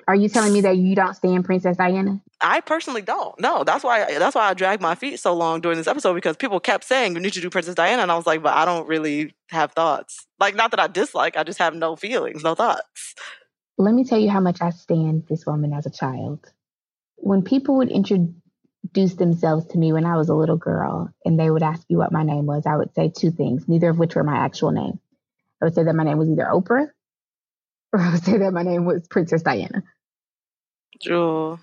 Are 0.07 0.15
you 0.15 0.29
telling 0.29 0.53
me 0.53 0.61
that 0.61 0.77
you 0.77 0.95
don't 0.95 1.15
stand 1.15 1.45
Princess 1.45 1.77
Diana? 1.77 2.21
I 2.41 2.61
personally 2.61 3.01
don't. 3.01 3.39
No, 3.39 3.63
that's 3.63 3.83
why. 3.83 4.05
That's 4.19 4.35
why 4.35 4.49
I 4.49 4.53
dragged 4.53 4.81
my 4.81 4.93
feet 4.93 5.19
so 5.19 5.33
long 5.33 5.61
during 5.61 5.77
this 5.77 5.87
episode 5.87 6.13
because 6.13 6.37
people 6.37 6.59
kept 6.59 6.83
saying 6.83 7.15
you 7.15 7.21
need 7.21 7.33
to 7.33 7.41
do 7.41 7.49
Princess 7.49 7.75
Diana, 7.75 8.03
and 8.03 8.11
I 8.11 8.15
was 8.15 8.27
like, 8.27 8.43
but 8.43 8.53
I 8.53 8.65
don't 8.65 8.87
really 8.87 9.33
have 9.49 9.71
thoughts. 9.71 10.27
Like, 10.39 10.55
not 10.55 10.71
that 10.71 10.79
I 10.79 10.87
dislike, 10.87 11.37
I 11.37 11.43
just 11.43 11.59
have 11.59 11.73
no 11.73 11.95
feelings, 11.95 12.43
no 12.43 12.53
thoughts. 12.53 13.15
Let 13.77 13.93
me 13.93 14.03
tell 14.03 14.19
you 14.19 14.29
how 14.29 14.39
much 14.39 14.61
I 14.61 14.69
stand 14.69 15.25
this 15.27 15.45
woman 15.45 15.73
as 15.73 15.85
a 15.85 15.89
child. 15.89 16.51
When 17.17 17.41
people 17.41 17.77
would 17.77 17.89
introduce 17.89 18.29
themselves 18.93 19.65
to 19.67 19.77
me 19.77 19.93
when 19.93 20.05
I 20.05 20.17
was 20.17 20.29
a 20.29 20.35
little 20.35 20.57
girl 20.57 21.09
and 21.23 21.39
they 21.39 21.49
would 21.49 21.63
ask 21.63 21.87
me 21.89 21.95
what 21.95 22.11
my 22.11 22.23
name 22.23 22.45
was, 22.45 22.65
I 22.65 22.75
would 22.75 22.93
say 22.93 23.11
two 23.15 23.31
things, 23.31 23.67
neither 23.67 23.89
of 23.89 23.99
which 23.99 24.15
were 24.15 24.23
my 24.23 24.37
actual 24.37 24.71
name. 24.71 24.99
I 25.61 25.65
would 25.65 25.75
say 25.75 25.83
that 25.83 25.95
my 25.95 26.03
name 26.03 26.17
was 26.17 26.29
either 26.29 26.47
Oprah 26.51 26.87
or 27.93 27.99
I 27.99 28.11
would 28.11 28.23
say 28.23 28.37
that 28.37 28.51
my 28.51 28.63
name 28.63 28.85
was 28.85 29.07
Princess 29.07 29.41
Diana. 29.41 29.83
Jewel. 31.01 31.59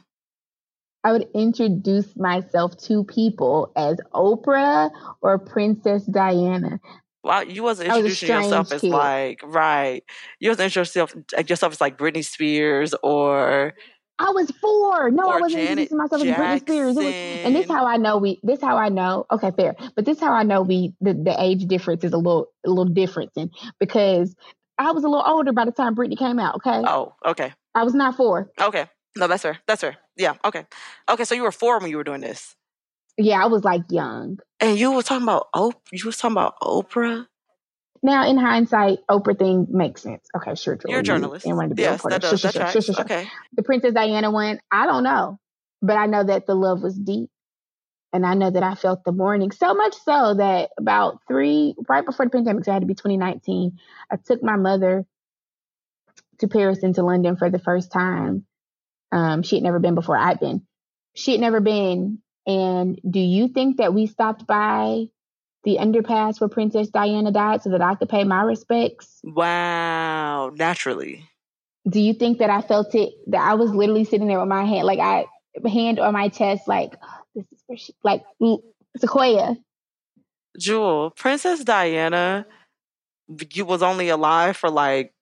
I 1.04 1.12
would 1.12 1.28
introduce 1.34 2.16
myself 2.16 2.76
to 2.84 3.04
people 3.04 3.72
as 3.74 3.96
Oprah 4.14 4.90
or 5.20 5.38
Princess 5.38 6.04
Diana. 6.04 6.80
Wow, 7.24 7.40
you 7.42 7.62
wasn't 7.62 7.90
I 7.90 7.96
was 7.98 8.04
introducing 8.04 8.28
yourself 8.28 8.72
as 8.72 8.80
kid. 8.80 8.90
like 8.90 9.40
right. 9.44 10.02
You 10.40 10.50
wasn't 10.50 10.66
introducing 10.66 11.00
yourself, 11.00 11.48
yourself 11.48 11.72
as 11.72 11.80
like 11.80 11.98
Britney 11.98 12.24
Spears 12.24 12.94
or 13.02 13.74
I 14.22 14.30
was 14.30 14.50
four. 14.52 15.10
No, 15.10 15.28
I 15.28 15.40
wasn't 15.40 15.62
Janet 15.64 15.70
introducing 15.90 15.98
myself 15.98 16.22
as 16.22 16.28
Britney 16.36 16.60
Spears. 16.60 16.96
Was, 16.96 17.04
and 17.06 17.54
this 17.54 17.62
Jackson. 17.62 17.76
how 17.76 17.86
I 17.86 17.96
know 17.96 18.18
we. 18.18 18.40
This 18.42 18.60
how 18.60 18.76
I 18.76 18.88
know. 18.88 19.26
Okay, 19.30 19.50
fair. 19.56 19.74
But 19.96 20.04
this 20.04 20.18
is 20.18 20.22
how 20.22 20.32
I 20.32 20.42
know 20.44 20.62
we. 20.62 20.94
The, 21.00 21.14
the 21.14 21.34
age 21.38 21.66
difference 21.66 22.04
is 22.04 22.12
a 22.12 22.16
little 22.16 22.46
a 22.64 22.68
little 22.68 22.84
different, 22.92 23.32
and 23.36 23.50
because 23.80 24.34
I 24.78 24.92
was 24.92 25.04
a 25.04 25.08
little 25.08 25.24
older 25.26 25.52
by 25.52 25.64
the 25.64 25.72
time 25.72 25.94
Britney 25.94 26.16
came 26.18 26.38
out. 26.38 26.56
Okay, 26.56 26.82
oh, 26.86 27.14
okay, 27.26 27.52
I 27.74 27.82
was 27.84 27.94
not 27.94 28.16
four. 28.16 28.50
okay. 28.60 28.86
No, 29.14 29.26
that's 29.26 29.42
fair. 29.42 29.58
That's 29.66 29.82
fair. 29.82 29.98
Yeah, 30.16 30.34
okay, 30.44 30.64
okay. 31.10 31.24
So 31.24 31.34
you 31.34 31.42
were 31.42 31.52
four 31.52 31.78
when 31.80 31.90
you 31.90 31.98
were 31.98 32.04
doing 32.04 32.22
this, 32.22 32.56
Yeah, 33.18 33.42
I 33.42 33.46
was 33.46 33.62
like 33.62 33.82
young. 33.90 34.38
and 34.60 34.78
you 34.78 34.92
were 34.92 35.02
talking 35.02 35.24
about 35.24 35.48
oh, 35.52 35.74
you 35.90 36.06
was 36.06 36.16
talking 36.16 36.32
about 36.32 36.54
Oprah. 36.62 37.26
Now, 38.02 38.28
in 38.28 38.36
hindsight, 38.36 38.98
Oprah 39.08 39.38
thing 39.38 39.66
makes 39.70 40.02
sense. 40.02 40.26
Okay, 40.36 40.54
sure, 40.56 40.76
Jewel, 40.76 40.90
You're 40.90 41.00
a 41.00 41.04
journalist. 41.04 41.44
didn't 41.44 41.56
want 41.58 41.68
to 41.70 41.74
be 41.76 41.84
a 41.84 41.90
Yes, 41.90 41.98
reporter. 42.04 42.14
that 42.18 42.22
does. 42.22 42.40
sure, 42.40 42.50
That 42.52 42.72
sure, 42.72 42.82
sure, 42.82 42.94
sure. 42.94 43.04
Okay. 43.04 43.28
The 43.54 43.62
Princess 43.62 43.94
Diana 43.94 44.30
one, 44.30 44.60
I 44.70 44.86
don't 44.86 45.04
know, 45.04 45.38
but 45.80 45.96
I 45.96 46.06
know 46.06 46.24
that 46.24 46.46
the 46.46 46.54
love 46.54 46.82
was 46.82 46.98
deep, 46.98 47.30
and 48.12 48.26
I 48.26 48.34
know 48.34 48.50
that 48.50 48.62
I 48.62 48.74
felt 48.74 49.04
the 49.04 49.12
mourning 49.12 49.52
so 49.52 49.74
much 49.74 49.94
so 50.04 50.34
that 50.34 50.70
about 50.78 51.20
three 51.28 51.74
right 51.88 52.04
before 52.04 52.26
the 52.26 52.30
pandemic, 52.30 52.64
so 52.64 52.72
it 52.72 52.74
had 52.74 52.80
to 52.82 52.86
be 52.86 52.94
2019. 52.94 53.78
I 54.10 54.16
took 54.16 54.42
my 54.42 54.56
mother 54.56 55.06
to 56.38 56.48
Paris 56.48 56.82
and 56.82 56.94
to 56.96 57.02
London 57.04 57.36
for 57.36 57.50
the 57.50 57.58
first 57.60 57.92
time. 57.92 58.44
Um, 59.12 59.42
she 59.44 59.56
had 59.56 59.62
never 59.62 59.78
been 59.78 59.94
before. 59.94 60.16
I'd 60.16 60.40
been. 60.40 60.66
She 61.14 61.32
had 61.32 61.40
never 61.40 61.60
been. 61.60 62.18
And 62.46 62.98
do 63.08 63.20
you 63.20 63.48
think 63.48 63.76
that 63.76 63.94
we 63.94 64.06
stopped 64.08 64.46
by 64.46 65.04
the 65.64 65.78
underpass 65.78 66.40
where 66.40 66.48
Princess 66.48 66.88
Diana 66.88 67.30
died 67.30 67.62
so 67.62 67.70
that 67.70 67.80
I 67.80 67.94
could 67.94 68.08
pay 68.08 68.24
my 68.24 68.42
respects. 68.42 69.20
Wow, 69.22 70.50
naturally. 70.54 71.28
Do 71.88 72.00
you 72.00 72.14
think 72.14 72.38
that 72.38 72.50
I 72.50 72.62
felt 72.62 72.94
it? 72.94 73.12
That 73.28 73.40
I 73.40 73.54
was 73.54 73.70
literally 73.72 74.04
sitting 74.04 74.28
there 74.28 74.40
with 74.40 74.48
my 74.48 74.64
hand, 74.64 74.86
like 74.86 74.98
I 74.98 75.26
hand 75.68 75.98
on 75.98 76.12
my 76.12 76.28
chest, 76.28 76.66
like 76.66 76.94
this 77.34 77.46
is 77.52 77.62
for 77.66 77.76
she, 77.76 77.94
like 78.02 78.22
Sequoia. 78.98 79.56
Jewel, 80.58 81.10
Princess 81.10 81.64
Diana, 81.64 82.46
you 83.52 83.64
was 83.64 83.82
only 83.82 84.08
alive 84.10 84.56
for 84.56 84.70
like 84.70 85.14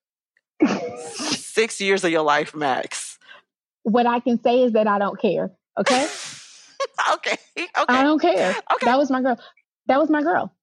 six 1.00 1.80
years 1.80 2.04
of 2.04 2.10
your 2.10 2.22
life 2.22 2.54
max. 2.54 3.18
What 3.82 4.06
I 4.06 4.20
can 4.20 4.42
say 4.42 4.62
is 4.62 4.72
that 4.72 4.86
I 4.86 4.98
don't 4.98 5.20
care. 5.20 5.50
Okay. 5.78 6.06
okay. 7.12 7.36
Okay. 7.58 7.74
I 7.88 8.02
don't 8.02 8.20
care. 8.20 8.50
Okay. 8.50 8.86
That 8.86 8.98
was 8.98 9.10
my 9.10 9.22
girl. 9.22 9.38
That 9.90 9.98
was 9.98 10.08
my 10.08 10.22
girl. 10.22 10.54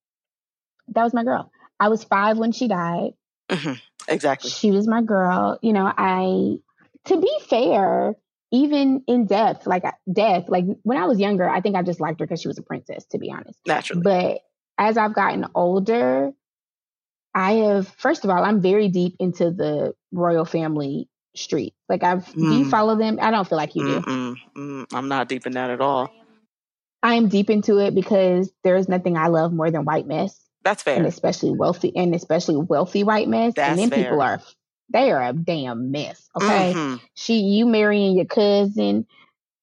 That 0.94 1.04
was 1.04 1.12
my 1.12 1.22
girl. 1.22 1.52
I 1.78 1.90
was 1.90 2.02
five 2.02 2.38
when 2.38 2.52
she 2.52 2.66
died. 2.66 3.12
Mm-hmm. 3.50 3.74
Exactly. 4.08 4.48
She 4.48 4.70
was 4.70 4.88
my 4.88 5.02
girl. 5.02 5.58
You 5.60 5.74
know, 5.74 5.84
I, 5.84 6.56
to 7.04 7.20
be 7.20 7.30
fair, 7.46 8.14
even 8.52 9.04
in 9.06 9.26
death, 9.26 9.66
like 9.66 9.84
death, 10.10 10.48
like 10.48 10.64
when 10.82 10.96
I 10.96 11.04
was 11.04 11.20
younger, 11.20 11.46
I 11.46 11.60
think 11.60 11.76
I 11.76 11.82
just 11.82 12.00
liked 12.00 12.20
her 12.20 12.26
because 12.26 12.40
she 12.40 12.48
was 12.48 12.56
a 12.56 12.62
princess, 12.62 13.04
to 13.10 13.18
be 13.18 13.30
honest. 13.30 13.58
Naturally. 13.66 14.00
But 14.00 14.40
as 14.78 14.96
I've 14.96 15.12
gotten 15.12 15.44
older, 15.54 16.32
I 17.34 17.52
have, 17.52 17.86
first 17.86 18.24
of 18.24 18.30
all, 18.30 18.42
I'm 18.42 18.62
very 18.62 18.88
deep 18.88 19.16
into 19.18 19.50
the 19.50 19.94
royal 20.10 20.46
family 20.46 21.10
street. 21.36 21.74
Like 21.86 22.02
I've, 22.02 22.24
mm. 22.28 22.34
do 22.34 22.58
you 22.60 22.64
mm. 22.64 22.70
follow 22.70 22.96
them? 22.96 23.18
I 23.20 23.30
don't 23.30 23.46
feel 23.46 23.58
like 23.58 23.74
you 23.74 23.82
do. 23.82 24.00
Mm-mm. 24.00 24.86
I'm 24.94 25.08
not 25.08 25.28
deep 25.28 25.46
in 25.46 25.52
that 25.52 25.68
at 25.68 25.82
all. 25.82 26.10
I'm 27.02 27.28
deep 27.28 27.50
into 27.50 27.78
it 27.78 27.94
because 27.94 28.50
there's 28.64 28.88
nothing 28.88 29.16
I 29.16 29.28
love 29.28 29.52
more 29.52 29.70
than 29.70 29.84
white 29.84 30.06
mess. 30.06 30.38
That's 30.64 30.82
fair. 30.82 30.96
And 30.96 31.06
especially 31.06 31.52
wealthy 31.52 31.92
and 31.96 32.14
especially 32.14 32.56
wealthy 32.56 33.04
white 33.04 33.28
mess. 33.28 33.54
That's 33.54 33.70
and 33.70 33.78
then 33.78 33.90
fair. 33.90 34.04
people 34.04 34.20
are 34.20 34.40
they 34.90 35.10
are 35.10 35.22
a 35.22 35.32
damn 35.32 35.90
mess. 35.90 36.28
Okay. 36.36 36.72
Mm-hmm. 36.74 36.96
She 37.14 37.38
you 37.40 37.66
marrying 37.66 38.16
your 38.16 38.24
cousin. 38.24 39.06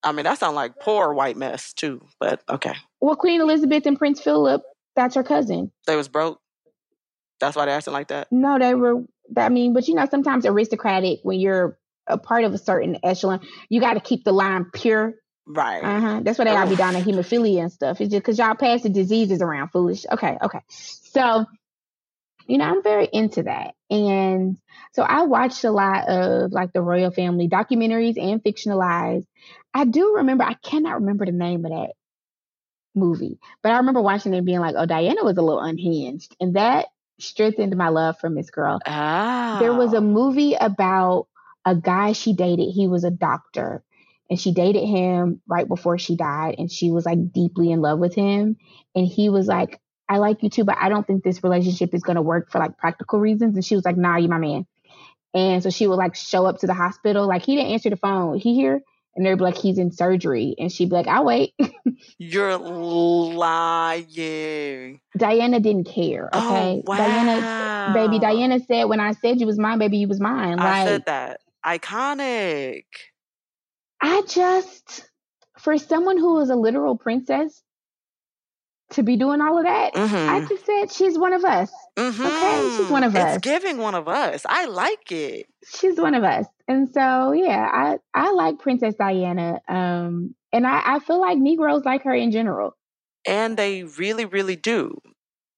I 0.04 0.12
mean, 0.12 0.24
that 0.24 0.38
sounds 0.38 0.56
like 0.56 0.80
poor 0.80 1.14
white 1.14 1.36
mess 1.36 1.74
too, 1.74 2.06
but 2.20 2.42
okay. 2.48 2.76
Well, 3.02 3.16
Queen 3.16 3.42
Elizabeth 3.42 3.86
and 3.88 3.98
Prince 3.98 4.22
Philip, 4.22 4.62
that's 4.96 5.16
her 5.16 5.24
cousin. 5.24 5.72
They 5.88 5.96
was 5.96 6.08
broke. 6.08 6.40
That's 7.40 7.56
why 7.56 7.66
they 7.66 7.72
acting 7.72 7.94
like 7.94 8.10
that. 8.10 8.32
No, 8.32 8.58
they 8.60 8.76
were 8.76 9.04
I 9.36 9.50
mean, 9.50 9.74
but 9.74 9.88
you 9.88 9.96
know, 9.96 10.08
sometimes 10.10 10.46
aristocratic 10.46 11.20
when 11.24 11.40
you're 11.40 11.78
a 12.08 12.18
part 12.18 12.44
of 12.44 12.54
a 12.54 12.58
certain 12.58 12.98
echelon, 13.04 13.42
you 13.70 13.82
got 13.82 13.96
to 13.96 14.00
keep 14.00 14.24
the 14.24 14.32
line 14.32 14.66
pure. 14.74 15.16
Right. 15.48 15.84
Uh-huh. 15.84 16.22
That's 16.24 16.40
why 16.40 16.46
they 16.46 16.52
gotta 16.52 16.70
be 16.70 16.76
down 16.76 16.94
to 16.94 17.02
hemophilia 17.02 17.62
and 17.62 17.72
stuff. 17.72 18.02
It's 18.02 18.12
just 18.12 18.24
because 18.24 18.40
y'all 18.40 18.56
pass 18.56 18.82
the 18.82 18.90
diseases 18.90 19.42
around, 19.42 19.70
foolish. 19.70 20.06
Okay, 20.12 20.38
okay. 20.42 20.60
So, 20.70 21.46
you 22.48 22.58
know, 22.58 22.66
I'm 22.66 22.84
very 22.84 23.08
into 23.12 23.44
that. 23.44 23.76
And 23.90 24.58
so 24.94 25.04
I 25.04 25.24
watched 25.24 25.64
a 25.64 25.72
lot 25.72 26.08
of 26.08 26.52
like 26.52 26.74
the 26.74 26.82
royal 26.82 27.12
family 27.12 27.48
documentaries 27.48 28.22
and 28.22 28.44
fictionalized. 28.44 29.28
I 29.74 29.86
do 29.86 30.16
remember, 30.18 30.44
I 30.44 30.54
cannot 30.54 30.96
remember 30.96 31.26
the 31.26 31.32
name 31.32 31.66
of 31.66 31.72
that 31.72 31.92
movie, 32.96 33.40
but 33.62 33.72
I 33.72 33.78
remember 33.78 34.02
watching 34.02 34.34
it 34.34 34.46
being 34.46 34.62
like, 34.62 34.76
oh, 34.78 34.86
Diana 34.86 35.24
was 35.24 35.38
a 35.38 35.42
little 35.42 35.62
unhinged. 35.62 36.36
And 36.40 36.56
that 36.56 36.88
strengthened 37.20 37.76
my 37.78 37.90
love 37.90 38.18
for 38.20 38.30
Miss 38.30 38.50
Girl. 38.50 38.80
Oh. 38.86 39.60
There 39.60 39.74
was 39.74 39.94
a 39.94 40.02
movie 40.02 40.56
about 40.56 41.28
a 41.66 41.76
guy 41.76 42.14
she 42.14 42.34
dated. 42.34 42.74
He 42.74 42.88
was 42.88 43.04
a 43.04 43.12
doctor 43.12 43.84
and 44.30 44.40
she 44.40 44.52
dated 44.52 44.88
him 44.88 45.42
right 45.48 45.68
before 45.68 45.98
she 45.98 46.16
died 46.16 46.56
and 46.58 46.72
she 46.72 46.92
was 46.92 47.06
like 47.06 47.32
deeply 47.32 47.72
in 47.72 47.82
love 47.82 48.00
with 48.00 48.16
him 48.16 48.58
and 48.96 49.06
he 49.06 49.30
was 49.30 49.48
like 49.48 49.80
I 50.08 50.18
like 50.18 50.44
you 50.44 50.50
too, 50.50 50.64
but 50.64 50.78
I 50.80 50.90
don't 50.90 51.06
think 51.06 51.24
this 51.24 51.44
relationship 51.44 51.94
is 51.94 52.04
going 52.04 52.16
to 52.16 52.22
work 52.22 52.52
for 52.52 52.60
like 52.60 52.78
practical 52.78 53.20
reasons. 53.20 53.56
And 53.56 53.66
she 53.66 53.76
was 53.76 53.86
like, 53.86 53.98
nah, 53.98 54.18
you 54.18 54.28
my 54.28 54.38
man. 54.38 54.68
And 55.34 55.64
so 55.64 55.70
she 55.70 55.88
would 55.88 55.96
like 55.96 56.16
show 56.16 56.46
up 56.46 56.60
to 56.60 56.68
the 56.68 56.74
hospital. 56.74 57.28
Like 57.28 57.44
he 57.44 57.56
didn't 57.56 57.72
answer 57.72 57.90
the 57.90 57.98
phone. 57.98 58.38
He 58.38 58.54
here? 58.56 58.82
And 59.16 59.26
they'd 59.26 59.36
be 59.36 59.44
like, 59.44 59.58
he's 59.58 59.78
in 59.78 59.92
surgery. 59.92 60.56
And 60.60 60.72
she'd 60.72 60.90
be 60.90 60.96
like, 60.96 61.08
I'll 61.08 61.26
wait. 61.26 61.54
You're 62.18 62.58
lying. 62.58 64.10
Diana 65.18 65.60
didn't 65.62 65.86
care. 65.86 66.30
Oh, 66.34 66.50
okay. 66.50 66.76
Oh, 66.80 66.84
wow. 66.86 66.98
Diana, 66.98 67.94
baby, 67.94 68.20
Diana 68.20 68.60
said, 68.60 68.84
when 68.86 69.00
I 69.00 69.14
said 69.14 69.40
you 69.40 69.48
was 69.48 69.58
mine, 69.58 69.80
baby, 69.80 69.98
you 69.98 70.08
was 70.08 70.20
mine. 70.20 70.60
I 70.60 70.86
said 70.86 71.06
that. 71.06 71.40
Iconic. 71.66 72.84
I 74.06 74.22
just, 74.28 75.10
for 75.58 75.80
someone 75.80 76.20
who 76.20 76.36
was 76.36 76.52
a 76.52 76.56
literal 76.56 76.96
princess, 76.96 77.64
to 78.92 79.02
be 79.02 79.18
doing 79.18 79.42
all 79.42 79.58
of 79.58 79.64
that. 79.64 79.96
Mm-hmm. 79.96 80.30
I 80.30 80.46
just 80.46 80.64
said 80.64 80.92
she's 80.92 81.18
one 81.18 81.34
of 81.34 81.44
us. 81.44 81.72
Mm-hmm. 81.98 82.24
Okay, 82.24 82.78
she's 82.78 82.92
one 82.92 83.04
of 83.04 83.16
it's 83.16 83.26
us. 83.26 83.36
It's 83.38 83.44
giving 83.44 83.80
one 83.80 83.96
of 83.96 84.08
us. 84.08 84.46
I 84.48 84.66
like 84.66 85.12
it. 85.12 85.48
She's 85.68 85.98
one 86.00 86.14
of 86.14 86.24
us, 86.24 86.46
and 86.68 86.88
so 86.94 87.32
yeah, 87.32 87.68
I 87.74 87.98
I 88.14 88.32
like 88.34 88.60
Princess 88.60 88.94
Diana. 88.94 89.60
Um, 89.68 90.36
and 90.54 90.68
I 90.68 90.82
I 90.86 91.00
feel 91.00 91.20
like 91.20 91.40
Negroes 91.40 91.84
like 91.84 92.04
her 92.04 92.14
in 92.14 92.30
general, 92.32 92.78
and 93.26 93.58
they 93.58 93.84
really 93.84 94.26
really 94.26 94.56
do. 94.56 95.02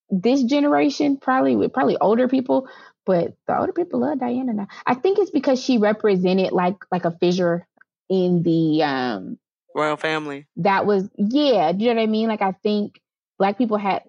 This 0.10 0.42
generation, 0.44 1.18
probably 1.18 1.58
with 1.58 1.74
probably 1.74 1.98
older 1.98 2.30
people, 2.30 2.70
but 3.06 3.36
the 3.46 3.60
older 3.60 3.74
people 3.74 4.00
love 4.00 4.20
Diana 4.20 4.54
now. 4.54 4.68
I 4.86 4.94
think 4.94 5.20
it's 5.20 5.32
because 5.32 5.62
she 5.62 5.80
represented 5.80 6.54
like 6.54 6.78
like 6.94 7.04
a 7.04 7.12
fissure 7.20 7.68
in 8.10 8.44
the 8.44 8.84
um 8.84 9.38
royal 9.76 9.98
family. 9.98 10.48
That 10.58 10.86
was 10.86 11.10
yeah. 11.18 11.72
Do 11.72 11.84
you 11.84 11.94
know 11.94 12.02
what 12.02 12.04
I 12.04 12.12
mean? 12.12 12.28
Like 12.28 12.42
I 12.42 12.52
think 12.52 13.00
black 13.38 13.58
people 13.58 13.78
had 13.78 14.04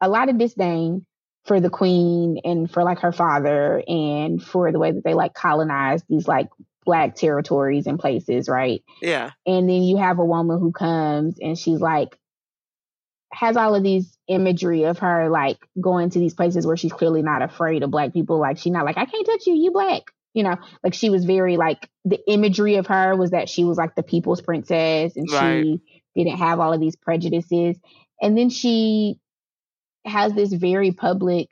a 0.00 0.08
lot 0.08 0.28
of 0.28 0.38
disdain 0.38 1.06
for 1.44 1.60
the 1.60 1.70
queen 1.70 2.40
and 2.44 2.70
for 2.70 2.82
like 2.82 3.00
her 3.00 3.12
father 3.12 3.82
and 3.86 4.42
for 4.42 4.72
the 4.72 4.78
way 4.78 4.92
that 4.92 5.04
they 5.04 5.14
like 5.14 5.34
colonized 5.34 6.04
these 6.08 6.26
like 6.26 6.48
black 6.84 7.14
territories 7.14 7.86
and 7.86 7.98
places, 7.98 8.48
right? 8.48 8.82
Yeah. 9.00 9.30
And 9.46 9.68
then 9.68 9.82
you 9.82 9.96
have 9.98 10.18
a 10.18 10.24
woman 10.24 10.58
who 10.58 10.72
comes 10.72 11.38
and 11.40 11.58
she's 11.58 11.80
like 11.80 12.18
has 13.32 13.56
all 13.56 13.74
of 13.74 13.82
these 13.82 14.16
imagery 14.28 14.84
of 14.84 14.98
her 14.98 15.28
like 15.28 15.58
going 15.80 16.10
to 16.10 16.18
these 16.18 16.34
places 16.34 16.66
where 16.66 16.76
she's 16.76 16.92
clearly 16.92 17.22
not 17.22 17.42
afraid 17.42 17.82
of 17.82 17.90
black 17.90 18.12
people. 18.12 18.38
Like 18.38 18.58
she's 18.58 18.72
not 18.72 18.84
like, 18.84 18.96
I 18.96 19.06
can't 19.06 19.26
touch 19.26 19.46
you, 19.46 19.54
you 19.54 19.70
black. 19.70 20.12
You 20.34 20.42
know, 20.42 20.56
like 20.82 20.94
she 20.94 21.10
was 21.10 21.24
very 21.24 21.56
like 21.56 21.88
the 22.04 22.20
imagery 22.28 22.76
of 22.76 22.88
her 22.88 23.16
was 23.16 23.30
that 23.30 23.48
she 23.48 23.64
was 23.64 23.78
like 23.78 23.94
the 23.94 24.02
people's 24.02 24.42
princess 24.42 25.16
and 25.16 25.30
right. 25.30 25.62
she 25.62 25.80
didn't 26.16 26.38
have 26.38 26.60
all 26.60 26.72
of 26.72 26.80
these 26.80 26.96
prejudices. 26.96 27.76
And 28.20 28.36
then 28.36 28.50
she 28.50 29.16
has 30.04 30.32
this 30.34 30.52
very 30.52 30.90
public 30.90 31.48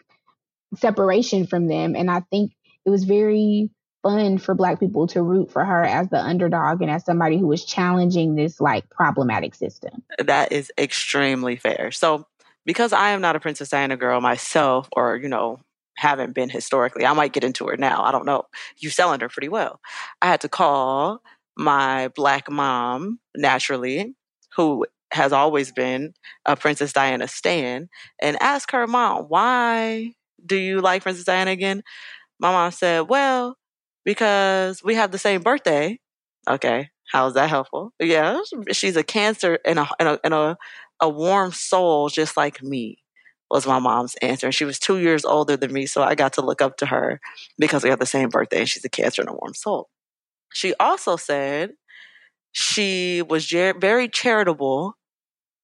separation 0.76 1.46
from 1.46 1.68
them. 1.68 1.94
And 1.96 2.10
I 2.10 2.20
think 2.30 2.52
it 2.84 2.90
was 2.90 3.04
very 3.04 3.70
fun 4.02 4.38
for 4.38 4.54
Black 4.54 4.80
people 4.80 5.06
to 5.08 5.22
root 5.22 5.52
for 5.52 5.64
her 5.64 5.84
as 5.84 6.08
the 6.08 6.18
underdog 6.18 6.82
and 6.82 6.90
as 6.90 7.04
somebody 7.04 7.38
who 7.38 7.46
was 7.46 7.64
challenging 7.64 8.34
this 8.34 8.60
like 8.60 8.88
problematic 8.90 9.54
system. 9.54 10.02
That 10.18 10.52
is 10.52 10.72
extremely 10.76 11.56
fair. 11.56 11.90
So, 11.92 12.26
because 12.64 12.92
I 12.92 13.10
am 13.10 13.20
not 13.20 13.36
a 13.36 13.40
Princess 13.40 13.70
Diana 13.70 13.96
girl 13.96 14.20
myself, 14.20 14.88
or, 14.92 15.16
you 15.16 15.28
know, 15.28 15.60
haven't 15.96 16.34
been 16.34 16.48
historically, 16.48 17.04
I 17.04 17.12
might 17.12 17.32
get 17.32 17.44
into 17.44 17.66
her 17.66 17.76
now. 17.76 18.02
I 18.02 18.12
don't 18.12 18.26
know. 18.26 18.44
You 18.78 18.90
selling 18.90 19.20
her 19.20 19.28
pretty 19.28 19.48
well. 19.48 19.80
I 20.20 20.26
had 20.26 20.40
to 20.42 20.48
call 20.48 21.22
my 21.56 22.08
Black 22.08 22.50
mom, 22.50 23.18
naturally, 23.36 24.14
who 24.56 24.86
has 25.12 25.32
always 25.32 25.72
been 25.72 26.14
a 26.46 26.56
Princess 26.56 26.92
Diana 26.92 27.28
stan 27.28 27.88
and 28.20 28.40
ask 28.40 28.70
her 28.72 28.86
mom, 28.86 29.24
why 29.28 30.12
do 30.44 30.56
you 30.56 30.80
like 30.80 31.02
Princess 31.02 31.24
Diana 31.24 31.50
again? 31.50 31.82
My 32.40 32.50
mom 32.50 32.72
said, 32.72 33.08
well, 33.08 33.56
because 34.04 34.82
we 34.82 34.94
have 34.94 35.12
the 35.12 35.18
same 35.18 35.42
birthday. 35.42 35.98
Okay. 36.48 36.88
How 37.12 37.26
is 37.26 37.34
that 37.34 37.50
helpful? 37.50 37.92
Yeah. 38.00 38.40
She's 38.72 38.96
a 38.96 39.04
cancer 39.04 39.58
and 39.66 39.78
a, 39.78 39.88
and 39.98 40.08
a, 40.08 40.20
and 40.24 40.34
a, 40.34 40.56
a 41.00 41.08
warm 41.08 41.52
soul 41.52 42.08
just 42.08 42.36
like 42.36 42.62
me 42.62 43.01
was 43.52 43.66
my 43.66 43.78
mom's 43.78 44.14
answer. 44.22 44.46
And 44.46 44.54
she 44.54 44.64
was 44.64 44.78
two 44.78 44.98
years 44.98 45.26
older 45.26 45.58
than 45.58 45.72
me. 45.72 45.84
So 45.84 46.02
I 46.02 46.14
got 46.14 46.32
to 46.34 46.40
look 46.40 46.62
up 46.62 46.78
to 46.78 46.86
her 46.86 47.20
because 47.58 47.84
we 47.84 47.90
have 47.90 47.98
the 47.98 48.06
same 48.06 48.30
birthday 48.30 48.60
and 48.60 48.68
she's 48.68 48.84
a 48.84 48.88
cancer 48.88 49.20
and 49.20 49.28
a 49.28 49.34
warm 49.34 49.52
soul. 49.52 49.90
She 50.54 50.74
also 50.80 51.16
said 51.16 51.72
she 52.52 53.20
was 53.20 53.46
very 53.50 54.08
charitable 54.08 54.96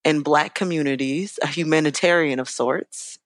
in 0.05 0.21
Black 0.21 0.53
communities, 0.53 1.39
a 1.41 1.47
humanitarian 1.47 2.39
of 2.39 2.47
sorts. 2.47 3.17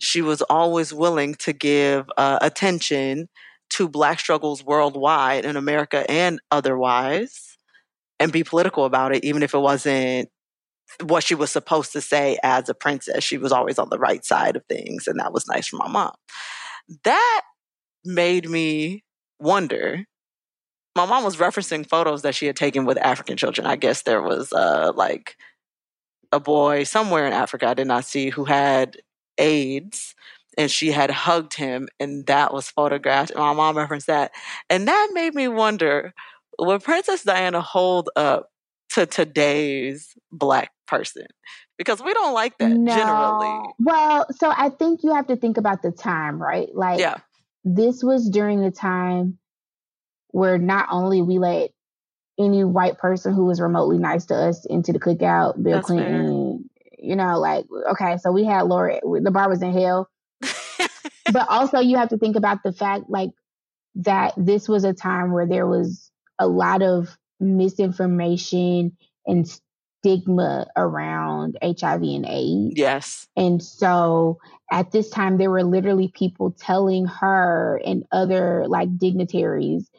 She 0.00 0.22
was 0.22 0.42
always 0.42 0.92
willing 0.92 1.36
to 1.36 1.52
give 1.52 2.10
uh, 2.16 2.38
attention 2.42 3.28
to 3.70 3.88
Black 3.88 4.18
struggles 4.18 4.64
worldwide 4.64 5.44
in 5.44 5.56
America 5.56 6.04
and 6.10 6.40
otherwise, 6.50 7.56
and 8.18 8.32
be 8.32 8.42
political 8.42 8.84
about 8.84 9.14
it, 9.14 9.24
even 9.24 9.42
if 9.42 9.54
it 9.54 9.58
wasn't 9.58 10.28
what 11.02 11.24
she 11.24 11.34
was 11.34 11.50
supposed 11.50 11.92
to 11.92 12.00
say 12.00 12.38
as 12.42 12.68
a 12.68 12.74
princess. 12.74 13.24
She 13.24 13.38
was 13.38 13.52
always 13.52 13.78
on 13.78 13.90
the 13.90 13.98
right 13.98 14.24
side 14.24 14.56
of 14.56 14.64
things, 14.66 15.06
and 15.06 15.18
that 15.18 15.32
was 15.32 15.46
nice 15.48 15.68
for 15.68 15.76
my 15.76 15.88
mom. 15.88 16.12
That 17.04 17.42
made 18.04 18.48
me 18.48 19.04
wonder. 19.38 20.04
My 20.96 21.06
mom 21.06 21.24
was 21.24 21.36
referencing 21.36 21.88
photos 21.88 22.22
that 22.22 22.34
she 22.34 22.46
had 22.46 22.56
taken 22.56 22.84
with 22.84 22.98
African 22.98 23.36
children. 23.36 23.66
I 23.66 23.76
guess 23.76 24.02
there 24.02 24.22
was 24.22 24.52
uh, 24.52 24.92
like 24.94 25.36
a 26.30 26.40
boy 26.40 26.84
somewhere 26.84 27.26
in 27.26 27.32
Africa, 27.32 27.68
I 27.68 27.74
did 27.74 27.86
not 27.86 28.04
see, 28.04 28.30
who 28.30 28.44
had 28.44 28.96
AIDS 29.38 30.14
and 30.56 30.70
she 30.70 30.92
had 30.92 31.10
hugged 31.10 31.54
him 31.54 31.88
and 31.98 32.26
that 32.26 32.52
was 32.52 32.70
photographed. 32.70 33.30
And 33.30 33.40
my 33.40 33.52
mom 33.52 33.76
referenced 33.76 34.06
that. 34.06 34.32
And 34.70 34.86
that 34.86 35.10
made 35.12 35.34
me 35.34 35.48
wonder 35.48 36.12
would 36.58 36.84
Princess 36.84 37.24
Diana 37.24 37.60
hold 37.60 38.10
up 38.16 38.50
to 38.90 39.06
today's 39.06 40.14
black 40.30 40.70
person? 40.86 41.26
Because 41.78 42.02
we 42.02 42.12
don't 42.14 42.34
like 42.34 42.56
that 42.58 42.70
no. 42.70 42.94
generally. 42.94 43.74
Well, 43.78 44.26
so 44.38 44.52
I 44.54 44.70
think 44.70 45.02
you 45.02 45.14
have 45.14 45.26
to 45.28 45.36
think 45.36 45.56
about 45.56 45.82
the 45.82 45.90
time, 45.90 46.40
right? 46.40 46.68
Like, 46.74 47.00
Yeah. 47.00 47.16
this 47.64 48.02
was 48.02 48.28
during 48.28 48.60
the 48.60 48.70
time 48.70 49.38
where 50.28 50.58
not 50.58 50.88
only 50.90 51.22
we 51.22 51.38
let 51.38 51.70
any 52.38 52.64
white 52.64 52.98
person 52.98 53.32
who 53.34 53.44
was 53.44 53.60
remotely 53.60 53.98
nice 53.98 54.26
to 54.26 54.34
us 54.34 54.66
into 54.66 54.92
the 54.92 54.98
cookout, 54.98 55.62
Bill 55.62 55.76
That's 55.76 55.88
fair. 55.88 55.98
Clinton, 55.98 56.70
you 56.98 57.16
know, 57.16 57.38
like, 57.38 57.66
okay, 57.92 58.16
so 58.18 58.32
we 58.32 58.44
had 58.44 58.62
Laura, 58.62 59.00
the 59.02 59.30
bar 59.30 59.48
was 59.48 59.62
in 59.62 59.72
hell. 59.72 60.08
but 61.32 61.46
also 61.48 61.78
you 61.78 61.96
have 61.96 62.08
to 62.08 62.18
think 62.18 62.36
about 62.36 62.62
the 62.62 62.72
fact 62.72 63.04
like 63.08 63.30
that 63.96 64.34
this 64.36 64.68
was 64.68 64.84
a 64.84 64.92
time 64.92 65.32
where 65.32 65.46
there 65.46 65.66
was 65.66 66.10
a 66.38 66.46
lot 66.46 66.82
of 66.82 67.16
misinformation 67.40 68.96
and 69.26 69.60
stigma 70.04 70.66
around 70.76 71.56
HIV 71.62 72.02
and 72.02 72.26
AIDS. 72.26 72.74
yes. 72.76 73.26
And 73.36 73.62
so 73.62 74.38
at 74.70 74.92
this 74.92 75.08
time, 75.08 75.38
there 75.38 75.50
were 75.50 75.64
literally 75.64 76.08
people 76.08 76.50
telling 76.50 77.06
her 77.06 77.80
and 77.84 78.04
other 78.12 78.66
like 78.68 78.96
dignitaries, 78.98 79.90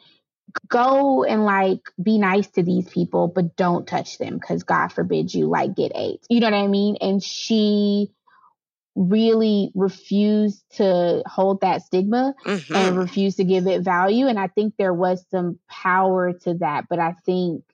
go 0.68 1.24
and 1.24 1.44
like 1.44 1.80
be 2.02 2.18
nice 2.18 2.46
to 2.52 2.62
these 2.62 2.88
people, 2.88 3.28
but 3.28 3.56
don't 3.56 3.86
touch 3.86 4.18
them 4.18 4.38
because 4.38 4.62
God 4.62 4.88
forbid 4.92 5.34
you 5.34 5.46
like 5.48 5.74
get 5.74 5.92
AIDS. 5.96 6.24
You 6.30 6.40
know 6.40 6.50
what 6.50 6.56
I 6.56 6.68
mean? 6.68 6.96
And 7.00 7.22
she 7.22 8.12
really 8.94 9.70
refused 9.74 10.62
to 10.76 11.22
hold 11.26 11.60
that 11.60 11.82
stigma 11.82 12.34
Mhm. 12.46 12.74
and 12.74 12.96
refused 12.96 13.36
to 13.38 13.44
give 13.44 13.66
it 13.66 13.82
value. 13.82 14.26
And 14.28 14.38
I 14.38 14.46
think 14.46 14.74
there 14.78 14.94
was 14.94 15.22
some 15.30 15.58
power 15.68 16.32
to 16.32 16.54
that. 16.54 16.86
But 16.88 17.00
I 17.00 17.12
think 17.26 17.64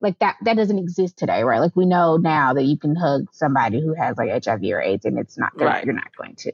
like 0.00 0.18
that 0.20 0.36
that 0.42 0.56
doesn't 0.56 0.78
exist 0.78 1.16
today, 1.16 1.42
right? 1.44 1.60
Like 1.60 1.76
we 1.76 1.86
know 1.86 2.16
now 2.16 2.54
that 2.54 2.64
you 2.64 2.78
can 2.78 2.96
hug 2.96 3.26
somebody 3.32 3.80
who 3.80 3.94
has 3.94 4.16
like 4.16 4.30
HIV 4.44 4.62
or 4.64 4.80
AIDS 4.80 5.04
and 5.04 5.18
it's 5.18 5.36
not 5.38 5.52
Right. 5.54 5.84
you're 5.84 5.94
not 5.94 6.14
going 6.16 6.36
to. 6.36 6.52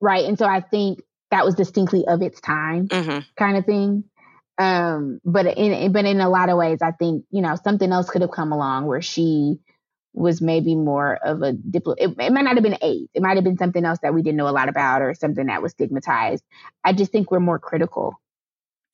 Right. 0.00 0.24
And 0.24 0.38
so 0.38 0.46
I 0.46 0.60
think 0.60 1.00
that 1.30 1.44
was 1.44 1.54
distinctly 1.54 2.04
of 2.06 2.22
its 2.22 2.40
time 2.40 2.88
Mhm. 2.88 3.24
kind 3.36 3.56
of 3.56 3.64
thing. 3.66 4.04
Um, 4.58 5.20
but 5.24 5.46
in 5.46 5.92
but 5.92 6.04
in 6.04 6.20
a 6.20 6.28
lot 6.28 6.48
of 6.50 6.58
ways, 6.58 6.80
I 6.82 6.90
think 6.92 7.24
you 7.30 7.40
know 7.40 7.56
something 7.56 7.90
else 7.90 8.10
could 8.10 8.22
have 8.22 8.30
come 8.32 8.52
along 8.52 8.86
where 8.86 9.00
she 9.02 9.58
was 10.14 10.42
maybe 10.42 10.74
more 10.74 11.14
of 11.24 11.40
a 11.40 11.52
diplo. 11.54 11.94
It, 11.96 12.10
it 12.18 12.32
might 12.32 12.42
not 12.44 12.54
have 12.56 12.62
been 12.62 12.76
AIDS. 12.82 13.08
It 13.14 13.22
might 13.22 13.36
have 13.36 13.44
been 13.44 13.56
something 13.56 13.82
else 13.84 13.98
that 14.02 14.12
we 14.12 14.20
didn't 14.22 14.36
know 14.36 14.48
a 14.48 14.50
lot 14.50 14.68
about, 14.68 15.00
or 15.00 15.14
something 15.14 15.46
that 15.46 15.62
was 15.62 15.72
stigmatized. 15.72 16.44
I 16.84 16.92
just 16.92 17.12
think 17.12 17.30
we're 17.30 17.40
more 17.40 17.58
critical 17.58 18.20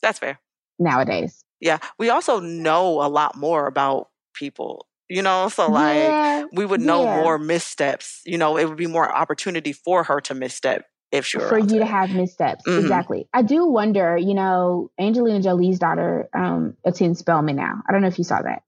That's 0.01 0.21
fair. 0.21 0.39
nowadays. 0.79 1.43
Yeah. 1.61 1.79
We 1.99 2.11
also 2.11 2.41
know 2.41 3.03
a 3.03 3.09
lot 3.09 3.37
more 3.37 3.67
about 3.67 4.09
people, 4.35 4.87
you 5.09 5.23
know? 5.23 5.49
So, 5.49 5.71
like, 5.71 5.97
yeah, 5.97 6.45
we 6.53 6.65
would 6.65 6.81
know 6.81 7.05
yeah. 7.05 7.23
more 7.23 7.39
missteps. 7.39 8.21
You 8.25 8.39
know, 8.39 8.57
it 8.57 8.69
would 8.69 8.77
be 8.77 8.87
more 8.87 9.11
opportunity 9.11 9.73
for 9.73 10.05
her 10.05 10.21
to 10.23 10.35
misstep 10.35 10.87
if 11.11 11.25
she 11.27 11.39
were 11.39 11.49
for 11.49 11.59
you 11.59 11.79
to 11.79 11.87
have 11.87 12.11
missteps. 12.11 12.65
Mhm. 12.67 12.81
Exactly. 12.81 13.29
I 13.33 13.43
do 13.43 13.67
wonder. 13.67 14.17
You 14.17 14.35
know, 14.35 14.91
Angelina 14.99 15.41
Jolie's 15.41 15.79
daughter 15.79 16.29
um, 16.35 16.77
attends 16.85 17.21
Spelman 17.21 17.57
now. 17.57 17.83
I 17.89 17.93
don't 17.93 18.03
know 18.03 18.09
if 18.09 18.19
you 18.19 18.25
saw 18.25 18.43
that. 18.43 18.63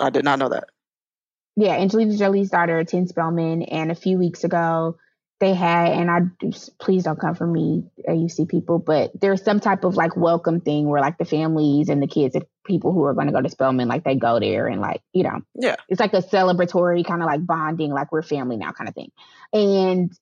I 0.00 0.10
did 0.10 0.24
not 0.24 0.38
know 0.38 0.48
that. 0.50 0.64
yeah, 1.56 1.74
Angelina 1.74 2.16
Jolie's 2.16 2.50
daughter 2.50 2.78
attends 2.78 3.10
Spelman, 3.10 3.62
and 3.62 3.90
a 3.90 3.94
few 3.94 4.18
weeks 4.18 4.44
ago 4.44 4.96
they 5.40 5.54
had, 5.54 5.88
and 5.92 6.10
I 6.10 6.20
please 6.78 7.04
don't 7.04 7.18
come 7.18 7.34
for 7.34 7.46
me, 7.46 7.84
uh, 8.06 8.12
AUC 8.12 8.48
people, 8.48 8.78
but 8.78 9.10
there's 9.20 9.42
some 9.42 9.58
type 9.58 9.84
of 9.84 9.96
like 9.96 10.16
welcome 10.16 10.60
thing 10.60 10.88
where 10.88 11.00
like 11.00 11.18
the 11.18 11.24
families 11.24 11.88
and 11.88 12.02
the 12.02 12.06
kids 12.06 12.34
and 12.34 12.44
people 12.64 12.92
who 12.92 13.02
are 13.04 13.14
going 13.14 13.26
to 13.26 13.32
go 13.32 13.40
to 13.40 13.48
Spelman, 13.48 13.88
like 13.88 14.04
they 14.04 14.16
go 14.16 14.38
there 14.38 14.68
and 14.68 14.80
like 14.80 15.02
you 15.12 15.22
know, 15.24 15.40
Yeah. 15.54 15.76
it's 15.88 16.00
like 16.00 16.12
a 16.12 16.22
celebratory 16.22 17.04
kind 17.04 17.22
of 17.22 17.26
like 17.26 17.44
bonding, 17.44 17.90
like 17.90 18.12
we're 18.12 18.22
family 18.22 18.56
now 18.56 18.72
kind 18.72 18.88
of 18.88 18.94
thing, 18.94 19.10
and. 19.52 20.12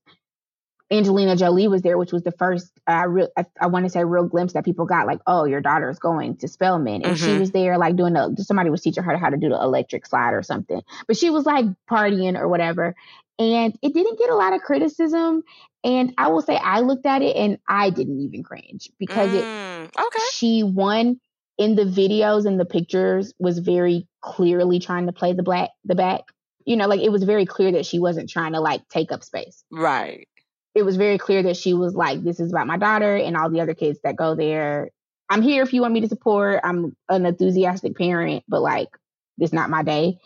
Angelina 0.90 1.36
Jolie 1.36 1.68
was 1.68 1.82
there, 1.82 1.98
which 1.98 2.12
was 2.12 2.22
the 2.22 2.32
first 2.32 2.70
uh, 2.88 3.06
real, 3.06 3.28
I, 3.36 3.44
I 3.60 3.66
want 3.66 3.84
to 3.84 3.90
say 3.90 4.04
real 4.04 4.24
glimpse 4.26 4.54
that 4.54 4.64
people 4.64 4.86
got 4.86 5.06
like, 5.06 5.20
oh, 5.26 5.44
your 5.44 5.60
daughter's 5.60 5.98
going 5.98 6.36
to 6.38 6.48
Spelman, 6.48 7.02
and 7.02 7.16
she 7.18 7.34
Mhm. 7.34 7.40
was 7.40 7.50
there 7.50 7.76
like 7.76 7.96
doing 7.96 8.14
the 8.14 8.34
somebody 8.38 8.70
was 8.70 8.80
teaching 8.82 9.02
her 9.04 9.16
how 9.18 9.28
to 9.30 9.36
do 9.36 9.50
the 9.50 9.60
electric 9.60 10.06
slide 10.06 10.32
or 10.32 10.42
something, 10.42 10.80
but 11.06 11.16
she 11.16 11.30
was 11.30 11.44
like 11.44 11.66
partying 11.90 12.38
or 12.38 12.48
whatever, 12.48 12.94
and 13.38 13.76
it 13.82 13.92
didn't 13.94 14.18
get 14.18 14.30
a 14.30 14.34
lot 14.34 14.54
of 14.54 14.62
criticism. 14.62 15.42
And 15.84 16.12
I 16.18 16.28
will 16.28 16.42
say 16.42 16.56
I 16.56 16.80
looked 16.80 17.06
at 17.06 17.22
it 17.22 17.36
and 17.36 17.58
I 17.68 17.90
didn't 17.90 18.20
even 18.20 18.42
cringe 18.42 18.90
because 18.98 19.32
it 19.34 19.46
Mm, 19.46 19.84
okay. 19.84 20.22
she 20.32 20.62
won 20.62 21.20
in 21.56 21.76
the 21.76 21.84
videos 21.84 22.46
and 22.46 22.58
the 22.58 22.64
pictures 22.64 23.32
was 23.38 23.58
very 23.58 24.06
clearly 24.20 24.80
trying 24.80 25.06
to 25.06 25.12
play 25.12 25.34
the 25.34 25.42
black 25.42 25.70
the 25.84 25.94
back. 25.94 26.22
You 26.64 26.76
know, 26.76 26.86
like 26.88 27.00
it 27.00 27.10
was 27.10 27.22
very 27.24 27.46
clear 27.46 27.72
that 27.72 27.86
she 27.86 27.98
wasn't 27.98 28.28
trying 28.30 28.52
to 28.54 28.60
like 28.60 28.88
take 28.88 29.12
up 29.12 29.22
space 29.24 29.64
Right. 29.70 30.28
It 30.74 30.82
was 30.82 30.96
very 30.96 31.18
clear 31.18 31.42
that 31.44 31.56
she 31.56 31.74
was 31.74 31.94
like, 31.94 32.22
this 32.22 32.40
is 32.40 32.52
about 32.52 32.66
my 32.66 32.76
daughter 32.76 33.16
and 33.16 33.36
all 33.36 33.50
the 33.50 33.60
other 33.60 33.74
kids 33.74 33.98
that 34.04 34.16
go 34.16 34.34
there. 34.34 34.90
I'm 35.28 35.42
here 35.42 35.62
if 35.62 35.72
you 35.72 35.80
want 35.82 35.94
me 35.94 36.00
to 36.02 36.08
support. 36.08 36.60
I'm 36.64 36.96
an 37.08 37.26
enthusiastic 37.26 37.96
parent, 37.96 38.44
but 38.48 38.62
like, 38.62 38.88
this 39.36 39.52
not 39.52 39.70
my 39.70 39.82
day. 39.82 40.18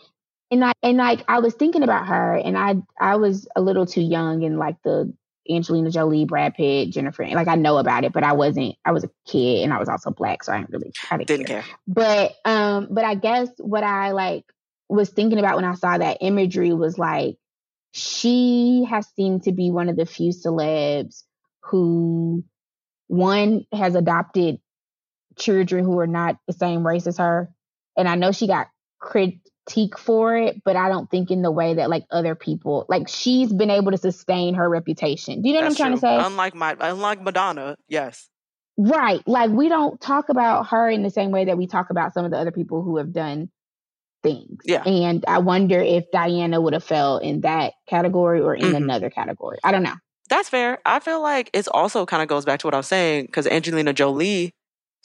And 0.51 0.63
I 0.63 0.73
and 0.83 0.97
like 0.97 1.23
I 1.27 1.39
was 1.39 1.53
thinking 1.55 1.83
about 1.83 2.07
her, 2.07 2.35
and 2.35 2.57
I 2.57 2.75
I 2.99 3.15
was 3.15 3.47
a 3.55 3.61
little 3.61 3.85
too 3.85 4.01
young 4.01 4.43
in 4.43 4.57
like 4.57 4.75
the 4.83 5.11
Angelina 5.49 5.89
Jolie, 5.89 6.25
Brad 6.25 6.53
Pitt, 6.53 6.91
Jennifer. 6.91 7.25
Like 7.27 7.47
I 7.47 7.55
know 7.55 7.77
about 7.77 8.03
it, 8.03 8.13
but 8.13 8.23
I 8.23 8.33
wasn't. 8.33 8.75
I 8.85 8.91
was 8.91 9.03
a 9.03 9.09
kid, 9.25 9.63
and 9.63 9.73
I 9.73 9.79
was 9.79 9.89
also 9.89 10.11
black, 10.11 10.43
so 10.43 10.53
I 10.53 10.59
didn't 10.59 10.71
really. 10.71 10.91
I 11.09 11.17
didn't, 11.17 11.27
Didn't 11.27 11.45
care 11.47 11.63
care. 11.63 11.75
but 11.87 12.33
um 12.45 12.87
but 12.91 13.03
i 13.03 13.15
guess 13.15 13.49
what 13.57 13.83
i 13.83 14.11
like 14.11 14.45
was 14.89 15.09
thinking 15.09 15.39
about 15.39 15.55
when 15.55 15.65
i 15.65 15.73
saw 15.73 15.97
that 15.97 16.17
imagery 16.21 16.71
was 16.73 16.97
like 16.99 17.37
she 17.93 18.85
has 18.89 19.07
seemed 19.15 19.43
to 19.43 19.51
be 19.51 19.69
one 19.69 19.87
of 19.87 19.95
the 19.95 20.05
few 20.05 20.31
celebs 20.31 21.23
who 21.61 22.43
one 23.07 23.65
has 23.71 23.93
adopted 23.93 24.57
children 25.37 25.85
who 25.85 25.97
are 25.99 26.07
not 26.07 26.37
the 26.47 26.53
same 26.53 26.85
race 26.85 27.05
as 27.07 27.17
her 27.19 27.49
and 27.95 28.09
i 28.09 28.15
know 28.15 28.31
she 28.31 28.47
got 28.47 28.67
critique 28.99 29.97
for 29.97 30.35
it 30.35 30.61
but 30.65 30.75
i 30.75 30.89
don't 30.89 31.09
think 31.11 31.29
in 31.29 31.43
the 31.43 31.51
way 31.51 31.75
that 31.75 31.89
like 31.89 32.03
other 32.09 32.33
people 32.33 32.85
like 32.89 33.07
she's 33.07 33.53
been 33.53 33.69
able 33.69 33.91
to 33.91 33.97
sustain 33.97 34.55
her 34.55 34.67
reputation 34.67 35.41
do 35.43 35.49
you 35.49 35.55
know 35.55 35.61
That's 35.61 35.79
what 35.79 35.85
i'm 35.85 35.91
true. 35.93 35.99
trying 36.01 36.19
to 36.19 36.23
say 36.23 36.27
Unlike 36.27 36.55
my, 36.55 36.75
unlike 36.79 37.21
Madonna, 37.21 37.77
yes. 37.87 38.27
Right. 38.75 39.21
Like 39.27 39.51
we 39.51 39.69
don't 39.69 40.01
talk 40.01 40.29
about 40.29 40.67
her 40.69 40.89
in 40.89 41.03
the 41.03 41.11
same 41.11 41.29
way 41.29 41.45
that 41.45 41.57
we 41.59 41.67
talk 41.67 41.91
about 41.91 42.13
some 42.15 42.25
of 42.25 42.31
the 42.31 42.37
other 42.37 42.51
people 42.51 42.81
who 42.81 42.97
have 42.97 43.13
done 43.13 43.49
things. 44.23 44.61
Yeah. 44.65 44.83
And 44.83 45.23
I 45.27 45.39
wonder 45.39 45.79
if 45.79 46.05
Diana 46.11 46.59
would 46.61 46.73
have 46.73 46.83
fell 46.83 47.17
in 47.17 47.41
that 47.41 47.73
category 47.87 48.41
or 48.41 48.55
in 48.55 48.71
Mhm. 48.71 48.77
another 48.77 49.09
category. 49.09 49.59
I 49.63 49.71
don't 49.71 49.83
know. 49.83 49.95
That's 50.29 50.49
fair. 50.49 50.79
I 50.85 50.99
feel 50.99 51.21
like 51.21 51.49
it's 51.53 51.67
also 51.67 52.05
kind 52.05 52.23
of 52.23 52.29
goes 52.29 52.45
back 52.45 52.59
to 52.61 52.67
what 52.67 52.73
I 52.73 52.77
was 52.77 52.87
saying 52.87 53.25
because 53.25 53.45
Angelina 53.45 53.93
Jolie 53.93 54.53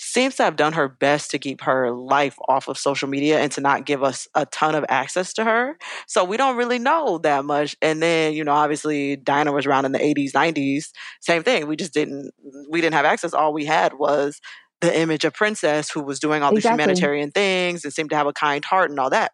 seems 0.00 0.36
to 0.36 0.44
have 0.44 0.54
done 0.54 0.74
her 0.74 0.88
best 0.88 1.28
to 1.32 1.40
keep 1.40 1.60
her 1.62 1.90
life 1.90 2.36
off 2.48 2.68
of 2.68 2.78
social 2.78 3.08
media 3.08 3.40
and 3.40 3.50
to 3.50 3.60
not 3.60 3.84
give 3.84 4.04
us 4.04 4.28
a 4.36 4.46
ton 4.46 4.76
of 4.76 4.84
access 4.88 5.32
to 5.32 5.44
her. 5.44 5.76
So 6.06 6.22
we 6.22 6.36
don't 6.36 6.56
really 6.56 6.78
know 6.78 7.18
that 7.18 7.44
much. 7.44 7.76
And 7.82 8.00
then, 8.00 8.32
you 8.32 8.44
know, 8.44 8.52
obviously 8.52 9.16
Diana 9.16 9.50
was 9.50 9.66
around 9.66 9.86
in 9.86 9.92
the 9.92 9.98
80s, 10.02 10.32
90s. 10.34 10.92
Same 11.20 11.42
thing. 11.42 11.66
We 11.66 11.74
just 11.74 11.92
didn't 11.92 12.30
we 12.70 12.80
didn't 12.80 12.94
have 12.94 13.04
access. 13.04 13.34
All 13.34 13.52
we 13.52 13.64
had 13.64 13.94
was 13.94 14.40
the 14.80 14.96
image 14.98 15.24
of 15.24 15.34
princess 15.34 15.90
who 15.90 16.02
was 16.02 16.20
doing 16.20 16.42
all 16.42 16.52
these 16.52 16.66
Exactly. 16.66 16.74
humanitarian 16.74 17.30
things 17.32 17.84
and 17.84 17.92
seemed 17.92 18.10
to 18.10 18.16
have 18.16 18.26
a 18.28 18.32
kind 18.32 18.64
heart 18.64 18.90
and 18.90 19.00
all 19.00 19.10
that. 19.10 19.32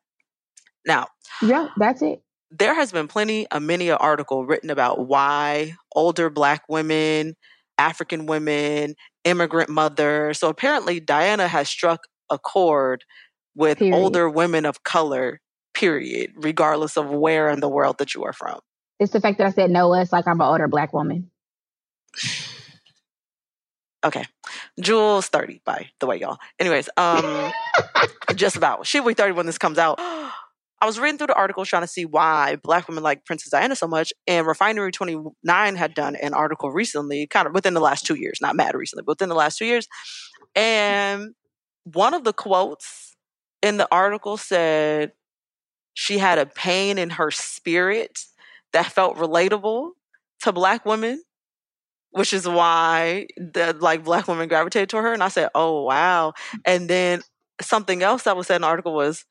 Now, 0.87 1.09
Yeah, 1.43 1.69
that's 1.77 2.03
it. 2.03 2.23
there 2.51 2.75
has 2.75 2.93
been 2.93 3.09
plenty 3.09 3.47
a 3.51 3.61
many 3.61 3.89
an 3.91 3.97
article 4.01 4.47
written 4.47 4.71
about 4.71 5.07
why 5.09 5.75
older 5.95 6.31
black 6.31 6.63
women 6.69 7.35
african 7.79 8.27
women 8.27 8.95
immigrant 9.25 9.69
mothers 9.71 10.39
so 10.39 10.49
apparently 10.49 11.01
diana 11.01 11.49
has 11.49 11.69
struck 11.69 12.03
a 12.31 12.39
chord 12.39 13.05
with 13.57 13.79
Period. 13.79 13.95
older 13.95 14.31
women 14.31 14.65
of 14.67 14.85
color 14.85 15.41
period 15.75 16.31
regardless 16.37 16.97
of 16.97 17.11
where 17.11 17.49
in 17.51 17.61
the 17.61 17.69
world 17.69 17.97
that 17.99 18.15
you 18.15 18.25
are 18.25 18.33
from 18.33 18.61
It's 19.01 19.13
the 19.13 19.21
fact 19.21 19.39
that 19.39 19.47
I 19.49 19.51
said 19.51 19.71
no, 19.71 19.93
it's 19.95 20.13
like 20.13 20.27
I'm 20.29 20.41
an 20.41 20.47
older 20.47 20.69
black 20.69 20.93
woman. 20.93 21.31
okay 24.07 24.25
jules 24.81 25.29
30 25.29 25.63
by 25.65 25.91
the 26.01 26.07
way 26.07 26.19
y'all. 26.19 26.39
Anyways 26.59 26.89
um 26.97 27.53
just 28.35 28.57
about. 28.57 28.87
She'll 28.87 29.05
be 29.05 29.15
30 29.15 29.33
when 29.33 29.47
this 29.47 29.59
comes 29.59 29.79
out. 29.79 29.99
I 30.81 30.87
was 30.87 30.99
reading 30.99 31.17
through 31.17 31.29
the 31.29 31.35
article 31.35 31.65
trying 31.65 31.83
to 31.83 31.89
see 31.89 32.05
why 32.05 32.57
black 32.57 32.89
women 32.89 33.03
like 33.03 33.25
Princess 33.25 33.51
Diana 33.51 33.75
so 33.75 33.87
much, 33.87 34.13
and 34.27 34.47
Refinery 34.47 34.93
29 34.93 35.77
had 35.77 35.95
done 35.95 36.15
an 36.17 36.35
article 36.35 36.71
recently, 36.71 37.27
kind 37.27 37.47
of 37.47 37.55
within 37.55 37.73
the 37.73 37.81
last 37.81 38.05
two 38.05 38.17
years, 38.17 38.39
not 38.43 38.55
mad 38.55 38.75
recently, 38.75 39.03
but 39.03 39.13
within 39.13 39.31
the 39.31 39.35
last 39.35 39.57
two 39.57 39.65
years. 39.65 39.89
And 40.55 41.31
one 41.85 42.13
of 42.13 42.25
the 42.25 42.35
quotes 42.35 43.17
in 43.63 43.79
the 43.79 43.89
article 43.91 44.37
said, 44.37 45.13
she 45.95 46.19
had 46.19 46.39
a 46.39 46.45
pain 46.45 46.99
in 46.99 47.11
her 47.11 47.31
spirit 47.31 48.21
that 48.73 48.93
felt 48.93 49.17
relatable 49.17 49.91
to 50.43 50.53
black 50.53 50.85
women, 50.85 51.23
which 52.15 52.33
is 52.33 52.47
why 52.47 53.27
the 53.37 53.77
like 53.81 54.05
black 54.05 54.29
women 54.29 54.49
gravitated 54.49 54.89
toward 54.89 55.05
her. 55.05 55.13
And 55.13 55.23
I 55.23 55.29
said, 55.29 55.49
Oh 55.55 55.83
wow. 55.83 56.33
And 56.65 56.89
then 56.89 57.23
something 57.61 58.03
else 58.03 58.23
that 58.23 58.37
was 58.37 58.47
said 58.47 58.57
in 58.57 58.63
the 58.63 58.69
article 58.69 58.95
was 58.95 59.25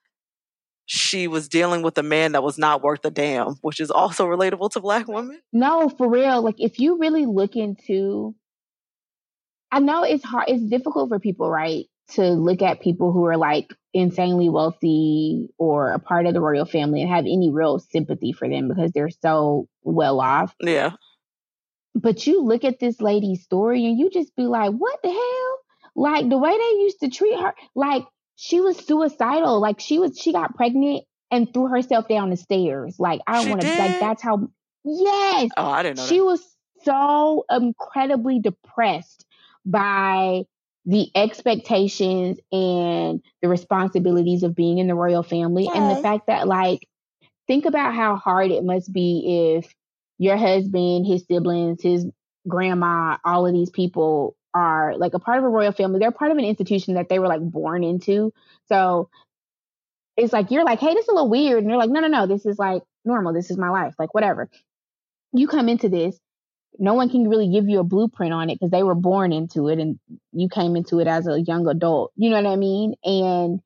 she 0.85 1.29
was 1.29 1.47
dealing 1.47 1.81
with 1.81 1.97
a 1.97 2.03
man 2.03 2.33
that 2.33 2.43
was 2.43 2.57
not 2.57 2.83
worth 2.83 3.05
a 3.05 3.09
damn, 3.09 3.53
which 3.61 3.79
is 3.79 3.89
also 3.89 4.27
relatable 4.27 4.69
to 4.71 4.81
black 4.81 5.07
women. 5.07 5.39
No, 5.53 5.87
for 5.87 6.09
real. 6.09 6.41
Like 6.41 6.55
if 6.57 6.77
you 6.77 6.99
really 6.99 7.25
look 7.25 7.55
into 7.55 8.35
I 9.71 9.79
know 9.79 10.03
it's 10.03 10.25
hard 10.25 10.49
it's 10.49 10.63
difficult 10.63 11.09
for 11.09 11.19
people, 11.19 11.49
right? 11.49 11.85
To 12.15 12.31
look 12.31 12.61
at 12.61 12.81
people 12.81 13.13
who 13.13 13.25
are 13.27 13.37
like 13.37 13.73
insanely 13.93 14.49
wealthy 14.49 15.47
or 15.57 15.93
a 15.93 15.99
part 15.99 16.25
of 16.25 16.33
the 16.33 16.41
royal 16.41 16.65
family 16.65 17.01
and 17.01 17.09
have 17.09 17.25
any 17.25 17.49
real 17.49 17.79
sympathy 17.79 18.33
for 18.33 18.49
them 18.49 18.67
because 18.67 18.91
they're 18.91 19.09
so 19.09 19.69
well 19.83 20.19
off. 20.19 20.53
Yeah. 20.59 20.91
But 21.95 22.25
you 22.25 22.43
look 22.43 22.63
at 22.63 22.79
this 22.79 23.01
lady's 23.01 23.43
story 23.43 23.85
and 23.85 23.97
you 23.97 24.09
just 24.09 24.35
be 24.35 24.43
like, 24.43 24.71
what 24.71 24.99
the 25.03 25.09
hell? 25.09 25.59
Like 25.95 26.29
the 26.29 26.37
way 26.37 26.51
they 26.51 26.81
used 26.81 26.99
to 27.01 27.09
treat 27.09 27.39
her, 27.39 27.53
like 27.75 28.03
she 28.35 28.61
was 28.61 28.77
suicidal. 28.77 29.59
Like 29.59 29.79
she 29.79 29.99
was, 29.99 30.17
she 30.17 30.31
got 30.31 30.55
pregnant 30.55 31.03
and 31.29 31.53
threw 31.53 31.67
herself 31.67 32.07
down 32.07 32.29
the 32.31 32.37
stairs. 32.37 32.95
Like 32.97 33.21
I 33.27 33.41
don't 33.41 33.49
want 33.49 33.61
to, 33.61 33.67
like 33.67 33.99
that's 33.99 34.23
how. 34.23 34.47
Yes. 34.83 35.49
Oh, 35.55 35.69
I 35.69 35.83
didn't 35.83 35.97
know. 35.97 36.05
She 36.05 36.17
that. 36.17 36.25
was 36.25 36.41
so 36.83 37.45
incredibly 37.49 38.39
depressed 38.39 39.25
by 39.65 40.43
the 40.85 41.09
expectations 41.15 42.37
and 42.51 43.21
the 43.41 43.47
responsibilities 43.47 44.43
of 44.43 44.55
being 44.55 44.79
in 44.79 44.87
the 44.87 44.95
royal 44.95 45.23
family 45.23 45.69
and 45.73 45.95
the 45.95 46.01
fact 46.01 46.27
that 46.27 46.47
like 46.47 46.87
think 47.47 47.65
about 47.65 47.95
how 47.95 48.17
hard 48.17 48.51
it 48.51 48.63
must 48.63 48.91
be 48.91 49.55
if 49.57 49.73
your 50.23 50.37
husband 50.37 51.05
his 51.05 51.25
siblings 51.27 51.81
his 51.81 52.05
grandma 52.47 53.17
all 53.25 53.45
of 53.45 53.53
these 53.53 53.69
people 53.69 54.35
are 54.53 54.95
like 54.97 55.13
a 55.13 55.19
part 55.19 55.39
of 55.39 55.43
a 55.43 55.49
royal 55.49 55.71
family. 55.71 55.99
They're 55.99 56.11
part 56.11 56.31
of 56.31 56.37
an 56.37 56.45
institution 56.45 56.95
that 56.95 57.09
they 57.09 57.19
were 57.19 57.27
like 57.27 57.41
born 57.41 57.83
into. 57.83 58.33
So 58.67 59.09
it's 60.15 60.31
like 60.31 60.51
you're 60.51 60.63
like 60.63 60.79
hey 60.79 60.93
this 60.93 61.03
is 61.03 61.09
a 61.09 61.13
little 61.13 61.29
weird. 61.29 61.59
And 61.59 61.69
you're 61.69 61.79
like 61.79 61.89
no 61.89 61.99
no 61.99 62.07
no. 62.07 62.27
This 62.27 62.45
is 62.45 62.59
like 62.59 62.83
normal. 63.05 63.33
This 63.33 63.49
is 63.49 63.57
my 63.57 63.69
life. 63.69 63.95
Like 63.97 64.13
whatever. 64.13 64.49
You 65.31 65.47
come 65.47 65.69
into 65.69 65.89
this 65.89 66.19
no 66.79 66.95
one 66.95 67.09
can 67.09 67.29
really 67.29 67.51
give 67.51 67.69
you 67.69 67.79
a 67.79 67.83
blueprint 67.83 68.33
on 68.33 68.49
it 68.49 68.55
because 68.55 68.71
they 68.71 68.81
were 68.81 68.95
born 68.95 69.31
into 69.31 69.67
it 69.67 69.77
and 69.79 69.99
you 70.31 70.49
came 70.49 70.75
into 70.75 70.99
it 70.99 71.07
as 71.07 71.27
a 71.27 71.39
young 71.39 71.67
adult. 71.67 72.11
You 72.15 72.31
know 72.31 72.41
what 72.41 72.51
I 72.51 72.55
mean? 72.55 72.95
And 73.03 73.59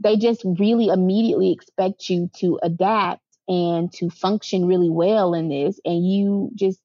they 0.00 0.16
just 0.16 0.42
really 0.44 0.88
immediately 0.88 1.52
expect 1.52 2.08
you 2.08 2.30
to 2.36 2.58
adapt 2.62 3.20
and 3.48 3.92
to 3.94 4.10
function 4.10 4.66
really 4.66 4.90
well 4.90 5.34
in 5.34 5.48
this. 5.48 5.80
And 5.84 6.06
you 6.08 6.50
just, 6.54 6.80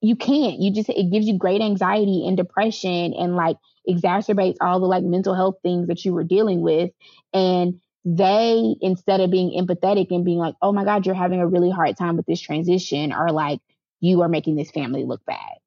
you 0.00 0.16
can't. 0.16 0.58
You 0.60 0.72
just, 0.72 0.88
it 0.88 1.10
gives 1.10 1.26
you 1.26 1.36
great 1.36 1.60
anxiety 1.60 2.26
and 2.26 2.36
depression 2.36 3.12
and 3.14 3.36
like 3.36 3.56
exacerbates 3.88 4.56
all 4.60 4.80
the 4.80 4.86
like 4.86 5.04
mental 5.04 5.34
health 5.34 5.56
things 5.62 5.88
that 5.88 6.04
you 6.04 6.12
were 6.14 6.24
dealing 6.24 6.60
with. 6.60 6.90
And 7.34 7.80
they, 8.04 8.76
instead 8.80 9.20
of 9.20 9.30
being 9.30 9.50
empathetic 9.50 10.10
and 10.10 10.24
being 10.24 10.38
like, 10.38 10.54
oh 10.62 10.72
my 10.72 10.84
God, 10.84 11.04
you're 11.04 11.14
having 11.14 11.40
a 11.40 11.46
really 11.46 11.70
hard 11.70 11.98
time 11.98 12.16
with 12.16 12.24
this 12.26 12.40
transition, 12.40 13.12
are 13.12 13.30
like, 13.30 13.60
you 14.00 14.22
are 14.22 14.28
making 14.28 14.56
this 14.56 14.70
family 14.70 15.04
look 15.04 15.24
bad. 15.26 15.58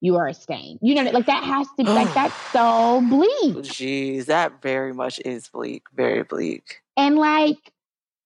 You 0.00 0.16
are 0.16 0.26
a 0.26 0.34
stain. 0.34 0.78
You 0.82 0.96
know, 0.96 1.08
like 1.10 1.26
that 1.26 1.44
has 1.44 1.68
to, 1.76 1.84
be 1.84 1.90
like 1.90 2.12
that's 2.14 2.34
so 2.52 3.00
bleak. 3.08 3.64
Jeez, 3.66 4.24
that 4.26 4.60
very 4.62 4.92
much 4.92 5.20
is 5.24 5.48
bleak. 5.48 5.84
Very 5.94 6.24
bleak. 6.24 6.80
And 6.96 7.16
like, 7.16 7.58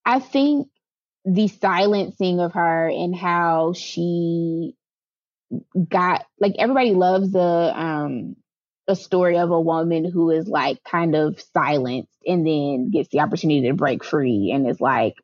I 0.06 0.20
think 0.20 0.68
the 1.24 1.48
silencing 1.48 2.40
of 2.40 2.52
her 2.52 2.88
and 2.88 3.14
how 3.14 3.72
she 3.72 4.74
got, 5.88 6.26
like, 6.38 6.54
everybody 6.58 6.92
loves 6.92 7.32
the, 7.32 7.40
um, 7.40 8.36
a 8.86 8.96
story 8.96 9.38
of 9.38 9.50
a 9.50 9.60
woman 9.60 10.04
who 10.04 10.30
is 10.30 10.46
like 10.46 10.82
kind 10.84 11.14
of 11.14 11.40
silenced 11.54 12.12
and 12.26 12.46
then 12.46 12.90
gets 12.90 13.08
the 13.08 13.20
opportunity 13.20 13.66
to 13.66 13.74
break 13.74 14.04
free 14.04 14.50
and 14.54 14.68
is 14.68 14.80
like, 14.80 15.14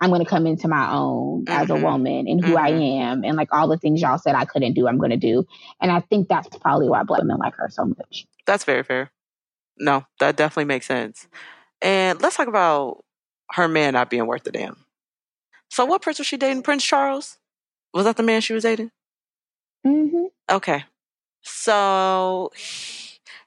I'm 0.00 0.10
going 0.10 0.24
to 0.24 0.28
come 0.28 0.46
into 0.46 0.68
my 0.68 0.92
own 0.92 1.44
mm-hmm. 1.44 1.52
as 1.52 1.68
a 1.68 1.74
mm-hmm. 1.74 1.82
woman 1.82 2.28
and 2.28 2.42
who 2.42 2.54
mm-hmm. 2.54 2.64
I 2.64 2.68
am 2.70 3.24
and 3.24 3.36
like 3.36 3.52
all 3.52 3.68
the 3.68 3.76
things 3.76 4.00
y'all 4.00 4.18
said 4.18 4.34
I 4.34 4.44
couldn't 4.44 4.74
do, 4.74 4.88
I'm 4.88 4.98
going 4.98 5.10
to 5.10 5.16
do. 5.16 5.44
And 5.80 5.90
I 5.90 6.00
think 6.00 6.28
that's 6.28 6.48
probably 6.58 6.88
why 6.88 7.02
black 7.02 7.20
women 7.20 7.38
like 7.38 7.54
her 7.56 7.68
so 7.68 7.84
much. 7.84 8.26
That's 8.46 8.64
very 8.64 8.82
fair. 8.82 9.10
No, 9.78 10.04
that 10.20 10.36
definitely 10.36 10.66
makes 10.66 10.86
sense. 10.86 11.26
And 11.82 12.20
let's 12.22 12.36
talk 12.36 12.48
about 12.48 13.04
her 13.50 13.68
man 13.68 13.94
not 13.94 14.10
being 14.10 14.26
worth 14.26 14.46
a 14.46 14.52
damn. 14.52 14.76
So, 15.70 15.84
what 15.84 16.02
prince 16.02 16.18
was 16.18 16.26
she 16.26 16.36
dating? 16.36 16.62
Prince 16.62 16.84
Charles? 16.84 17.38
Was 17.94 18.04
that 18.04 18.16
the 18.16 18.22
man 18.22 18.40
she 18.40 18.52
was 18.52 18.64
dating? 18.64 18.90
Mm-hmm. 19.86 20.26
Okay. 20.50 20.84
So 21.42 22.50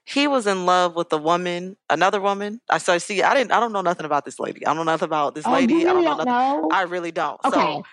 he 0.04 0.26
was 0.26 0.46
in 0.46 0.66
love 0.66 0.96
with 0.96 1.12
a 1.12 1.18
woman, 1.18 1.76
another 1.88 2.20
woman. 2.20 2.60
I 2.68 2.78
so 2.78 2.98
see. 2.98 3.22
I 3.22 3.34
didn't. 3.34 3.52
I 3.52 3.60
don't 3.60 3.72
know 3.72 3.82
nothing 3.82 4.06
about 4.06 4.24
this 4.24 4.40
lady. 4.40 4.66
I 4.66 4.70
don't 4.70 4.84
know 4.84 4.92
nothing 4.92 5.06
about 5.06 5.34
this 5.34 5.46
oh, 5.46 5.52
lady. 5.52 5.74
Really 5.74 5.86
I 5.86 5.92
don't 5.92 6.04
know. 6.04 6.10
Nothing. 6.16 6.26
Know? 6.26 6.68
I 6.72 6.82
really 6.82 7.12
don't. 7.12 7.40
Okay. 7.44 7.60
So, 7.60 7.84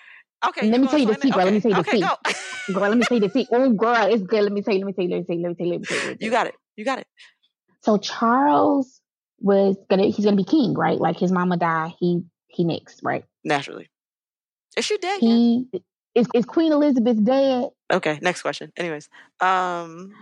okay. 0.48 0.70
Let 0.70 0.82
me 0.82 0.88
tell 0.88 1.00
you 1.00 1.08
the 1.08 1.16
secret. 1.16 1.36
Okay. 1.36 1.44
Let 1.44 1.54
me 1.54 1.62
tell 1.62 1.72
you 1.72 1.76
the 1.76 1.82
okay, 1.82 2.00
secret. 2.00 2.74
girl, 2.74 2.90
let 2.90 2.98
me 2.98 3.04
tell 3.04 3.18
you 3.18 3.28
the 3.28 3.30
secret. 3.30 3.48
Oh, 3.52 3.70
girl, 3.74 4.12
it's 4.12 4.24
good. 4.24 4.44
Let 4.44 4.52
me 4.52 4.62
tell 4.62 4.74
you. 4.74 4.80
Let 4.80 4.86
me 4.86 4.94
tell 4.94 5.06
you. 5.06 5.12
Let 5.12 5.20
me 5.20 5.26
tell 5.26 5.36
you. 5.36 5.44
Let 5.44 5.50
me 5.50 5.56
tell 5.56 5.68
you. 5.68 5.72
Let 5.74 5.82
me 5.82 5.86
tell 5.86 6.10
you. 6.10 6.18
You 6.20 6.32
got 6.32 6.48
it. 6.48 6.56
You 6.76 6.86
got 6.86 7.00
it. 7.00 7.08
So 7.82 7.98
Charles 7.98 9.02
was 9.40 9.78
gonna. 9.90 10.06
He's 10.08 10.26
gonna 10.26 10.38
be 10.38 10.44
king, 10.44 10.74
right? 10.74 11.00
Like 11.00 11.18
his 11.18 11.32
mama 11.32 11.58
died. 11.58 11.94
He 12.00 12.24
he 12.48 12.64
next, 12.64 13.02
right? 13.04 13.24
Naturally. 13.44 13.91
Is 14.78 14.86
she 14.86 14.98
dead? 14.98 15.20
He 15.20 15.68
is. 16.16 16.28
Is 16.34 16.46
Queen 16.46 16.72
Elizabeth 16.72 17.24
dead? 17.24 17.70
Okay. 17.92 18.20
Next 18.22 18.42
question. 18.42 18.72
Anyways, 18.78 19.10
um. 19.40 20.14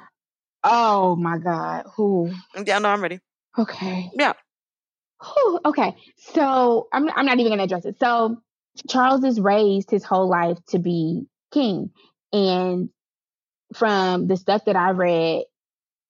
Oh 0.63 1.15
my 1.15 1.37
God. 1.37 1.85
Who? 1.95 2.31
Yeah, 2.65 2.79
no, 2.79 2.89
I'm 2.89 3.01
ready. 3.01 3.19
Okay. 3.57 4.11
Yeah. 4.13 4.33
Whew, 5.23 5.59
okay. 5.65 5.95
So 6.17 6.87
I'm 6.93 7.09
I'm 7.09 7.25
not 7.25 7.39
even 7.39 7.51
gonna 7.51 7.63
address 7.63 7.85
it. 7.85 7.97
So 7.99 8.41
Charles 8.89 9.23
is 9.23 9.39
raised 9.39 9.91
his 9.91 10.03
whole 10.03 10.29
life 10.29 10.57
to 10.69 10.79
be 10.79 11.27
king. 11.51 11.91
And 12.31 12.89
from 13.73 14.27
the 14.27 14.37
stuff 14.37 14.65
that 14.65 14.75
I 14.75 14.91
read, 14.91 15.43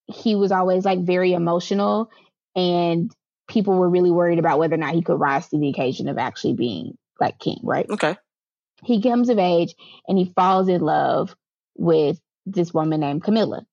he 0.08 0.36
was 0.36 0.52
always 0.52 0.86
like 0.86 1.00
very 1.00 1.34
emotional 1.34 2.10
and 2.56 3.12
people 3.48 3.76
were 3.78 3.90
really 3.90 4.12
worried 4.12 4.40
about 4.40 4.60
whether 4.60 4.76
or 4.76 4.80
not 4.80 4.94
he 4.94 5.02
could 5.02 5.20
rise 5.20 5.48
to 5.50 5.58
the 5.58 5.70
occasion 5.70 6.08
of 6.08 6.18
actually 6.18 6.54
being 6.54 6.98
like 7.20 7.40
king, 7.40 7.60
right? 7.64 7.90
Okay. 7.90 8.16
He 8.84 9.02
comes 9.02 9.30
of 9.30 9.40
age 9.40 9.76
and 10.08 10.18
he 10.18 10.32
falls 10.36 10.68
in 10.68 10.82
love 10.82 11.36
with 11.76 12.20
this 12.46 12.74
woman 12.74 13.02
named 13.02 13.24
Camilla. 13.24 13.66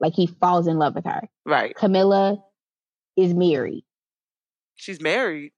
Like 0.00 0.14
he 0.14 0.26
falls 0.26 0.66
in 0.66 0.78
love 0.78 0.94
with 0.94 1.04
her. 1.04 1.28
Right. 1.46 1.74
Camilla 1.74 2.42
is 3.16 3.34
married. 3.34 3.84
She's 4.76 5.00
married. 5.00 5.52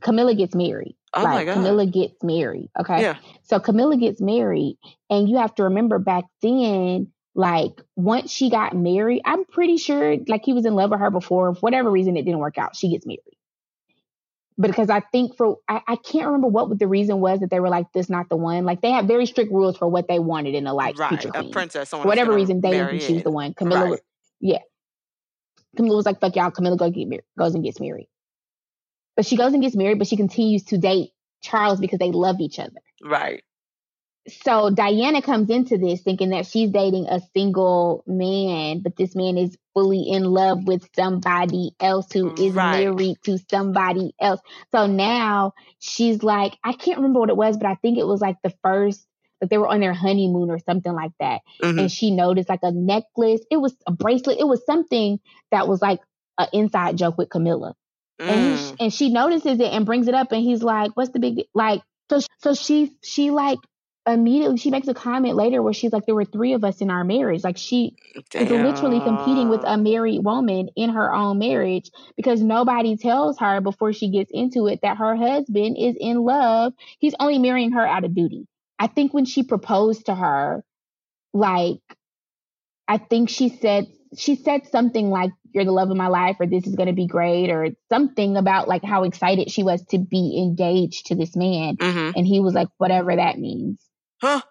Camilla 0.00 0.34
gets 0.34 0.54
married. 0.54 0.96
Oh 1.14 1.24
like, 1.24 1.34
my 1.34 1.44
god. 1.44 1.54
Camilla 1.54 1.86
gets 1.86 2.22
married. 2.22 2.70
Okay. 2.78 3.02
Yeah. 3.02 3.16
So 3.42 3.58
Camilla 3.58 3.96
gets 3.96 4.20
married, 4.20 4.78
and 5.08 5.28
you 5.28 5.38
have 5.38 5.54
to 5.56 5.64
remember 5.64 5.98
back 5.98 6.24
then, 6.40 7.08
like 7.34 7.82
once 7.96 8.30
she 8.30 8.48
got 8.50 8.76
married, 8.76 9.22
I'm 9.24 9.44
pretty 9.44 9.76
sure 9.76 10.16
like 10.28 10.44
he 10.44 10.52
was 10.52 10.66
in 10.66 10.74
love 10.74 10.90
with 10.90 11.00
her 11.00 11.10
before. 11.10 11.54
For 11.54 11.60
whatever 11.60 11.90
reason, 11.90 12.16
it 12.16 12.22
didn't 12.22 12.38
work 12.38 12.58
out. 12.58 12.76
She 12.76 12.90
gets 12.90 13.06
married. 13.06 13.20
Because 14.60 14.90
I 14.90 15.00
think 15.00 15.36
for 15.36 15.56
I, 15.68 15.80
I 15.88 15.96
can't 15.96 16.26
remember 16.26 16.48
what 16.48 16.78
the 16.78 16.86
reason 16.86 17.20
was 17.20 17.40
that 17.40 17.50
they 17.50 17.60
were 17.60 17.70
like 17.70 17.92
this 17.94 18.10
not 18.10 18.28
the 18.28 18.36
one. 18.36 18.64
Like 18.64 18.82
they 18.82 18.90
have 18.90 19.06
very 19.06 19.24
strict 19.26 19.50
rules 19.52 19.76
for 19.78 19.88
what 19.88 20.06
they 20.08 20.18
wanted 20.18 20.54
in 20.54 20.66
a 20.66 20.74
like 20.74 20.98
right. 20.98 21.08
future 21.08 21.30
A 21.34 21.40
queen. 21.40 21.52
princess. 21.52 21.90
For 21.90 22.04
whatever 22.04 22.34
reason, 22.34 22.60
they 22.60 22.72
didn't 22.72 23.00
choose 23.00 23.22
the 23.22 23.30
one. 23.30 23.54
Camilla 23.54 23.82
Right. 23.82 23.90
was 23.92 24.00
yeah. 24.40 24.58
Camilla 25.76 25.96
was 25.96 26.06
like, 26.06 26.20
fuck 26.20 26.36
y'all, 26.36 26.50
Camilla 26.50 26.76
go 26.76 26.90
get 26.90 27.08
married, 27.08 27.24
goes 27.38 27.54
and 27.54 27.64
gets 27.64 27.80
married. 27.80 28.08
But 29.16 29.24
she 29.26 29.36
goes 29.36 29.52
and 29.52 29.62
gets 29.62 29.76
married, 29.76 29.98
but 29.98 30.08
she 30.08 30.16
continues 30.16 30.64
to 30.64 30.78
date 30.78 31.10
Charles 31.42 31.78
because 31.80 31.98
they 31.98 32.10
love 32.10 32.40
each 32.40 32.58
other. 32.58 32.80
Right. 33.02 33.42
So 34.28 34.70
Diana 34.70 35.22
comes 35.22 35.48
into 35.50 35.78
this 35.78 36.02
thinking 36.02 36.30
that 36.30 36.46
she's 36.46 36.70
dating 36.70 37.06
a 37.06 37.20
single 37.34 38.04
man, 38.06 38.80
but 38.82 38.96
this 38.96 39.14
man 39.16 39.38
is 39.38 39.56
fully 39.74 40.02
in 40.10 40.24
love 40.24 40.66
with 40.66 40.88
somebody 40.94 41.72
else 41.80 42.10
who 42.12 42.34
is 42.38 42.54
Right. 42.54 42.84
married 42.84 43.16
to 43.24 43.38
somebody 43.50 44.14
else. 44.20 44.40
So 44.72 44.86
now 44.86 45.54
she's 45.78 46.22
like, 46.22 46.56
I 46.64 46.72
can't 46.72 46.98
remember 46.98 47.20
what 47.20 47.30
it 47.30 47.36
was, 47.36 47.56
but 47.56 47.66
I 47.66 47.74
think 47.76 47.98
it 47.98 48.06
was 48.06 48.20
like 48.20 48.36
the 48.42 48.52
first, 48.62 49.06
like 49.40 49.50
they 49.50 49.58
were 49.58 49.68
on 49.68 49.80
their 49.80 49.94
honeymoon 49.94 50.50
or 50.50 50.58
something 50.58 50.92
like 50.92 51.12
that. 51.20 51.42
Mhm. 51.62 51.78
And 51.80 51.92
she 51.92 52.10
noticed 52.10 52.48
like 52.48 52.62
a 52.62 52.72
necklace. 52.72 53.40
It 53.50 53.56
was 53.58 53.74
a 53.86 53.92
bracelet. 53.92 54.38
It 54.40 54.46
was 54.46 54.64
something 54.66 55.20
that 55.50 55.68
was 55.68 55.80
like 55.80 56.00
an 56.38 56.48
inside 56.52 56.96
joke 56.96 57.16
with 57.18 57.30
Camilla 57.30 57.74
and 58.18 58.40
he, 58.40 58.50
Mm. 58.52 58.76
and 58.80 58.92
she 58.94 59.10
notices 59.10 59.60
it 59.60 59.72
and 59.72 59.86
brings 59.86 60.08
it 60.08 60.14
up 60.14 60.32
and 60.32 60.42
he's 60.42 60.62
like 60.62 60.92
what's 60.94 61.10
the 61.10 61.18
big 61.18 61.44
like 61.54 61.82
so 62.10 62.20
so 62.38 62.54
she 62.54 62.92
she 63.02 63.30
like 63.30 63.58
immediately 64.06 64.56
she 64.56 64.70
makes 64.70 64.88
a 64.88 64.94
comment 64.94 65.36
later 65.36 65.62
where 65.62 65.72
she's 65.72 65.92
like, 65.92 66.06
there 66.06 66.14
were 66.14 66.24
three 66.24 66.54
of 66.54 66.64
us 66.64 66.80
in 66.80 66.90
our 66.90 67.04
marriage. 67.04 67.44
Like 67.44 67.58
she 67.58 67.96
is 68.34 68.48
literally 68.64 69.00
competing 69.00 69.48
with 69.48 69.62
a 69.64 69.76
married 69.76 70.24
woman 70.24 70.70
in 70.76 70.90
her 70.90 71.12
own 71.12 71.38
marriage 71.38 71.90
because 72.16 72.40
nobody 72.42 72.96
tells 72.96 73.38
her 73.38 73.60
before 73.60 73.92
she 73.92 74.10
gets 74.10 74.30
into 74.32 74.66
it 74.66 74.80
that 74.82 74.96
her 74.96 75.14
husband 75.16 75.76
is 75.78 75.96
in 76.00 76.18
love. 76.18 76.72
He's 76.98 77.14
only 77.20 77.38
marrying 77.38 77.72
her 77.72 77.86
out 77.86 78.04
of 78.04 78.14
duty. 78.14 78.46
I 78.78 78.86
think 78.86 79.12
when 79.12 79.26
she 79.26 79.42
proposed 79.42 80.06
to 80.06 80.14
her, 80.14 80.64
like, 81.34 81.80
I 82.88 82.98
think 82.98 83.28
she 83.28 83.48
said 83.50 83.86
she 84.16 84.34
said 84.34 84.66
something 84.66 85.10
like 85.10 85.30
you're 85.52 85.64
the 85.64 85.70
love 85.70 85.90
of 85.90 85.96
my 85.96 86.08
life 86.08 86.36
or 86.40 86.46
this 86.46 86.66
is 86.66 86.74
going 86.74 86.88
to 86.88 86.92
be 86.92 87.06
great 87.06 87.50
or 87.50 87.68
something 87.88 88.36
about 88.36 88.66
like 88.66 88.82
how 88.82 89.04
excited 89.04 89.50
she 89.50 89.62
was 89.62 89.84
to 89.86 89.98
be 89.98 90.36
engaged 90.42 91.06
to 91.06 91.14
this 91.14 91.36
man 91.36 91.76
Mhm. 91.76 92.14
and 92.16 92.26
he 92.26 92.40
was 92.40 92.54
like 92.54 92.66
whatever 92.78 93.14
that 93.14 93.38
means 93.38 93.78
Huh? 94.20 94.42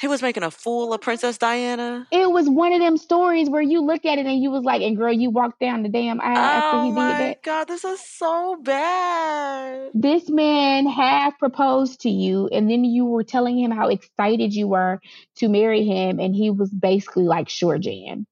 He 0.00 0.08
was 0.08 0.22
making 0.22 0.42
a 0.42 0.50
fool 0.50 0.92
of 0.92 1.00
Princess 1.00 1.38
Diana. 1.38 2.08
it 2.10 2.28
was 2.28 2.48
one 2.48 2.72
of 2.72 2.80
them 2.80 2.96
stories 2.96 3.48
where 3.48 3.62
you 3.62 3.80
look 3.80 4.04
at 4.04 4.18
it 4.18 4.26
and 4.26 4.42
you 4.42 4.50
was 4.50 4.64
like 4.64 4.82
and 4.82 4.96
girl 4.96 5.12
you 5.12 5.30
walked 5.30 5.60
down 5.60 5.82
the 5.84 5.88
damn 5.88 6.20
aisle 6.20 6.36
after 6.36 6.76
Oh 6.78 6.82
he 6.82 6.90
did 6.90 6.94
my 6.96 7.18
that 7.18 7.42
god, 7.44 7.68
this 7.68 7.84
is 7.84 8.00
so 8.00 8.56
bad. 8.60 9.90
this 9.94 10.28
man 10.28 10.86
half 10.86 11.38
proposed 11.38 12.00
to 12.00 12.10
you 12.10 12.48
and 12.48 12.68
then 12.68 12.84
you 12.84 13.04
were 13.04 13.22
telling 13.22 13.56
him 13.56 13.70
how 13.70 13.88
excited 13.88 14.52
you 14.52 14.66
were 14.66 15.00
to 15.36 15.48
marry 15.48 15.84
him 15.84 16.18
and 16.18 16.34
he 16.34 16.50
was 16.50 16.70
basically 16.70 17.24
like 17.24 17.48
sure 17.48 17.78
jan 17.78 18.26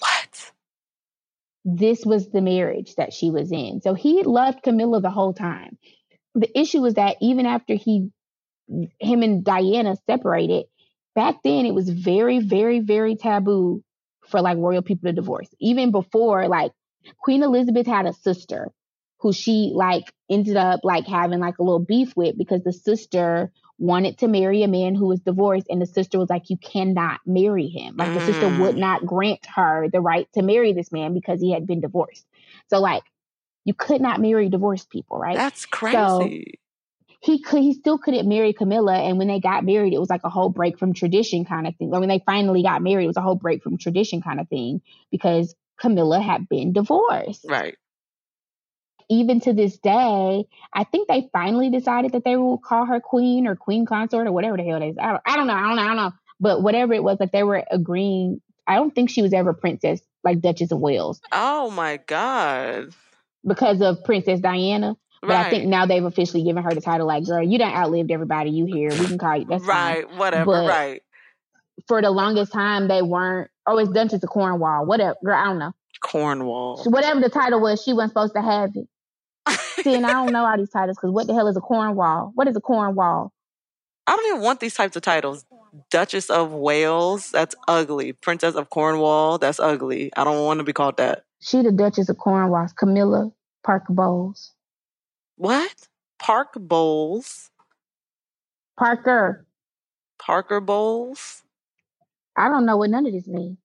What? 0.00 0.52
this 1.64 2.04
was 2.04 2.28
the 2.28 2.42
marriage 2.42 2.94
that 2.96 3.12
she 3.14 3.30
was 3.30 3.50
in. 3.50 3.80
So 3.80 3.94
he 3.94 4.22
loved 4.22 4.62
Camilla 4.62 5.00
the 5.00 5.10
whole 5.10 5.32
time. 5.32 5.78
The 6.36 6.56
issue 6.56 6.80
was 6.80 6.94
that 6.94 7.16
even 7.20 7.44
after 7.46 7.74
he, 7.74 8.10
him 8.98 9.22
and 9.22 9.44
Diana 9.44 9.96
separated, 10.06 10.66
back 11.14 11.42
then 11.42 11.66
it 11.66 11.74
was 11.74 11.88
very, 11.88 12.40
very, 12.40 12.80
very 12.80 13.16
taboo 13.16 13.82
for 14.26 14.40
like 14.40 14.58
royal 14.58 14.82
people 14.82 15.08
to 15.08 15.12
divorce. 15.12 15.48
Even 15.60 15.90
before, 15.90 16.48
like 16.48 16.72
Queen 17.18 17.42
Elizabeth 17.42 17.86
had 17.86 18.06
a 18.06 18.12
sister 18.12 18.72
who 19.18 19.32
she 19.32 19.72
like 19.74 20.12
ended 20.30 20.56
up 20.56 20.80
like 20.82 21.06
having 21.06 21.40
like 21.40 21.58
a 21.58 21.62
little 21.62 21.78
beef 21.80 22.14
with 22.16 22.36
because 22.36 22.62
the 22.64 22.72
sister 22.72 23.50
wanted 23.78 24.18
to 24.18 24.28
marry 24.28 24.62
a 24.62 24.68
man 24.68 24.94
who 24.94 25.06
was 25.06 25.20
divorced 25.20 25.66
and 25.68 25.80
the 25.80 25.86
sister 25.86 26.18
was 26.18 26.30
like 26.30 26.48
you 26.50 26.56
cannot 26.56 27.20
marry 27.26 27.66
him 27.66 27.96
like 27.96 28.12
the 28.14 28.20
sister 28.20 28.46
Mm. 28.46 28.58
would 28.58 28.76
not 28.76 29.04
grant 29.04 29.44
her 29.54 29.88
the 29.92 30.00
right 30.00 30.28
to 30.32 30.42
marry 30.42 30.72
this 30.72 30.90
man 30.92 31.12
because 31.14 31.40
he 31.40 31.52
had 31.52 31.66
been 31.66 31.80
divorced 31.80 32.26
so 32.68 32.78
like 32.80 33.02
you 33.64 33.74
could 33.74 34.00
not 34.00 34.20
marry 34.20 34.48
divorced 34.48 34.90
people 34.90 35.18
right 35.18 35.36
That's 35.36 35.66
crazy. 35.66 36.58
He 37.26 37.42
could 37.42 37.60
he 37.60 37.72
still 37.74 37.98
couldn't 37.98 38.28
marry 38.28 38.52
Camilla 38.52 38.94
and 38.94 39.18
when 39.18 39.26
they 39.26 39.40
got 39.40 39.64
married 39.64 39.92
it 39.92 39.98
was 39.98 40.08
like 40.08 40.22
a 40.24 40.30
whole 40.30 40.48
break 40.48 40.78
from 40.78 40.94
tradition 40.94 41.44
kind 41.44 41.66
of 41.66 41.74
thing. 41.76 41.90
Or 41.92 41.98
when 42.00 42.08
they 42.08 42.22
finally 42.24 42.62
got 42.62 42.82
married 42.82 43.04
it 43.04 43.08
was 43.08 43.16
a 43.16 43.22
whole 43.22 43.34
break 43.34 43.62
from 43.62 43.78
tradition 43.78 44.22
kind 44.22 44.38
of 44.40 44.48
thing 44.48 44.80
because 45.10 45.54
Camilla 45.78 46.20
had 46.20 46.48
been 46.48 46.72
divorced. 46.72 47.44
right. 47.48 47.76
Even 49.08 49.40
to 49.40 49.52
this 49.52 49.78
day, 49.78 50.46
I 50.72 50.84
think 50.84 51.06
they 51.06 51.28
finally 51.32 51.70
decided 51.70 52.12
that 52.12 52.24
they 52.24 52.36
will 52.36 52.58
call 52.58 52.86
her 52.86 52.98
queen 52.98 53.46
or 53.46 53.54
queen 53.54 53.86
consort 53.86 54.26
or 54.26 54.32
whatever 54.32 54.56
the 54.56 54.64
hell 54.64 54.82
it 54.82 54.88
is. 54.88 54.96
I 54.98 55.10
don't, 55.12 55.22
I 55.24 55.36
don't 55.36 55.46
know, 55.46 55.52
I 55.54 55.62
don't 55.62 55.76
know, 55.76 55.82
I 55.82 55.86
don't 55.86 55.96
know. 55.96 56.12
But 56.40 56.62
whatever 56.62 56.92
it 56.92 57.04
was, 57.04 57.18
like 57.20 57.30
they 57.32 57.42
were 57.44 57.64
agreeing. 57.70 58.40
I 58.66 58.74
don't 58.74 58.92
think 58.92 59.10
she 59.10 59.22
was 59.22 59.32
ever 59.32 59.52
princess 59.52 60.00
like 60.24 60.40
Duchess 60.40 60.72
of 60.72 60.80
Wales 60.80 61.20
Oh 61.30 61.70
my 61.70 61.98
god. 61.98 62.94
because 63.46 63.80
of 63.80 64.02
Princess 64.02 64.40
Diana. 64.40 64.96
But 65.20 65.30
right. 65.30 65.46
I 65.46 65.50
think 65.50 65.66
now 65.66 65.86
they've 65.86 66.04
officially 66.04 66.42
given 66.44 66.62
her 66.62 66.74
the 66.74 66.80
title 66.80 67.06
like, 67.06 67.24
girl, 67.24 67.42
you 67.42 67.58
done 67.58 67.72
outlived 67.72 68.10
everybody. 68.10 68.50
You 68.50 68.66
here. 68.66 68.90
We 68.90 69.06
can 69.06 69.18
call 69.18 69.36
you. 69.36 69.46
That's 69.46 69.64
fine. 69.64 69.94
right. 70.04 70.16
Whatever. 70.16 70.44
But- 70.44 70.68
right. 70.68 71.02
For 71.88 72.00
the 72.00 72.10
longest 72.10 72.52
time, 72.52 72.88
they 72.88 73.02
weren't. 73.02 73.50
Oh, 73.66 73.78
it's 73.78 73.90
Duchess 73.90 74.22
of 74.22 74.28
Cornwall. 74.30 74.86
Whatever. 74.86 75.14
Girl, 75.24 75.36
I 75.36 75.44
don't 75.44 75.58
know. 75.58 75.72
Cornwall. 76.00 76.82
Whatever 76.84 77.20
the 77.20 77.28
title 77.28 77.60
was, 77.60 77.82
she 77.82 77.92
wasn't 77.92 78.10
supposed 78.12 78.34
to 78.34 78.42
have 78.42 78.70
it. 78.74 78.88
See, 79.84 79.94
and 79.94 80.06
I 80.06 80.12
don't 80.12 80.32
know 80.32 80.44
all 80.44 80.56
these 80.56 80.70
titles 80.70 80.96
because 80.96 81.10
what 81.10 81.26
the 81.26 81.34
hell 81.34 81.48
is 81.48 81.56
a 81.56 81.60
Cornwall? 81.60 82.32
What 82.34 82.48
is 82.48 82.56
a 82.56 82.60
Cornwall? 82.60 83.32
I 84.06 84.16
don't 84.16 84.26
even 84.26 84.40
want 84.42 84.60
these 84.60 84.74
types 84.74 84.96
of 84.96 85.02
titles. 85.02 85.44
Duchess 85.90 86.30
of 86.30 86.52
Wales, 86.52 87.30
that's 87.30 87.54
ugly. 87.68 88.12
Princess 88.12 88.54
of 88.54 88.70
Cornwall, 88.70 89.38
that's 89.38 89.60
ugly. 89.60 90.10
I 90.16 90.24
don't 90.24 90.44
want 90.44 90.58
to 90.58 90.64
be 90.64 90.72
called 90.72 90.96
that. 90.96 91.24
She 91.40 91.60
the 91.62 91.72
Duchess 91.72 92.08
of 92.08 92.16
Cornwall. 92.18 92.68
Camilla 92.78 93.30
Parker 93.64 93.92
Bowles. 93.92 94.52
What? 95.36 95.88
Park 96.18 96.54
Bowls? 96.58 97.50
Parker. 98.78 99.46
Parker 100.18 100.60
Bowles? 100.60 101.42
I 102.36 102.48
don't 102.48 102.66
know 102.66 102.76
what 102.76 102.90
none 102.90 103.06
of 103.06 103.12
this 103.12 103.26
means. 103.26 103.58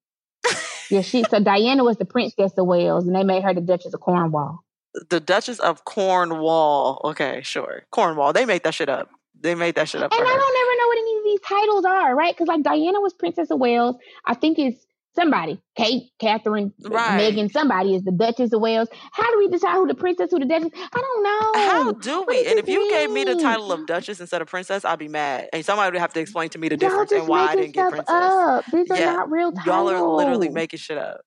Yeah, 0.90 1.02
she. 1.02 1.24
So 1.24 1.40
Diana 1.40 1.86
was 1.86 1.98
the 1.98 2.06
Princess 2.06 2.52
of 2.58 2.68
Wales, 2.68 3.08
and 3.08 3.16
they 3.16 3.24
made 3.24 3.44
her 3.44 3.54
the 3.54 3.62
Duchess 3.62 3.94
of 3.94 4.02
Cornwall. 4.02 4.64
The 5.10 5.22
Duchess 5.22 5.60
of 5.60 5.86
Cornwall. 5.86 7.00
Okay, 7.06 7.42
sure. 7.44 7.84
Cornwall. 7.92 8.34
They 8.34 8.46
made 8.46 8.64
that 8.64 8.74
shit 8.74 8.90
up. 8.90 9.10
They 9.40 9.56
made 9.56 9.76
that 9.76 9.88
shit 9.90 10.04
up 10.04 10.12
And 10.12 10.22
I 10.22 10.24
don't 10.24 10.34
ever 10.34 10.78
know 10.78 10.88
what 10.88 10.98
any 10.98 11.18
of 11.18 11.24
these 11.24 11.40
titles 11.42 11.86
are, 11.86 12.16
right? 12.16 12.36
Because 12.36 12.48
like 12.48 12.64
Diana 12.64 13.00
was 13.00 13.14
Princess 13.14 13.50
of 13.50 13.60
Wales. 13.60 13.96
I 14.26 14.34
think 14.36 14.60
it's 14.60 14.86
somebody. 15.16 15.60
Kate, 15.76 16.04
Catherine, 16.20 16.74
Right. 16.84 17.18
Megan, 17.18 17.50
somebody 17.50 17.96
is 17.96 18.04
the 18.04 18.12
Duchess 18.12 18.54
of 18.54 18.62
Wales. 18.62 18.88
How 19.12 19.30
do 19.32 19.38
we 19.40 19.48
decide 19.50 19.74
who 19.76 19.88
the 19.88 19.96
princess, 19.96 20.30
who 20.32 20.40
the 20.40 20.46
Duchess? 20.46 20.70
I 20.74 21.02
don't 21.02 21.24
know. 21.24 21.62
How 21.62 21.92
do 21.94 22.26
we? 22.28 22.46
And 22.48 22.60
if 22.60 22.68
you 22.68 22.90
gave 22.90 23.10
me 23.12 23.24
the 23.24 23.36
title 23.36 23.72
of 23.72 23.86
Duchess 23.86 24.20
instead 24.20 24.42
of 24.42 24.48
Princess, 24.48 24.86
I'd 24.86 25.00
be 25.00 25.08
mad. 25.08 25.50
And 25.54 25.64
somebody 25.66 25.94
would 25.94 26.02
have 26.02 26.14
to 26.14 26.20
explain 26.20 26.50
to 26.50 26.58
me 26.60 26.70
the 26.70 26.78
difference 26.78 27.12
and 27.12 27.28
why 27.28 27.48
I 27.48 27.56
didn't 27.56 27.74
get 27.74 27.90
Princess. 27.90 28.10
up. 28.10 28.66
These 28.72 28.90
are 28.92 29.00
not 29.00 29.30
real 29.32 29.52
titles. 29.52 29.66
Y'all 29.68 29.90
are 29.90 30.02
literally 30.18 30.50
making 30.50 30.80
shit 30.80 30.98
up. 30.98 31.22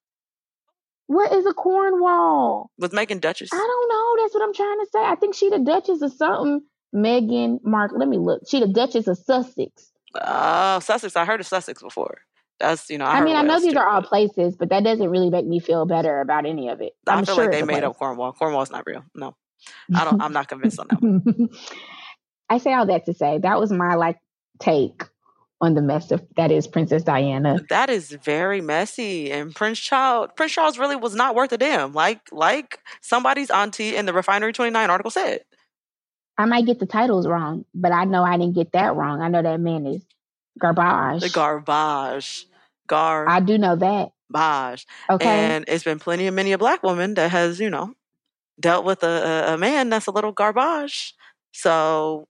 What 1.07 1.32
is 1.32 1.45
a 1.45 1.53
Cornwall? 1.53 2.70
Was 2.78 2.93
making 2.93 3.18
Duchess. 3.20 3.51
I 3.53 3.57
don't 3.57 3.89
know. 3.89 4.22
That's 4.22 4.35
what 4.35 4.43
I'm 4.43 4.55
trying 4.55 4.78
to 4.80 4.87
say. 4.93 4.99
I 5.05 5.14
think 5.16 5.35
she 5.35 5.51
the 5.51 5.59
Duchess 5.59 6.01
of 6.03 6.12
something. 6.14 6.62
Megan, 6.93 7.61
Mark. 7.64 7.91
Let 7.95 8.09
me 8.09 8.18
look. 8.18 8.43
She 8.49 8.61
the 8.61 8.68
Duchess 8.68 9.07
of 9.09 9.18
Sussex. 9.18 9.91
Oh, 10.14 10.78
Sussex. 10.78 11.16
I 11.16 11.24
heard 11.24 11.41
of 11.41 11.47
Sussex 11.47 11.82
before. 11.82 12.18
That's 12.61 12.88
you 12.88 12.98
know. 12.98 13.05
I, 13.05 13.18
I, 13.18 13.24
mean, 13.24 13.36
I 13.36 13.42
know 13.42 13.61
these 13.61 13.74
are 13.74 13.86
all 13.86 14.02
places, 14.02 14.57
but 14.57 14.70
that 14.70 14.84
doesn't 14.84 15.09
really 15.09 15.30
make 15.30 15.46
me 15.46 15.61
feel 15.61 15.86
better 15.86 16.20
about 16.20 16.46
any 16.46 16.68
of 16.68 16.80
it. 16.80 16.94
I 17.07 17.14
I'm 17.14 17.24
feel 17.24 17.34
sure 17.34 17.44
like 17.44 17.52
they 17.52 17.62
made 17.62 17.80
place. 17.80 17.84
up 17.84 17.96
Cornwall. 17.96 18.32
Cornwall's 18.32 18.70
not 18.70 18.84
real. 18.86 19.05
No, 19.14 19.36
I 19.94 20.05
don't. 20.05 20.20
I'm 20.20 20.32
not 20.32 20.48
convinced 20.48 20.78
on 20.78 20.86
that. 20.90 21.02
One. 21.02 21.48
I 22.50 22.59
say 22.59 22.72
all 22.74 22.86
that 22.86 23.07
to 23.07 23.14
say 23.14 23.38
that 23.38 23.59
was 23.59 23.72
my 23.72 23.94
like 23.94 24.18
take 24.61 25.05
on 25.61 25.74
the 25.74 25.82
mess 25.82 26.11
of 26.11 26.22
that 26.36 26.50
is 26.50 26.66
Princess 26.66 27.02
Diana. 27.02 27.59
That 27.70 27.90
is 27.90 28.11
very 28.11 28.61
messy. 28.61 29.32
And 29.32 29.55
Prince 29.55 29.78
Charles, 29.78 30.30
Prince 30.36 30.52
Charles 30.52 30.78
really 30.78 30.96
was 30.96 31.14
not 31.14 31.34
worth 31.34 31.52
a 31.52 31.59
damn. 31.59 31.92
Like 31.92 32.20
like 32.30 32.80
somebody's 33.00 33.50
auntie 33.50 33.96
in 33.96 34.07
the 34.07 34.12
Refinery 34.12 34.52
29 34.52 34.90
article 34.90 35.11
said. 35.11 35.44
I 36.36 36.46
might 36.46 36.66
get 36.66 36.80
the 36.80 36.86
titles 36.86 37.28
wrong, 37.28 37.64
but 37.74 37.92
I 37.92 38.05
know 38.05 38.24
I 38.24 38.36
didn't 38.36 38.55
get 38.55 38.72
that 38.72 38.96
wrong. 38.96 39.22
I 39.22 39.28
know 39.28 39.42
that 39.42 39.61
man 39.61 39.86
is 39.86 40.05
garbage. 40.59 41.22
The 41.22 41.30
garbage, 41.30 42.46
Gar. 42.86 43.28
I 43.28 43.40
do 43.40 43.59
know 43.59 43.76
that. 43.76 44.11
Okay. 45.09 45.28
And 45.28 45.64
it's 45.68 45.84
been 45.84 45.98
plenty 45.98 46.26
of 46.26 46.34
many 46.34 46.52
a 46.52 46.59
black 46.59 46.82
woman 46.82 47.14
that 47.14 47.30
has, 47.30 47.61
you 47.61 47.70
know, 47.70 47.94
dealt 48.59 48.84
with 48.84 49.02
a, 49.02 49.55
a, 49.55 49.59
man 49.59 49.90
that's 49.90 50.07
a 50.07 50.11
little 50.11 50.32
garbage. 50.32 51.14
So, 51.52 52.26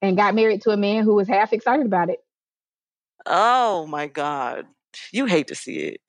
and 0.00 0.16
got 0.16 0.34
married 0.34 0.62
to 0.62 0.70
a 0.70 0.76
man 0.76 1.04
who 1.04 1.14
was 1.14 1.28
half 1.28 1.52
excited 1.52 1.86
about 1.86 2.10
it. 2.10 2.20
oh 3.26 3.86
my 3.86 4.06
God. 4.06 4.66
You 5.12 5.26
hate 5.26 5.48
to 5.48 5.54
see 5.54 5.78
it. 5.78 6.00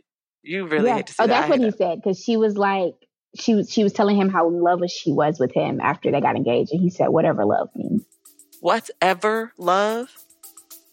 You 0.43 0.65
really 0.65 0.87
yeah. 0.87 0.95
hate 0.97 1.07
to 1.07 1.13
see 1.13 1.23
oh, 1.23 1.27
that. 1.27 1.41
that's 1.41 1.49
what 1.49 1.59
he 1.59 1.65
that. 1.65 1.77
said 1.77 1.95
because 2.01 2.23
she 2.23 2.37
was 2.37 2.57
like, 2.57 2.93
she 3.35 3.53
was 3.53 3.71
she 3.71 3.83
was 3.83 3.93
telling 3.93 4.15
him 4.15 4.29
how 4.29 4.47
in 4.47 4.61
love 4.61 4.81
she 4.89 5.11
was 5.11 5.39
with 5.39 5.53
him 5.53 5.81
after 5.81 6.09
they 6.09 6.21
got 6.21 6.35
engaged, 6.35 6.71
and 6.71 6.81
he 6.81 6.89
said, 6.89 7.09
"Whatever 7.09 7.45
love 7.45 7.69
means." 7.75 8.03
Whatever 8.61 9.51
love. 9.57 10.09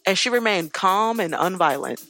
And 0.05 0.17
she 0.17 0.29
remained 0.29 0.73
calm 0.73 1.19
and 1.19 1.33
unviolent. 1.33 2.03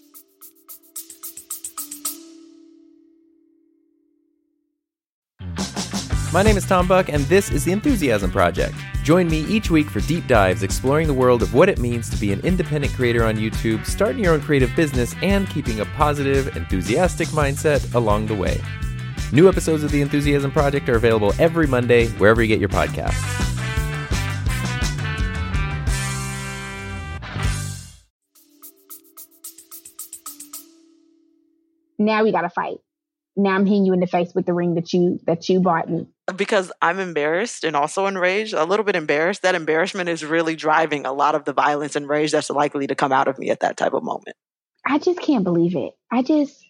My 6.33 6.43
name 6.43 6.57
is 6.57 6.65
Tom 6.65 6.85
Buck, 6.85 7.07
and 7.07 7.23
this 7.27 7.49
is 7.49 7.63
The 7.63 7.71
Enthusiasm 7.71 8.29
Project. 8.29 8.75
Join 9.03 9.29
me 9.29 9.45
each 9.45 9.71
week 9.71 9.87
for 9.87 10.01
deep 10.01 10.27
dives 10.27 10.63
exploring 10.63 11.07
the 11.07 11.13
world 11.13 11.41
of 11.41 11.53
what 11.53 11.69
it 11.69 11.79
means 11.79 12.09
to 12.09 12.17
be 12.17 12.33
an 12.33 12.41
independent 12.41 12.91
creator 12.91 13.23
on 13.23 13.37
YouTube, 13.37 13.85
starting 13.85 14.21
your 14.21 14.33
own 14.33 14.41
creative 14.41 14.75
business, 14.75 15.15
and 15.21 15.49
keeping 15.49 15.79
a 15.79 15.85
positive, 15.85 16.57
enthusiastic 16.57 17.29
mindset 17.29 17.95
along 17.95 18.25
the 18.25 18.35
way. 18.35 18.61
New 19.31 19.47
episodes 19.47 19.83
of 19.85 19.91
The 19.91 20.01
Enthusiasm 20.01 20.51
Project 20.51 20.89
are 20.89 20.97
available 20.97 21.33
every 21.39 21.67
Monday, 21.67 22.07
wherever 22.09 22.41
you 22.41 22.49
get 22.49 22.59
your 22.59 22.67
podcasts. 22.67 23.54
Now 31.97 32.23
we 32.23 32.31
got 32.31 32.41
to 32.41 32.49
fight. 32.49 32.77
Now 33.37 33.51
I'm 33.51 33.65
hitting 33.65 33.85
you 33.85 33.93
in 33.93 33.99
the 33.99 34.07
face 34.07 34.33
with 34.33 34.45
the 34.45 34.53
ring 34.53 34.75
that 34.75 34.93
you 34.93 35.19
that 35.25 35.49
you 35.49 35.59
bought 35.59 35.89
me. 35.89 36.07
because 36.37 36.71
I'm 36.81 36.99
embarrassed 36.99 37.63
and 37.63 37.75
also 37.75 38.05
enraged, 38.07 38.53
a 38.53 38.63
little 38.63 38.85
bit 38.85 38.95
embarrassed. 38.95 39.41
That 39.41 39.55
embarrassment 39.55 40.07
is 40.09 40.23
really 40.23 40.55
driving 40.55 41.05
a 41.05 41.11
lot 41.13 41.35
of 41.35 41.43
the 41.45 41.53
violence 41.53 41.95
and 41.95 42.07
rage 42.07 42.31
that's 42.31 42.49
likely 42.49 42.87
to 42.87 42.95
come 42.95 43.11
out 43.11 43.27
of 43.27 43.37
me 43.37 43.49
at 43.49 43.59
that 43.59 43.75
type 43.77 43.93
of 43.93 44.03
moment. 44.03 44.35
I 44.85 44.99
just 44.99 45.19
can't 45.19 45.43
believe 45.43 45.75
it. 45.75 45.93
I 46.11 46.21
just 46.21 46.63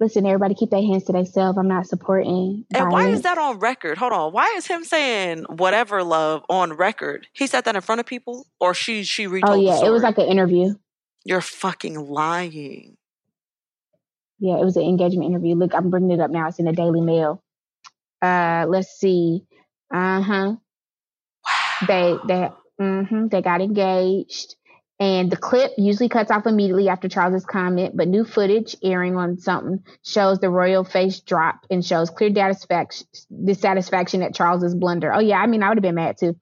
listen. 0.00 0.24
Everybody 0.24 0.54
keep 0.54 0.70
their 0.70 0.80
hands 0.80 1.04
to 1.04 1.12
themselves. 1.12 1.58
I'm 1.58 1.68
not 1.68 1.86
supporting. 1.86 2.64
And 2.74 2.90
why 2.90 3.08
is 3.08 3.22
that 3.22 3.36
on 3.36 3.58
record? 3.58 3.98
Hold 3.98 4.12
on. 4.12 4.32
Why 4.32 4.54
is 4.56 4.66
him 4.66 4.84
saying 4.84 5.44
whatever 5.44 6.02
love 6.02 6.42
on 6.48 6.72
record? 6.72 7.26
He 7.34 7.46
said 7.46 7.64
that 7.66 7.76
in 7.76 7.82
front 7.82 8.00
of 8.00 8.06
people, 8.06 8.46
or 8.60 8.72
she 8.72 9.02
she 9.04 9.26
retold 9.26 9.58
Oh 9.58 9.60
yeah, 9.60 9.86
it 9.86 9.90
was 9.90 10.02
like 10.02 10.16
an 10.18 10.26
interview. 10.26 10.74
You're 11.24 11.40
fucking 11.42 11.96
lying. 11.96 12.96
Yeah, 14.42 14.58
it 14.60 14.64
was 14.64 14.76
an 14.76 14.82
engagement 14.82 15.30
interview. 15.30 15.54
Look, 15.54 15.72
I'm 15.72 15.90
bringing 15.90 16.10
it 16.10 16.20
up 16.20 16.32
now. 16.32 16.48
It's 16.48 16.58
in 16.58 16.66
the 16.66 16.72
Daily 16.72 17.00
Mail. 17.00 17.44
Uh, 18.20 18.66
let's 18.68 18.90
see. 18.98 19.44
Uh 19.94 20.20
huh. 20.22 20.56
Wow. 21.46 21.86
They 21.88 22.16
they 22.26 22.50
hmm 22.80 23.28
they 23.28 23.40
got 23.40 23.60
engaged, 23.62 24.56
and 25.00 25.30
the 25.30 25.36
clip 25.36 25.72
usually 25.78 26.08
cuts 26.08 26.32
off 26.32 26.46
immediately 26.46 26.88
after 26.88 27.08
Charles's 27.08 27.46
comment. 27.46 27.96
But 27.96 28.08
new 28.08 28.24
footage 28.24 28.76
airing 28.82 29.16
on 29.16 29.38
something 29.38 29.84
shows 30.04 30.40
the 30.40 30.50
royal 30.50 30.84
face 30.84 31.20
drop 31.20 31.66
and 31.70 31.84
shows 31.86 32.10
clear 32.10 32.30
dissatisfaction, 32.30 33.06
dissatisfaction 33.44 34.22
at 34.22 34.34
Charles's 34.34 34.74
blunder. 34.74 35.14
Oh 35.14 35.20
yeah, 35.20 35.38
I 35.38 35.46
mean 35.46 35.62
I 35.62 35.68
would 35.68 35.78
have 35.78 35.82
been 35.82 35.94
mad 35.94 36.18
too. 36.18 36.36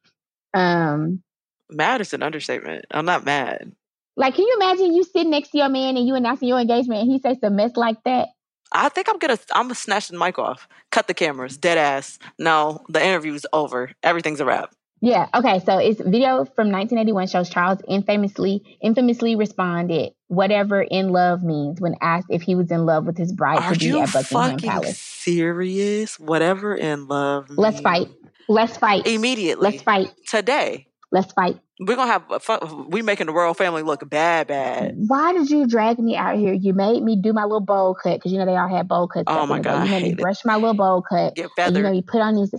Um, 0.54 1.22
Mad 1.70 2.00
is 2.00 2.14
an 2.14 2.22
understatement. 2.22 2.86
I'm 2.90 3.04
not 3.06 3.26
mad. 3.26 3.72
Like 4.20 4.34
can 4.34 4.44
you 4.46 4.56
imagine 4.60 4.94
you 4.94 5.02
sitting 5.02 5.30
next 5.30 5.48
to 5.50 5.58
your 5.58 5.68
man 5.70 5.96
and 5.96 6.06
you 6.06 6.14
announcing 6.14 6.46
your 6.46 6.60
engagement 6.60 7.00
and 7.00 7.10
he 7.10 7.18
says 7.18 7.38
some 7.40 7.56
mess 7.56 7.72
like 7.74 8.02
that? 8.04 8.28
I 8.72 8.88
think 8.90 9.08
I'm 9.08 9.18
gonna 9.18 9.38
I'm 9.54 9.64
gonna 9.64 9.74
snatch 9.74 10.08
the 10.08 10.18
mic 10.18 10.38
off, 10.38 10.68
cut 10.90 11.08
the 11.08 11.14
cameras, 11.14 11.56
dead 11.56 11.78
ass. 11.78 12.18
No, 12.38 12.84
the 12.88 13.04
interview's 13.04 13.46
over. 13.52 13.90
Everything's 14.02 14.40
a 14.40 14.44
wrap. 14.44 14.74
Yeah. 15.00 15.26
Okay. 15.34 15.60
So 15.60 15.78
it's 15.78 15.98
video 15.98 16.44
from 16.44 16.70
1981 16.70 17.28
shows 17.28 17.48
Charles 17.48 17.78
infamously 17.88 18.78
infamously 18.82 19.34
responded 19.34 20.12
whatever 20.28 20.82
in 20.82 21.08
love 21.08 21.42
means 21.42 21.80
when 21.80 21.94
asked 22.02 22.26
if 22.28 22.42
he 22.42 22.54
was 22.54 22.70
in 22.70 22.84
love 22.84 23.06
with 23.06 23.16
his 23.16 23.32
bride 23.32 23.58
Are 23.58 23.72
to 23.72 23.78
be 23.78 23.86
you 23.86 24.00
at 24.00 24.12
Buckingham 24.12 24.50
fucking 24.58 24.68
Palace. 24.68 24.98
serious? 24.98 26.20
Whatever 26.20 26.74
in 26.74 27.08
love. 27.08 27.48
Let's 27.48 27.80
fight. 27.80 28.08
Let's 28.48 28.76
fight. 28.76 29.06
immediately. 29.06 29.70
Let's 29.70 29.82
fight. 29.82 30.12
today. 30.28 30.86
Let's 31.10 31.32
fight. 31.32 31.58
We're 31.80 31.96
gonna 31.96 32.12
have 32.12 32.30
a 32.30 32.38
fu- 32.40 32.86
we 32.90 33.00
making 33.02 33.26
the 33.26 33.32
royal 33.32 33.54
family 33.54 33.82
look 33.82 34.08
bad, 34.08 34.48
bad. 34.48 34.94
Why 35.08 35.32
did 35.32 35.48
you 35.50 35.66
drag 35.66 35.98
me 35.98 36.14
out 36.14 36.36
here? 36.38 36.52
You 36.52 36.74
made 36.74 37.02
me 37.02 37.16
do 37.16 37.32
my 37.32 37.44
little 37.44 37.60
bowl 37.60 37.94
cut 37.94 38.18
because 38.18 38.32
you 38.32 38.38
know 38.38 38.44
they 38.46 38.56
all 38.56 38.68
had 38.68 38.86
bowl 38.86 39.08
cuts. 39.08 39.24
Oh 39.26 39.46
my. 39.46 39.60
God, 39.60 39.84
You 39.84 39.90
made 39.90 40.02
me 40.02 40.08
hate 40.10 40.18
it. 40.18 40.22
brush 40.22 40.44
my 40.44 40.56
little 40.56 40.74
bowl 40.74 41.00
cut. 41.02 41.34
Get 41.36 41.48
And 41.58 41.74
you 41.76 41.82
know 41.82 41.88
feathered. 41.88 41.96
you 41.96 42.02
put 42.02 42.20
on 42.20 42.36
this. 42.36 42.52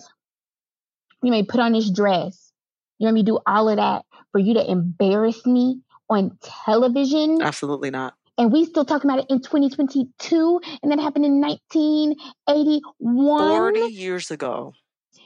You 1.21 1.29
made 1.31 1.41
me 1.41 1.47
put 1.47 1.59
on 1.59 1.73
this 1.73 1.91
dress. 1.91 2.51
You 2.97 3.05
made 3.07 3.13
me 3.13 3.23
do 3.23 3.39
all 3.45 3.69
of 3.69 3.75
that 3.77 4.05
for 4.31 4.39
you 4.39 4.55
to 4.55 4.71
embarrass 4.71 5.45
me 5.45 5.81
on 6.09 6.37
television. 6.65 7.41
Absolutely 7.43 7.91
not. 7.91 8.15
and 8.39 8.51
we 8.51 8.65
still 8.65 8.85
talking 8.85 9.09
about 9.09 9.19
it 9.23 9.27
in 9.29 9.39
2022 9.41 10.61
and 10.81 10.91
that 10.91 10.99
happened 10.99 11.25
in 11.25 11.39
1981 11.41 13.37
Forty 13.37 13.79
years 13.93 14.31
ago. 14.31 14.73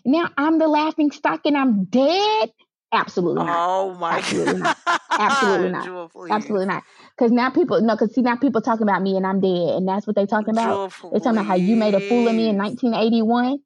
now 0.06 0.30
i'm 0.38 0.58
the 0.60 0.68
laughing 0.68 1.12
stock 1.12 1.42
and 1.46 1.56
i'm 1.58 1.86
dead 1.86 2.52
absolutely 2.92 3.44
not 3.44 3.70
Oh 3.70 3.94
my 3.96 4.18
Absolutely 4.18 4.60
god. 4.60 4.76
not. 4.86 5.02
Absolutely 5.20 5.70
not. 5.70 5.86
Jewel, 5.86 6.12
absolutely 6.30 6.66
not 6.66 6.84
because 7.18 7.32
now 7.32 7.50
people 7.50 7.82
no 7.82 7.96
because 7.96 8.14
see 8.14 8.22
now 8.22 8.36
people 8.36 8.62
talking 8.62 8.84
about 8.84 9.02
me 9.02 9.16
and 9.16 9.26
i'm 9.26 9.40
dead 9.40 9.76
and 9.76 9.88
that's 9.88 10.08
what 10.08 10.16
they 10.16 10.26
talking 10.26 10.50
about 10.50 10.92
Jewel, 10.92 11.12
they 11.14 11.20
talking 11.20 11.34
about 11.34 11.46
how 11.46 11.56
you 11.56 11.76
made 11.76 11.94
a 11.94 12.02
fool 12.02 12.28
of 12.28 12.36
me 12.36 12.50
in 12.50 12.58
1981 12.58 13.60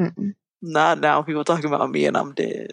Mm-mm. 0.00 0.34
Not 0.60 0.98
now. 1.00 1.22
People 1.22 1.44
talking 1.44 1.66
about 1.66 1.90
me 1.90 2.06
and 2.06 2.16
I'm 2.16 2.34
dead. 2.34 2.70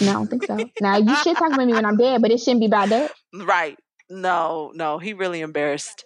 no 0.00 0.10
i 0.10 0.14
don't 0.14 0.28
think 0.28 0.44
so 0.44 0.70
now 0.80 0.96
you 0.96 1.14
should 1.16 1.36
talk 1.36 1.52
about 1.52 1.66
me 1.66 1.74
when 1.74 1.84
i'm 1.84 1.96
dead 1.96 2.22
but 2.22 2.30
it 2.30 2.38
shouldn't 2.38 2.60
be 2.60 2.66
about 2.66 2.88
that 2.90 3.10
Right. 3.34 3.78
No, 4.10 4.72
no. 4.74 4.98
He 4.98 5.12
really 5.12 5.40
embarrassed 5.42 6.04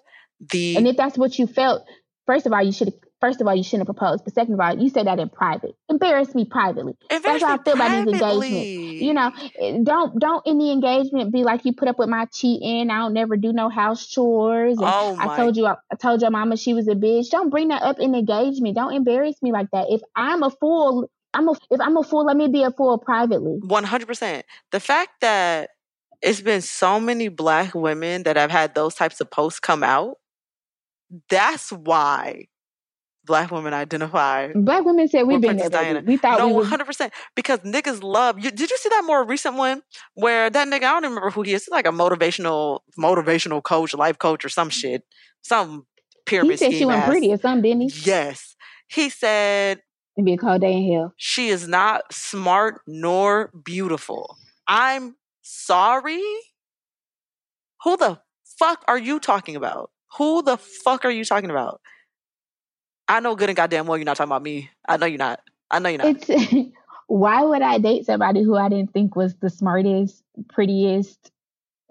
the 0.51 0.77
and 0.77 0.89
if 0.89 0.97
that's 0.97 1.17
what 1.19 1.39
you 1.39 1.47
felt 1.47 1.85
first 2.27 2.47
of 2.47 2.53
all 2.53 2.63
you 2.63 2.73
should 2.73 2.93
first 3.23 3.41
of 3.41 3.47
all 3.47 3.55
you 3.55 3.63
shouldn't 3.63 3.87
have 3.89 3.97
proposed 3.97 4.25
but 4.25 4.35
second 4.35 4.55
of 4.55 4.61
all 4.61 4.77
you 4.77 4.91
said 4.91 5.07
that 5.07 5.19
in 5.19 5.29
private 5.29 5.75
embarrass 5.89 6.35
me 6.35 6.45
privately 6.45 6.95
embarrassed 7.11 7.45
how 7.45 7.55
I 7.55 7.63
feel 7.63 7.75
about 7.75 7.91
these 7.91 8.15
engagements. 8.15 8.71
you 8.71 9.15
know, 9.15 9.33
eh, 9.59 9.79
don't 9.83 10.19
don't 10.19 10.47
in 10.47 10.59
the 10.59 10.71
engagement 10.71 11.33
be 11.33 11.45
like 11.45 11.65
you 11.65 11.73
put 11.73 11.89
up 11.89 11.99
with 11.99 12.09
my 12.09 12.27
cheating. 12.27 12.91
I 12.91 12.99
don't 12.99 13.13
never 13.13 13.37
do 13.37 13.53
no 13.53 13.69
house 13.69 14.07
chores. 14.07 14.79
And 14.79 14.87
Oh 14.87 15.17
I 15.19 15.37
told 15.37 15.57
you, 15.57 15.67
I 15.67 15.77
told 16.01 16.21
your 16.23 16.31
mama 16.31 16.57
she 16.57 16.75
was 16.75 16.89
a 16.89 16.95
bitch. 16.95 17.31
Don't 17.31 17.51
bring 17.51 17.69
that 17.69 17.83
up 17.83 17.99
in 17.99 18.15
engagement. 18.15 18.77
Don't 18.77 18.95
embarrass 18.95 19.41
me 19.43 19.53
like 19.53 19.71
that. 19.73 19.87
If 19.91 20.01
I'm 20.17 20.43
a 20.43 20.51
fool, 20.51 21.11
I'm 21.35 21.49
a 21.49 21.53
if 21.71 21.81
I'm 21.81 21.97
a 21.97 22.03
fool, 22.03 22.25
let 22.25 22.37
me 22.37 22.49
be 22.49 22.63
a 22.63 22.71
fool 22.71 22.99
privately. 22.99 23.59
One 23.63 23.85
hundred 23.85 24.07
percent. 24.07 24.47
The 24.71 24.81
fact 24.81 25.21
that 25.21 25.71
it's 26.23 26.41
been 26.41 26.63
so 26.63 27.01
many 27.01 27.29
black 27.29 27.75
women 27.75 28.23
that 28.25 28.37
have 28.37 28.51
had 28.51 28.75
those 28.75 28.95
types 28.95 29.21
of 29.21 29.31
posts 29.31 29.61
come 29.61 29.83
out. 29.83 30.17
That's 31.29 31.71
why 31.71 32.47
black 33.25 33.51
women 33.51 33.73
identify. 33.75 34.53
Black 34.55 34.85
women 34.85 35.09
said 35.09 35.23
we've 35.27 35.41
been 35.41 35.57
there, 35.57 35.69
Princess 35.71 35.71
baby. 35.71 35.93
Diana. 35.95 36.07
We 36.07 36.17
thought 36.17 36.39
No, 36.39 36.47
one 36.49 36.57
was. 36.57 36.69
hundred 36.69 36.87
percent. 36.87 37.13
Because 37.37 37.61
niggas 37.61 38.03
love 38.03 38.39
you. 38.39 38.51
Did 38.51 38.71
you 38.71 38.77
see 38.77 38.89
that 38.89 39.03
more 39.05 39.25
recent 39.25 39.57
one 39.57 39.83
where 40.15 40.51
that 40.51 40.69
nigga? 40.69 40.85
I 40.85 40.93
don't 41.01 41.05
remember 41.05 41.31
who 41.31 41.43
he 41.43 41.53
is. 41.55 41.65
He's 41.65 41.71
like 41.73 41.87
a 41.87 41.91
motivational, 41.91 42.81
motivational 42.99 43.63
coach, 43.63 43.95
life 43.95 44.19
coach, 44.19 44.45
or 44.45 44.49
some 44.49 44.71
shit, 44.71 45.05
some 45.43 45.87
pyramid. 46.27 46.53
He 46.53 46.57
said 46.57 46.73
she 46.73 46.85
went 46.85 47.03
ass. 47.03 47.09
pretty 47.09 47.33
or 47.33 47.37
something, 47.39 47.63
didn't 47.63 47.91
he? 47.93 48.01
Yes, 48.11 48.57
he 48.89 49.09
said 49.09 49.81
It'd 50.17 50.27
be 50.27 50.35
a 50.35 50.37
cold 50.39 50.61
day 50.61 50.73
in 50.75 50.93
hell. 50.93 51.15
she 51.17 51.49
is 51.49 51.67
not 51.69 52.03
smart 52.13 52.81
nor 52.87 53.51
beautiful. 53.65 54.37
I'm 54.69 55.17
sorry. 55.43 56.21
Who 57.85 57.97
the 57.97 58.21
fuck 58.59 58.85
are 58.89 58.99
you 58.99 59.19
talking 59.19 59.57
about? 59.57 59.91
Who 60.19 60.43
the 60.43 60.57
fuck 60.57 61.05
are 61.05 61.11
you 61.11 61.25
talking 61.25 61.51
about? 61.51 61.81
I 63.09 63.21
know 63.21 63.35
good 63.35 63.51
and 63.51 63.57
goddamn 63.57 63.87
well 63.87 63.99
you're 63.99 64.05
not 64.05 64.17
talking 64.17 64.31
about 64.31 64.43
me. 64.43 64.71
I 64.89 64.97
know 64.97 65.07
you're 65.07 65.19
not. 65.19 65.41
I 65.71 65.79
know 65.79 65.89
you're 65.89 65.99
not. 65.99 66.29
It's 66.29 66.73
why 67.07 67.43
would 67.43 67.63
I 67.63 67.79
date 67.79 68.07
somebody 68.07 68.43
who 68.43 68.57
I 68.57 68.69
didn't 68.69 68.93
think 68.93 69.17
was 69.17 69.35
the 69.37 69.51
smartest, 69.51 70.23
prettiest, 70.49 71.31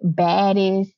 baddest, 0.02 0.92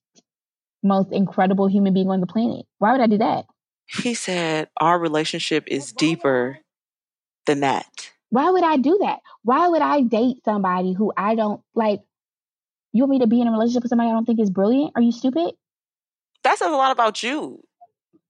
most 0.82 1.12
incredible 1.12 1.68
human 1.68 1.94
being 1.94 2.10
on 2.10 2.22
the 2.22 2.28
planet? 2.28 2.66
Why 2.80 2.92
would 2.92 3.02
I 3.02 3.08
do 3.08 3.18
that? 3.18 3.46
He 3.86 4.14
said 4.14 4.70
our 4.80 4.98
relationship 4.98 5.66
is 5.68 5.92
deeper 5.92 6.60
than 7.46 7.62
that. 7.62 8.12
Why 8.30 8.50
would 8.50 8.64
I 8.64 8.78
do 8.78 8.98
that? 9.02 9.20
Why 9.44 9.68
would 9.68 9.82
I 9.82 10.02
date 10.02 10.38
somebody 10.46 10.94
who 10.94 11.14
I 11.16 11.36
don't 11.36 11.62
like? 11.76 12.02
You 12.92 13.04
want 13.04 13.12
me 13.12 13.20
to 13.20 13.28
be 13.28 13.42
in 13.42 13.48
a 13.48 13.52
relationship 13.52 13.84
with 13.84 13.90
somebody 13.90 14.10
I 14.10 14.14
don't 14.14 14.26
think 14.26 14.40
is 14.40 14.50
brilliant? 14.50 14.94
Are 14.96 15.02
you 15.02 15.12
stupid? 15.12 15.54
That 16.44 16.58
says 16.58 16.72
a 16.72 16.76
lot 16.76 16.92
about 16.92 17.24
you. 17.24 17.64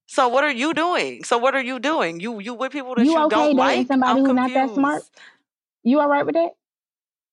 So 0.06 0.28
what 0.28 0.44
are 0.44 0.52
you 0.52 0.74
doing? 0.74 1.24
So 1.24 1.38
what 1.38 1.54
are 1.54 1.62
you 1.62 1.78
doing? 1.78 2.20
You 2.20 2.38
you 2.40 2.54
with 2.54 2.72
people 2.72 2.94
that 2.96 3.06
You 3.06 3.14
you, 3.14 3.20
okay 3.26 3.30
don't 3.30 3.56
like? 3.56 3.86
somebody 3.86 4.20
I'm 4.20 4.26
who's 4.26 4.34
not 4.34 4.52
that 4.54 4.74
smart? 4.74 5.02
confused. 5.02 5.20
You 5.82 6.00
all 6.00 6.08
right 6.08 6.24
with 6.24 6.34
that? 6.34 6.50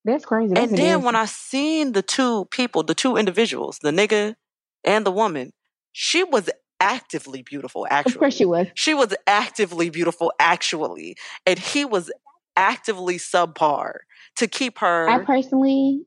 That's 0.05 0.25
crazy. 0.25 0.53
That's 0.53 0.69
And 0.69 0.77
then 0.77 1.03
when 1.03 1.15
I 1.15 1.25
seen 1.25 1.91
the 1.91 2.01
two 2.01 2.45
people, 2.45 2.83
the 2.83 2.95
two 2.95 3.17
individuals, 3.17 3.79
the 3.79 3.91
nigga 3.91 4.35
and 4.83 5.05
the 5.05 5.11
woman, 5.11 5.53
she 5.91 6.23
was 6.23 6.49
actively 6.79 7.43
beautiful, 7.43 7.85
actually. 7.89 8.13
of 8.13 8.19
course 8.19 8.33
she 8.35 8.45
was. 8.45 8.67
She 8.73 8.93
was 8.93 9.13
actively 9.27 9.89
beautiful, 9.89 10.33
actually. 10.39 11.15
And 11.45 11.59
he 11.59 11.85
was 11.85 12.11
actively 12.57 13.17
subpar 13.17 13.93
to 14.37 14.47
keep 14.47 14.79
her. 14.79 15.07
I 15.09 15.19
personally, 15.19 16.05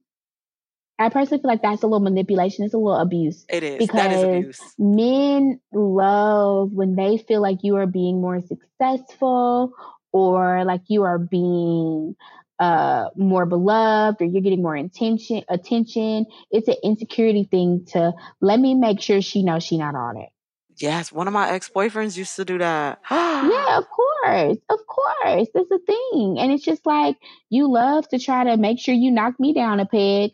I 1.04 1.10
personally 1.10 1.42
feel 1.42 1.50
like 1.50 1.62
that's 1.62 1.82
a 1.82 1.86
little 1.86 2.00
manipulation. 2.00 2.64
It's 2.64 2.74
a 2.74 2.78
little 2.78 2.98
abuse. 2.98 3.44
it 3.48 3.62
is. 3.62 3.86
That 3.88 4.10
is 4.10 4.22
because 4.22 4.38
abuse. 4.38 4.74
men 4.78 5.60
love 5.72 6.72
when 6.72 6.96
they 6.96 7.18
feel 7.18 7.42
like 7.42 7.58
you 7.62 7.76
are 7.76 7.86
being 7.86 8.20
more 8.20 8.40
successful 8.40 9.72
or 10.12 10.64
like 10.64 10.82
you 10.88 11.02
are 11.02 11.18
being 11.18 12.16
uh 12.58 13.10
more 13.16 13.44
beloved 13.46 14.22
or 14.22 14.24
you're 14.24 14.40
getting 14.40 14.62
more 14.62 14.76
attention 14.76 15.42
attention 15.48 16.24
it's 16.52 16.68
an 16.68 16.76
insecurity 16.84 17.42
thing 17.50 17.84
to 17.84 18.12
let 18.40 18.60
me 18.60 18.76
make 18.76 19.00
sure 19.00 19.20
she 19.20 19.42
knows 19.42 19.64
she 19.64 19.76
not 19.76 19.96
all 19.96 20.14
that 20.14 20.28
Yes, 20.76 21.12
one 21.12 21.28
of 21.28 21.32
my 21.32 21.50
ex 21.50 21.68
boyfriends 21.68 22.16
used 22.16 22.34
to 22.36 22.44
do 22.44 22.58
that. 22.58 23.00
yeah 23.10 23.78
of 23.78 23.84
course 23.88 24.58
of 24.68 24.78
course 24.86 25.48
that's 25.54 25.70
a 25.70 25.78
thing 25.78 26.36
and 26.38 26.52
it's 26.52 26.64
just 26.64 26.84
like 26.86 27.16
you 27.50 27.70
love 27.70 28.08
to 28.08 28.18
try 28.18 28.44
to 28.44 28.56
make 28.56 28.78
sure 28.78 28.94
you 28.94 29.10
knock 29.10 29.38
me 29.38 29.52
down 29.52 29.80
a 29.80 29.86
peg 29.86 30.32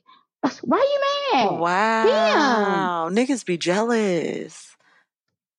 why 0.63 0.79
you 0.79 1.01
mad 1.01 1.61
Wow. 1.61 3.09
Damn. 3.11 3.17
Niggas 3.17 3.45
be 3.45 3.57
jealous. 3.57 4.77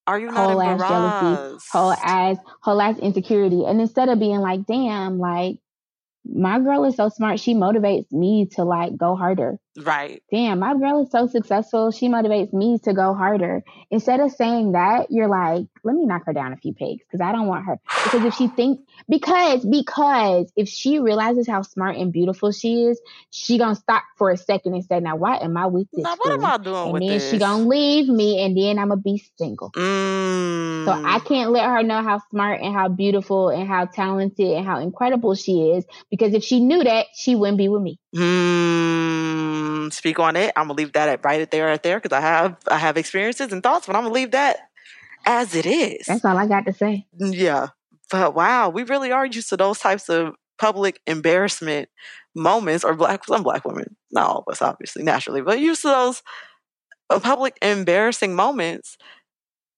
Are 0.08 0.20
you 0.20 0.32
not 0.32 0.50
whole 0.50 0.62
ass 0.62 0.80
jealousy, 0.80 1.62
whole 1.72 1.94
ass, 1.94 2.38
whole 2.62 2.82
ass 2.82 2.98
insecurity. 2.98 3.64
And 3.66 3.80
instead 3.80 4.10
of 4.10 4.20
being 4.20 4.40
like, 4.40 4.66
damn, 4.66 5.20
like 5.20 5.58
my 6.26 6.60
girl 6.60 6.86
is 6.86 6.96
so 6.96 7.10
smart, 7.10 7.40
she 7.40 7.54
motivates 7.54 8.12
me 8.12 8.48
to 8.54 8.64
like 8.64 8.98
go 8.98 9.16
harder. 9.16 9.58
Right. 9.78 10.22
damn, 10.32 10.60
my 10.60 10.74
girl 10.78 11.04
is 11.04 11.12
so 11.12 11.28
successful. 11.28 11.92
She 11.92 12.10
motivates 12.10 12.52
me 12.52 12.80
to 12.84 12.94
go 12.94 13.14
harder. 13.14 13.64
Instead 13.90 14.20
of 14.20 14.32
saying 14.32 14.74
that, 14.74 15.08
you're 15.10 15.30
like, 15.30 15.66
let 15.84 15.96
me 15.96 16.06
knock 16.06 16.24
her 16.26 16.34
down 16.34 16.52
a 16.52 16.58
few 16.58 16.74
pegs 16.74 17.02
because 17.06 17.22
I 17.22 17.32
don't 17.32 17.48
want 17.48 17.66
her. 17.66 17.80
Because 18.04 18.26
if 18.26 18.34
she 18.36 18.48
thinks, 18.48 18.84
because, 19.08 19.66
because 19.66 20.52
if 20.58 20.68
she 20.68 21.00
realizes 21.00 21.48
how 21.48 21.62
smart 21.62 21.96
and 21.96 22.12
beautiful 22.12 22.52
she 22.52 22.84
is, 22.84 23.00
she 23.30 23.58
gonna 23.58 23.76
stop 23.76 24.04
for 24.18 24.30
a 24.30 24.38
second 24.38 24.74
and 24.74 24.84
say, 24.84 25.00
now 25.00 25.16
why 25.16 25.38
am 25.38 25.56
I 25.56 25.68
with 25.68 25.88
this? 25.92 26.04
Now, 26.04 26.16
what 26.18 26.40
am? 26.40 26.46
I 26.46 26.58
doing 26.58 26.84
And 26.84 26.94
with 26.94 27.02
then 27.02 27.20
this? 27.20 27.32
she 27.32 27.38
gonna 27.40 27.68
leave 27.68 28.10
me 28.10 28.44
and 28.44 28.58
then 28.58 28.78
I'm 28.78 28.90
gonna 28.90 29.02
be 29.02 29.24
single. 29.38 29.72
Mm. 29.72 30.86
So 30.86 30.92
I 30.92 31.20
can't 31.20 31.52
let 31.52 31.66
her 31.66 31.84
know 31.84 32.02
how 32.02 32.22
smart 32.32 32.62
and 32.62 32.74
how 32.74 32.90
beautiful 32.90 33.50
and 33.50 33.68
how 33.68 33.86
talented 33.86 34.58
and 34.58 34.66
how 34.66 34.80
incredible 34.80 35.36
she 35.36 35.72
is 35.72 35.86
because 36.10 36.34
if 36.34 36.44
she 36.44 36.60
knew 36.60 36.84
that, 36.84 37.06
she 37.14 37.36
wouldn't 37.36 37.58
be 37.58 37.70
with 37.70 37.82
me. 37.84 38.00
Hmm. 39.86 39.90
Speak 39.90 40.20
on 40.20 40.36
it. 40.36 40.54
I'm 40.56 40.66
gonna 40.68 40.78
leave 40.78 40.94
that 40.94 41.10
at 41.10 41.24
right 41.26 41.50
there, 41.50 41.66
right 41.68 41.82
there, 41.82 42.00
because 42.00 42.16
I 42.16 42.22
have 42.22 42.58
I 42.70 42.78
have 42.78 42.98
experiences 42.98 43.52
and 43.52 43.62
thoughts, 43.64 43.88
but 43.88 43.96
I'm 43.96 44.04
gonna 44.04 44.14
leave 44.14 44.32
that 44.32 44.58
as 45.26 45.56
it 45.56 45.66
is. 45.66 46.06
That's 46.08 46.26
all 46.26 46.38
I 46.38 46.48
got 46.48 46.66
to 46.66 46.74
say. 46.74 47.06
Yeah. 47.18 47.68
But 48.10 48.36
wow, 48.36 48.70
we 48.70 48.84
really 48.84 49.12
are 49.12 49.26
used 49.26 49.50
to 49.50 49.58
those 49.58 49.80
types 49.80 50.10
of 50.10 50.36
public 50.60 51.00
embarrassment 51.08 51.90
moments, 52.36 52.84
or 52.84 52.94
black 52.96 53.24
some 53.26 53.44
black 53.44 53.66
women, 53.66 53.96
not 54.12 54.28
all 54.30 54.44
of 54.46 54.52
us, 54.52 54.62
obviously, 54.62 55.04
naturally, 55.04 55.42
but 55.42 55.60
used 55.60 55.82
to 55.84 55.88
those 55.90 56.22
uh, 57.10 57.20
public 57.20 57.58
embarrassing 57.62 58.36
moments. 58.36 58.98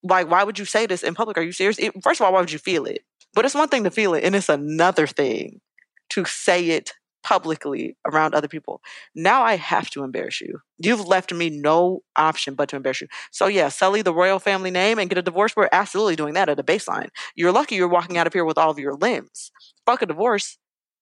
Like, 0.03 0.29
why 0.29 0.43
would 0.43 0.59
you 0.59 0.65
say 0.65 0.85
this 0.85 1.03
in 1.03 1.15
public? 1.15 1.37
Are 1.37 1.41
you 1.43 1.51
serious? 1.53 1.79
It- 1.79 1.93
First 2.03 2.19
of 2.19 2.25
all, 2.25 2.33
why 2.33 2.39
would 2.41 2.51
you 2.51 2.59
feel 2.59 2.85
it? 2.85 3.01
But 3.33 3.45
it's 3.45 3.55
one 3.55 3.69
thing 3.69 3.83
to 3.85 3.91
feel 3.91 4.13
it, 4.13 4.23
and 4.23 4.35
it's 4.35 4.49
another 4.49 5.07
thing 5.07 5.61
to 6.09 6.25
say 6.25 6.69
it 6.69 6.93
publicly 7.23 7.97
around 8.05 8.35
other 8.35 8.47
people. 8.47 8.81
Now 9.15 9.43
I 9.43 9.55
have 9.55 9.89
to 9.91 10.03
embarrass 10.03 10.41
you. 10.41 10.59
You've 10.77 11.07
left 11.07 11.33
me 11.33 11.49
no 11.49 12.03
option 12.15 12.53
but 12.53 12.69
to 12.69 12.75
embarrass 12.75 13.01
you. 13.01 13.07
So 13.31 13.47
yeah, 13.47 13.69
sully 13.69 14.01
the 14.01 14.13
royal 14.13 14.39
family 14.39 14.71
name 14.71 14.99
and 14.99 15.09
get 15.09 15.17
a 15.17 15.21
divorce. 15.21 15.55
We're 15.55 15.69
absolutely 15.71 16.15
doing 16.15 16.33
that 16.35 16.49
at 16.49 16.59
a 16.59 16.63
baseline. 16.63 17.09
You're 17.35 17.51
lucky 17.51 17.75
you're 17.75 17.87
walking 17.87 18.17
out 18.17 18.27
of 18.27 18.33
here 18.33 18.45
with 18.45 18.57
all 18.57 18.69
of 18.69 18.79
your 18.79 18.93
limbs. 18.93 19.51
Fuck 19.85 20.01
a 20.01 20.05
divorce. 20.05 20.57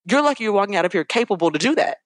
You're 0.09 0.21
lucky 0.21 0.43
you're 0.45 0.53
walking 0.53 0.75
out 0.75 0.85
of 0.85 0.91
here 0.91 1.03
capable 1.03 1.51
to 1.51 1.59
do 1.59 1.75
that. 1.75 1.97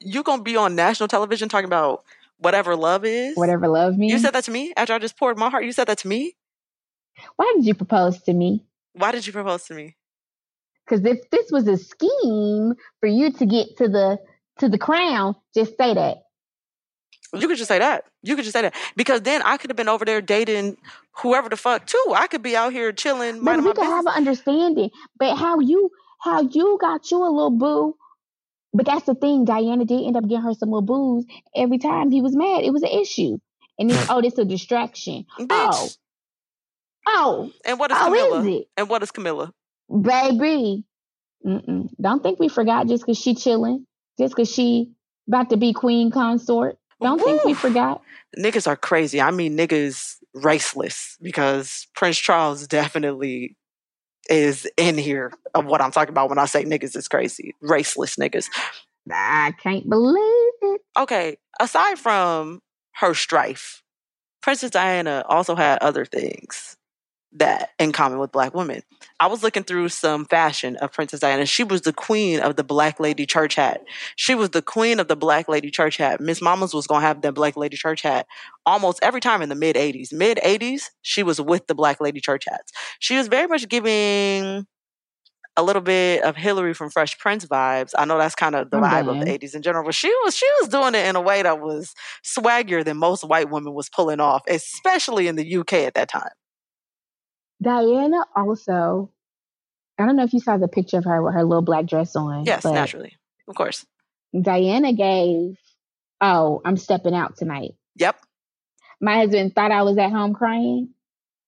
You're 0.00 0.22
gonna 0.22 0.42
be 0.42 0.56
on 0.56 0.74
national 0.76 1.08
television 1.08 1.48
talking 1.48 1.66
about 1.66 2.04
whatever 2.38 2.76
love 2.76 3.04
is. 3.04 3.36
Whatever 3.36 3.68
love 3.68 3.96
means. 3.96 4.12
You 4.12 4.18
said 4.18 4.34
that 4.34 4.44
to 4.44 4.50
me 4.50 4.72
after 4.76 4.92
I 4.92 4.98
just 4.98 5.18
poured 5.18 5.38
my 5.38 5.50
heart. 5.50 5.64
You 5.64 5.72
said 5.72 5.88
that 5.88 5.98
to 5.98 6.08
me. 6.08 6.36
Why 7.36 7.52
did 7.56 7.64
you 7.64 7.74
propose 7.74 8.20
to 8.22 8.32
me? 8.32 8.64
Why 8.92 9.12
did 9.12 9.26
you 9.26 9.32
propose 9.32 9.64
to 9.64 9.74
me? 9.74 9.96
Because 10.86 11.04
if 11.04 11.30
this 11.30 11.50
was 11.50 11.66
a 11.68 11.76
scheme 11.76 12.74
for 13.00 13.06
you 13.06 13.32
to 13.32 13.46
get 13.46 13.76
to 13.78 13.88
the 13.88 14.18
to 14.58 14.68
the 14.68 14.78
crown, 14.78 15.34
just 15.54 15.76
say 15.76 15.94
that. 15.94 16.18
You 17.34 17.48
could 17.48 17.56
just 17.56 17.68
say 17.68 17.78
that. 17.80 18.04
You 18.22 18.36
could 18.36 18.44
just 18.44 18.52
say 18.52 18.62
that 18.62 18.74
because 18.94 19.22
then 19.22 19.42
I 19.42 19.56
could 19.56 19.70
have 19.70 19.76
been 19.76 19.88
over 19.88 20.04
there 20.04 20.20
dating 20.20 20.76
whoever 21.12 21.48
the 21.48 21.56
fuck 21.56 21.86
too. 21.86 22.14
I 22.14 22.26
could 22.28 22.42
be 22.42 22.56
out 22.56 22.72
here 22.72 22.92
chilling, 22.92 23.42
But 23.42 23.56
we 23.58 23.62
could 23.64 23.76
business. 23.76 23.88
have 23.88 24.06
an 24.06 24.12
understanding. 24.14 24.90
But 25.18 25.36
how 25.36 25.58
you 25.60 25.90
how 26.20 26.42
you 26.42 26.78
got 26.80 27.10
you 27.10 27.18
a 27.18 27.28
little 27.30 27.50
boo. 27.50 27.96
But 28.72 28.86
that's 28.86 29.06
the 29.06 29.14
thing. 29.14 29.44
Diana 29.44 29.84
did 29.84 30.04
end 30.04 30.16
up 30.16 30.24
getting 30.24 30.42
her 30.42 30.54
some 30.54 30.70
little 30.70 30.82
booze. 30.82 31.24
Every 31.56 31.78
time 31.78 32.10
he 32.10 32.20
was 32.20 32.36
mad, 32.36 32.64
it 32.64 32.72
was 32.72 32.82
an 32.82 32.90
issue. 32.90 33.38
And 33.78 33.90
this 33.90 34.06
hmm. 34.06 34.12
oh, 34.12 34.22
this 34.22 34.38
a 34.38 34.44
distraction. 34.44 35.26
Oh. 35.38 35.46
Bitch. 35.46 35.98
Oh, 37.06 37.50
oh, 37.50 37.52
And 37.64 37.78
what 37.78 37.90
is 37.90 37.98
oh, 38.00 38.04
Camilla? 38.06 38.40
is 38.40 38.46
it, 38.46 38.68
And 38.76 38.88
what 38.88 39.02
is 39.02 39.10
Camilla? 39.10 39.52
Baby? 39.88 40.84
Mm-mm. 41.44 41.88
Don't 42.00 42.22
think 42.22 42.40
we 42.40 42.48
forgot 42.48 42.86
just 42.88 43.04
because 43.04 43.18
she 43.18 43.34
chilling, 43.34 43.86
just 44.18 44.34
because 44.34 44.50
she 44.50 44.92
about 45.28 45.50
to 45.50 45.56
be 45.56 45.72
queen 45.72 46.10
consort. 46.10 46.78
Don't 47.02 47.20
think 47.20 47.44
we 47.44 47.54
forgot. 47.54 48.02
Niggas 48.38 48.66
are 48.66 48.76
crazy. 48.76 49.20
I 49.20 49.30
mean, 49.30 49.56
niggas 49.56 50.16
raceless 50.36 51.16
because 51.20 51.86
Prince 51.94 52.18
Charles 52.18 52.66
definitely 52.66 53.56
is 54.30 54.66
in 54.76 54.96
here 54.96 55.32
of 55.54 55.66
what 55.66 55.82
I'm 55.82 55.90
talking 55.90 56.12
about 56.12 56.30
when 56.30 56.38
I 56.38 56.46
say 56.46 56.64
niggas 56.64 56.96
is 56.96 57.08
crazy. 57.08 57.54
Raceless 57.62 58.18
niggas. 58.18 58.46
I 59.10 59.52
can't 59.62 59.88
believe 59.88 60.52
it. 60.62 60.80
Okay, 60.96 61.36
aside 61.60 61.98
from 61.98 62.62
her 62.94 63.12
strife, 63.12 63.82
Princess 64.40 64.70
Diana 64.70 65.24
also 65.28 65.54
had 65.54 65.78
other 65.82 66.06
things 66.06 66.76
that 67.34 67.70
in 67.78 67.92
common 67.92 68.18
with 68.18 68.32
black 68.32 68.54
women. 68.54 68.82
I 69.18 69.26
was 69.26 69.42
looking 69.42 69.64
through 69.64 69.88
some 69.88 70.24
fashion 70.24 70.76
of 70.76 70.92
Princess 70.92 71.20
Diana. 71.20 71.46
She 71.46 71.64
was 71.64 71.82
the 71.82 71.92
queen 71.92 72.40
of 72.40 72.56
the 72.56 72.64
black 72.64 73.00
lady 73.00 73.26
church 73.26 73.56
hat. 73.56 73.82
She 74.16 74.34
was 74.34 74.50
the 74.50 74.62
queen 74.62 75.00
of 75.00 75.08
the 75.08 75.16
black 75.16 75.48
lady 75.48 75.70
church 75.70 75.96
hat. 75.96 76.20
Miss 76.20 76.40
Mamas 76.40 76.72
was 76.72 76.86
gonna 76.86 77.04
have 77.04 77.22
the 77.22 77.32
black 77.32 77.56
lady 77.56 77.76
church 77.76 78.02
hat 78.02 78.26
almost 78.64 79.00
every 79.02 79.20
time 79.20 79.42
in 79.42 79.48
the 79.48 79.54
mid 79.54 79.76
80s. 79.76 80.12
Mid 80.12 80.38
80s, 80.38 80.90
she 81.02 81.22
was 81.22 81.40
with 81.40 81.66
the 81.66 81.74
black 81.74 82.00
lady 82.00 82.20
church 82.20 82.44
hats. 82.48 82.72
She 83.00 83.16
was 83.16 83.28
very 83.28 83.46
much 83.46 83.68
giving 83.68 84.66
a 85.56 85.62
little 85.62 85.82
bit 85.82 86.22
of 86.22 86.36
Hillary 86.36 86.74
from 86.74 86.90
Fresh 86.90 87.18
Prince 87.18 87.46
vibes. 87.46 87.92
I 87.96 88.04
know 88.04 88.18
that's 88.18 88.34
kind 88.34 88.54
of 88.54 88.70
the 88.70 88.78
vibe 88.78 89.08
of 89.08 89.20
the 89.20 89.26
80s 89.26 89.54
in 89.54 89.62
general, 89.62 89.84
but 89.84 89.94
she 89.94 90.08
was 90.24 90.36
she 90.36 90.48
was 90.60 90.68
doing 90.68 90.94
it 90.94 91.06
in 91.06 91.16
a 91.16 91.20
way 91.20 91.42
that 91.42 91.60
was 91.60 91.94
swaggier 92.24 92.84
than 92.84 92.96
most 92.96 93.24
white 93.24 93.50
women 93.50 93.72
was 93.72 93.88
pulling 93.88 94.20
off, 94.20 94.42
especially 94.48 95.28
in 95.28 95.36
the 95.36 95.56
UK 95.56 95.74
at 95.74 95.94
that 95.94 96.08
time. 96.08 96.30
Diana 97.64 98.24
also, 98.36 99.10
I 99.98 100.06
don't 100.06 100.16
know 100.16 100.24
if 100.24 100.32
you 100.32 100.40
saw 100.40 100.56
the 100.56 100.68
picture 100.68 100.98
of 100.98 101.04
her 101.04 101.22
with 101.22 101.34
her 101.34 101.44
little 101.44 101.62
black 101.62 101.86
dress 101.86 102.14
on. 102.14 102.44
Yes, 102.44 102.64
naturally. 102.64 103.16
Of 103.48 103.54
course. 103.56 103.84
Diana 104.40 104.92
gave, 104.92 105.56
oh, 106.20 106.60
I'm 106.64 106.76
stepping 106.76 107.14
out 107.14 107.36
tonight. 107.36 107.72
Yep. 107.96 108.16
My 109.00 109.16
husband 109.16 109.54
thought 109.54 109.70
I 109.70 109.82
was 109.82 109.98
at 109.98 110.10
home 110.10 110.34
crying. 110.34 110.90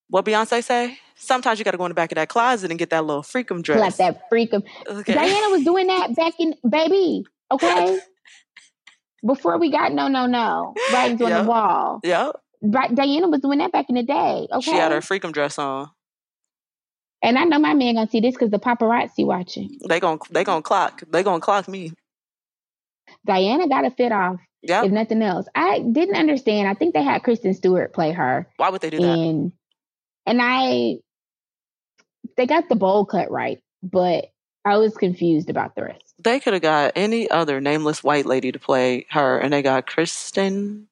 What 0.09 0.25
Beyonce 0.25 0.63
say? 0.63 0.99
Sometimes 1.17 1.59
you 1.59 1.65
got 1.65 1.73
to 1.73 1.79
go 1.79 1.87
in 1.87 1.91
the 1.91 1.95
back 1.95 2.13
of 2.13 2.17
that 2.17 2.29
closet 2.29 2.71
and 2.71 2.79
get 2.79 2.91
that 2.91 3.05
little 3.05 3.23
freakum 3.23 3.63
dress. 3.63 3.81
Like 3.81 3.97
that 3.97 4.29
freak 4.29 4.53
of 4.53 4.63
Okay. 4.89 5.15
Diana 5.15 5.51
was 5.51 5.65
doing 5.65 5.87
that 5.89 6.15
back 6.15 6.35
in 6.39 6.55
baby. 6.69 7.25
Okay. 7.51 7.99
Before 9.27 9.59
we 9.59 9.71
got 9.71 9.93
no 9.93 10.07
no 10.09 10.27
no 10.27 10.75
writings 10.93 11.21
on 11.23 11.29
Yeah. 11.31 11.43
the 11.43 11.49
wall. 11.49 12.01
Yep. 12.05 12.37
Diana 12.95 13.29
was 13.29 13.41
doing 13.41 13.59
that 13.59 13.73
back 13.73 13.87
in 13.89 13.97
the 13.97 14.03
day. 14.03 14.47
Okay. 14.53 14.61
She 14.61 14.71
had 14.73 14.93
her 14.93 15.01
freakum 15.01 15.33
dress 15.33 15.59
on. 15.59 15.91
And 17.27 17.37
I 17.37 17.45
know 17.45 17.59
my 17.59 17.75
man 17.75 17.97
gonna 17.97 18.09
see 18.09 18.21
this 18.21 18.35
because 18.35 18.51
the 18.51 18.59
paparazzi 18.61 19.27
watching. 19.27 19.79
They 19.89 19.99
gon' 20.01 20.21
they 20.31 20.45
gon' 20.45 20.63
clock. 20.63 21.03
They 21.11 21.23
gon' 21.23 21.41
clock 21.41 21.67
me. 21.69 21.93
Diana 23.27 23.69
got 23.69 23.85
a 23.85 23.91
fit 23.91 24.13
off, 24.13 24.37
Yeah. 24.63 24.85
if 24.85 24.93
nothing 24.93 25.21
else. 25.23 25.47
I 25.55 25.81
didn't 25.81 26.17
understand. 26.17 26.69
I 26.69 26.75
think 26.75 26.95
they 26.95 27.03
had 27.03 27.25
Kristen 27.25 27.53
Stewart 27.55 27.93
play 27.93 28.13
her. 28.13 28.49
Why 28.59 28.71
would 28.71 28.81
they 28.81 28.91
do 28.91 28.99
that? 28.99 29.19
and 29.19 29.53
and 30.25 30.39
I 30.41 30.99
they 32.37 32.47
got 32.47 32.69
the 32.69 32.77
bowl 32.77 33.05
cut 33.05 33.31
right, 33.31 33.59
but 33.83 34.27
I 34.65 34.77
was 34.79 34.97
confused 34.97 35.51
about 35.51 35.75
the 35.75 35.83
rest. 35.85 36.15
They 36.19 36.39
could 36.41 36.53
have 36.53 36.63
got 36.63 36.93
any 36.95 37.29
other 37.29 37.61
nameless 37.61 38.05
white 38.05 38.27
lady 38.27 38.53
to 38.53 38.59
play 38.59 39.07
her, 39.11 39.39
and 39.39 39.53
they 39.53 39.63
got 39.63 39.87
Kristen. 39.87 40.89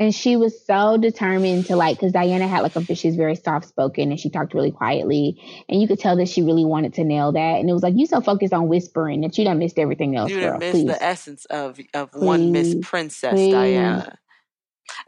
And 0.00 0.14
she 0.14 0.36
was 0.36 0.64
so 0.64 0.96
determined 0.96 1.66
to 1.66 1.76
like, 1.76 1.98
because 1.98 2.12
Diana 2.12 2.48
had 2.48 2.62
like 2.62 2.74
a 2.74 2.94
she's 2.94 3.16
very 3.16 3.36
soft 3.36 3.68
spoken 3.68 4.10
and 4.10 4.18
she 4.18 4.30
talked 4.30 4.54
really 4.54 4.70
quietly, 4.70 5.38
and 5.68 5.80
you 5.80 5.86
could 5.86 5.98
tell 6.00 6.16
that 6.16 6.26
she 6.28 6.40
really 6.42 6.64
wanted 6.64 6.94
to 6.94 7.04
nail 7.04 7.32
that. 7.32 7.60
And 7.60 7.68
it 7.68 7.72
was 7.74 7.82
like 7.82 7.92
you 7.94 8.06
so 8.06 8.22
focused 8.22 8.54
on 8.54 8.66
whispering 8.66 9.20
that 9.20 9.36
you 9.36 9.44
done 9.44 9.58
missed 9.58 9.78
everything 9.78 10.16
else, 10.16 10.30
You 10.30 10.40
girl. 10.40 10.58
didn't 10.58 10.72
Please. 10.72 10.86
the 10.86 11.02
essence 11.02 11.44
of 11.44 11.78
of 11.92 12.08
one 12.14 12.50
Miss 12.50 12.74
Princess 12.80 13.34
Please. 13.34 13.52
Diana. 13.52 14.16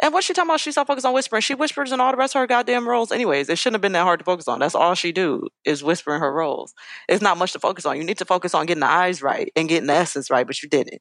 And 0.00 0.12
what 0.12 0.24
she 0.24 0.34
talking 0.34 0.50
about? 0.50 0.60
She's 0.60 0.74
so 0.74 0.84
focused 0.84 1.06
on 1.06 1.14
whispering. 1.14 1.40
She 1.40 1.54
whispers 1.54 1.90
in 1.90 1.98
all 2.00 2.10
the 2.12 2.16
rest 2.18 2.36
of 2.36 2.40
her 2.40 2.46
goddamn 2.46 2.86
roles. 2.86 3.10
Anyways, 3.10 3.48
it 3.48 3.56
shouldn't 3.58 3.76
have 3.76 3.82
been 3.82 3.92
that 3.92 4.02
hard 4.04 4.20
to 4.20 4.24
focus 4.24 4.46
on. 4.46 4.60
That's 4.60 4.74
all 4.74 4.94
she 4.94 5.10
do 5.10 5.48
is 5.64 5.82
whispering 5.82 6.20
her 6.20 6.32
roles. 6.32 6.74
It's 7.08 7.22
not 7.22 7.38
much 7.38 7.52
to 7.52 7.58
focus 7.58 7.86
on. 7.86 7.96
You 7.96 8.04
need 8.04 8.18
to 8.18 8.24
focus 8.24 8.54
on 8.54 8.66
getting 8.66 8.80
the 8.80 8.90
eyes 8.90 9.22
right 9.22 9.50
and 9.56 9.68
getting 9.68 9.86
the 9.86 9.94
essence 9.94 10.30
right, 10.30 10.46
but 10.46 10.62
you 10.62 10.68
didn't. 10.68 11.00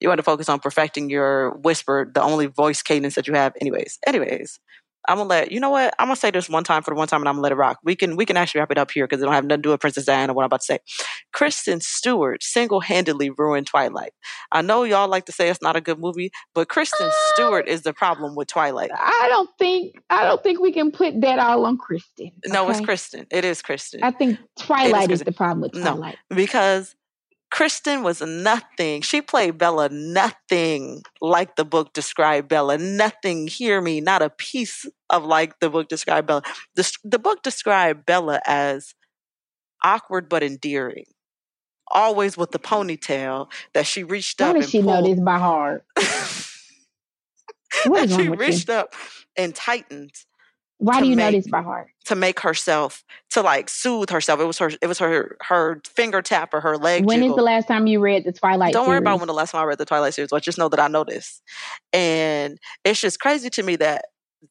You 0.00 0.08
want 0.08 0.18
to 0.18 0.22
focus 0.24 0.48
on 0.48 0.58
perfecting 0.60 1.10
your 1.10 1.50
whisper, 1.58 2.10
the 2.12 2.22
only 2.22 2.46
voice 2.46 2.82
cadence 2.82 3.14
that 3.16 3.26
you 3.28 3.34
have. 3.34 3.52
Anyways, 3.60 3.98
anyways, 4.06 4.58
I'm 5.08 5.16
gonna 5.16 5.28
let 5.30 5.50
you 5.50 5.60
know 5.60 5.70
what 5.70 5.94
I'm 5.98 6.08
gonna 6.08 6.16
say 6.16 6.30
this 6.30 6.48
one 6.48 6.62
time 6.64 6.82
for 6.82 6.90
the 6.92 6.94
one 6.98 7.08
time, 7.08 7.22
and 7.22 7.28
I'm 7.28 7.34
gonna 7.36 7.42
let 7.42 7.52
it 7.52 7.56
rock. 7.56 7.78
We 7.82 7.96
can 7.96 8.16
we 8.16 8.26
can 8.26 8.36
actually 8.36 8.60
wrap 8.60 8.70
it 8.70 8.76
up 8.78 8.90
here 8.90 9.06
because 9.06 9.22
it 9.22 9.24
don't 9.24 9.32
have 9.34 9.44
nothing 9.44 9.62
to 9.62 9.66
do 9.66 9.70
with 9.70 9.80
Princess 9.80 10.04
Diana. 10.04 10.34
What 10.34 10.42
I'm 10.42 10.46
about 10.46 10.60
to 10.60 10.66
say, 10.66 10.78
Kristen 11.32 11.80
Stewart 11.80 12.42
single 12.42 12.80
handedly 12.80 13.30
ruined 13.30 13.66
Twilight. 13.66 14.12
I 14.52 14.60
know 14.62 14.84
y'all 14.84 15.08
like 15.08 15.24
to 15.26 15.32
say 15.32 15.48
it's 15.48 15.62
not 15.62 15.74
a 15.76 15.80
good 15.80 15.98
movie, 15.98 16.30
but 16.54 16.68
Kristen 16.68 17.08
Ah. 17.10 17.30
Stewart 17.34 17.66
is 17.66 17.80
the 17.82 17.94
problem 17.94 18.34
with 18.34 18.48
Twilight. 18.48 18.90
I 18.94 19.26
don't 19.30 19.48
think 19.58 19.94
I 20.10 20.24
don't 20.24 20.42
think 20.42 20.60
we 20.60 20.70
can 20.72 20.90
put 20.92 21.18
that 21.22 21.38
all 21.38 21.64
on 21.64 21.78
Kristen. 21.78 22.30
No, 22.46 22.68
it's? 22.68 22.80
Kristen. 22.80 23.26
It 23.30 23.44
is 23.46 23.62
Kristen 23.62 24.00
I 24.02 24.10
think 24.10 24.38
Twilight 24.58 25.02
is 25.10 25.22
Kristen. 25.22 25.24
the 25.26 25.32
problem 25.32 25.60
with 25.62 25.74
No. 25.74 25.92
Twilight. 25.96 26.16
because 26.28 26.94
Kristen 27.50 28.02
was 28.02 28.20
nothing. 28.22 29.02
She 29.02 29.22
played 29.22 29.58
Bella 29.58 29.88
nothing 29.90 31.02
like 31.20 31.56
the 31.56 31.64
book 31.64 31.92
described 31.92 32.48
Bella. 32.48 32.78
Nothing, 32.78 33.48
hear 33.48 33.80
me, 33.80 34.00
not 34.00 34.22
a 34.22 34.30
piece 34.30 34.86
of 35.10 35.24
like 35.24 35.58
the 35.60 35.70
book 35.70 35.88
described 35.88 36.28
Bella. 36.28 36.42
The, 36.76 36.92
the 37.04 37.18
book 37.18 37.42
described 37.42 38.06
Bella 38.06 38.40
as 38.46 38.94
awkward 39.84 40.28
but 40.28 40.42
endearing. 40.42 41.06
always 41.92 42.36
with 42.36 42.52
the 42.52 42.58
ponytail, 42.58 43.50
that 43.74 43.86
she 43.86 44.04
reached 44.04 44.40
up 44.40 44.54
does 44.54 44.64
and 44.64 44.70
she 44.70 44.82
know 44.82 45.02
this 45.02 45.20
by 45.20 45.38
heart? 45.38 45.84
What 47.84 48.04
is 48.04 48.10
that 48.10 48.22
she 48.22 48.28
with 48.28 48.40
you? 48.40 48.46
reached 48.46 48.70
up 48.70 48.94
and 49.36 49.54
tightened 49.54 50.12
Why 50.80 51.00
do 51.00 51.08
you 51.08 51.14
know 51.14 51.30
make- 51.30 51.44
this 51.44 51.50
by 51.50 51.62
heart? 51.62 51.88
to 52.06 52.16
make 52.16 52.40
herself 52.40 53.04
to 53.30 53.42
like 53.42 53.68
soothe 53.68 54.10
herself. 54.10 54.40
It 54.40 54.44
was 54.44 54.58
her. 54.58 54.70
It 54.80 54.86
was 54.86 54.98
her. 54.98 55.36
Her 55.42 55.80
finger 55.86 56.22
tap 56.22 56.52
or 56.52 56.60
her 56.60 56.76
leg. 56.76 57.04
When 57.04 57.18
is 57.18 57.24
jiggle. 57.24 57.36
the 57.36 57.42
last 57.42 57.68
time 57.68 57.86
you 57.86 58.00
read 58.00 58.24
the 58.24 58.32
Twilight? 58.32 58.72
Don't 58.72 58.88
worry 58.88 58.98
about 58.98 59.20
when 59.20 59.28
the 59.28 59.34
last 59.34 59.52
time 59.52 59.60
I 59.60 59.64
read 59.64 59.78
the 59.78 59.84
Twilight 59.84 60.14
series, 60.14 60.30
but 60.30 60.42
just 60.42 60.58
know 60.58 60.68
that 60.70 60.80
I 60.80 60.88
know 60.88 61.04
this. 61.04 61.42
And 61.92 62.58
it's 62.84 63.00
just 63.00 63.20
crazy 63.20 63.50
to 63.50 63.62
me 63.62 63.76
that 63.76 64.06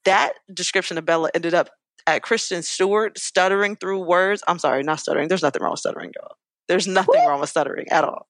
that 0.06 0.34
description 0.54 0.98
of 0.98 1.06
Bella 1.06 1.32
ended 1.34 1.54
up 1.54 1.70
at 2.06 2.22
Kristen 2.22 2.62
Stewart 2.62 3.18
stuttering 3.18 3.76
through 3.76 4.04
words. 4.04 4.44
I'm 4.48 4.60
sorry, 4.60 4.84
not 4.84 5.00
stuttering. 5.00 5.28
There's 5.28 5.44
nothing 5.44 5.62
wrong 5.62 5.72
with 5.72 5.80
stuttering, 5.80 6.12
y'all. 6.16 6.38
There's 6.68 6.88
nothing 6.88 7.28
wrong 7.28 7.42
with 7.42 7.50
stuttering 7.50 7.88
at 7.90 8.04
all. 8.04 8.28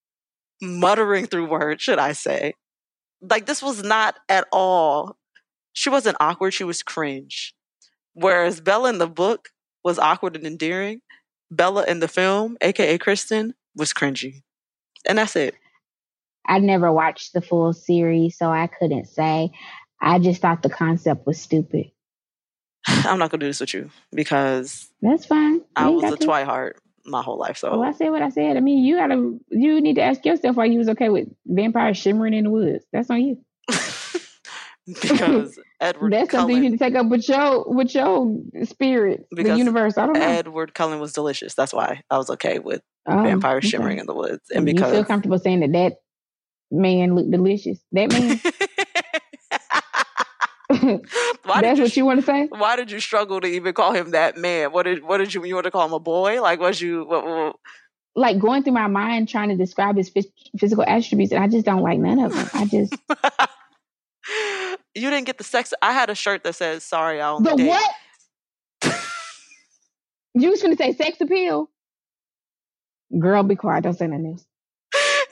Muttering 0.62 1.28
through 1.28 1.50
words, 1.50 1.84
should 1.84 2.00
I 2.00 2.14
say. 2.14 2.54
Like 3.22 3.45
this 3.45 3.62
was 3.62 3.84
not 3.84 4.16
at 4.30 4.47
all. 4.52 5.18
She 5.74 5.89
wasn't 5.89 6.18
awkward, 6.20 6.54
she 6.54 6.64
was 6.64 6.82
cringe. 6.82 7.54
Whereas 8.20 8.60
Bella 8.60 8.90
in 8.90 8.98
the 8.98 9.08
book 9.08 9.50
was 9.84 9.98
awkward 9.98 10.36
and 10.36 10.46
endearing, 10.46 11.02
Bella 11.50 11.86
in 11.86 12.02
the 12.02 12.08
film, 12.10 12.58
aka 12.60 12.98
Kristen, 12.98 13.54
was 13.76 13.94
cringy. 13.94 14.42
And 15.06 15.18
that's 15.18 15.38
it. 15.38 15.56
I 16.46 16.60
never 16.60 16.92
watched 16.92 17.32
the 17.34 17.42
full 17.42 17.72
series, 17.72 18.38
so 18.38 18.50
I 18.50 18.68
couldn't 18.68 19.06
say. 19.06 19.52
I 20.02 20.20
just 20.20 20.42
thought 20.42 20.64
the 20.64 20.70
concept 20.70 21.26
was 21.26 21.40
stupid. 21.40 21.92
I'm 22.88 23.20
not 23.20 23.32
gonna 23.32 23.42
do 23.42 23.48
this 23.48 23.62
with 23.62 23.74
you 23.74 23.90
because 24.12 24.90
That's 25.02 25.26
fine. 25.26 25.56
You 25.56 25.64
I 25.78 25.90
was 25.90 26.04
a 26.04 26.18
twihard 26.18 26.74
my 27.06 27.22
whole 27.22 27.38
life. 27.38 27.58
So 27.58 27.72
Well, 27.72 27.84
I 27.88 27.92
said 27.92 28.10
what 28.10 28.22
I 28.22 28.30
said. 28.30 28.58
I 28.58 28.60
mean, 28.60 28.84
you 28.84 28.98
gotta, 28.98 29.38
you 29.50 29.80
need 29.80 29.96
to 29.96 30.02
ask 30.02 30.26
yourself 30.26 30.58
why 30.58 30.66
you 30.66 30.78
was 30.78 30.90
okay 30.90 31.10
with 31.10 31.28
vampires 31.46 31.98
shimmering 31.98 32.34
in 32.34 32.44
the 32.46 32.50
woods. 32.50 32.86
That's 32.92 33.10
on 33.10 33.22
you. 33.22 33.44
Because 35.02 35.60
Edward 35.82 36.14
That's 36.14 36.32
something 36.32 36.56
you 36.56 36.62
Cullen, 36.62 36.72
need 36.72 36.78
to 36.80 36.84
take 36.86 36.96
up 36.96 37.08
with 37.08 37.28
your, 37.30 37.66
with 37.68 37.94
your 37.96 38.42
spirit, 38.66 39.26
the 39.32 39.58
universe. 39.58 39.98
I 39.98 40.06
don't 40.06 40.14
know. 40.14 40.22
Edward 40.22 40.74
Cullen 40.74 41.00
was 41.00 41.14
delicious. 41.14 41.54
That's 41.56 41.74
why 41.74 42.02
I 42.10 42.18
was 42.18 42.30
okay 42.32 42.60
with 42.60 42.82
Oh, 43.08 43.24
vampires 43.24 43.64
okay. 43.64 43.70
shimmering 43.70 43.98
in 43.98 44.06
the 44.06 44.14
woods, 44.14 44.44
and 44.54 44.66
because. 44.66 44.92
you 44.92 44.98
feel 44.98 45.06
comfortable 45.06 45.40
saying 45.40 45.62
that 45.62 45.72
that 45.72 45.94
man 46.72 47.16
looked 47.16 47.32
delicious. 47.32 47.80
That 47.94 48.12
man. 48.12 48.40
That's 51.62 51.78
you 51.80 51.84
what 51.84 51.98
you 51.98 52.06
want 52.06 52.20
to 52.20 52.26
say. 52.26 52.48
why 52.50 52.76
did 52.76 52.92
you 52.92 53.00
struggle 53.00 53.42
to 53.42 53.48
even 53.48 53.74
call 53.74 53.94
him 53.94 54.12
that 54.12 54.38
man? 54.38 54.72
What 54.72 54.84
did 54.84 55.04
what 55.04 55.18
did 55.18 55.34
you 55.34 55.44
you 55.44 55.56
want 55.56 55.66
to 55.66 55.72
call 55.72 55.86
him 55.86 55.94
a 55.94 56.00
boy? 56.00 56.42
Like 56.42 56.60
was 56.60 56.80
you 56.80 57.06
what, 57.06 57.26
what, 57.26 57.56
Like 58.16 58.38
going 58.40 58.64
through 58.64 58.74
my 58.74 58.88
mind 58.88 59.30
trying 59.30 59.50
to 59.50 59.56
describe 59.56 59.98
his 59.98 60.12
phys- 60.12 60.32
physical 60.60 60.84
attributes, 60.88 61.32
and 61.32 61.44
I 61.44 61.48
just 61.48 61.66
don't 61.66 61.82
like 61.82 62.00
none 62.00 62.20
of 62.20 62.34
them. 62.34 62.50
I 62.54 62.66
just 62.66 62.94
you 65.00 65.10
didn't 65.10 65.26
get 65.26 65.38
the 65.38 65.43
sex? 65.43 65.74
I 65.82 65.93
had 65.93 66.10
a 66.10 66.16
shirt 66.16 66.43
that 66.43 66.56
says 66.56 66.84
"Sorry, 66.84 67.22
I 67.22 67.30
only 67.30 67.52
the 67.52 67.58
date." 67.58 67.68
what? 67.68 67.91
You 70.36 70.52
was 70.52 70.62
gonna 70.62 70.76
say 70.76 70.93
sex 70.93 71.20
appeal? 71.22 71.70
Girl, 73.18 73.41
be 73.43 73.56
quiet. 73.56 73.84
Don't 73.84 73.95
say 73.95 74.08
nothing 74.08 74.28
else. 74.28 74.45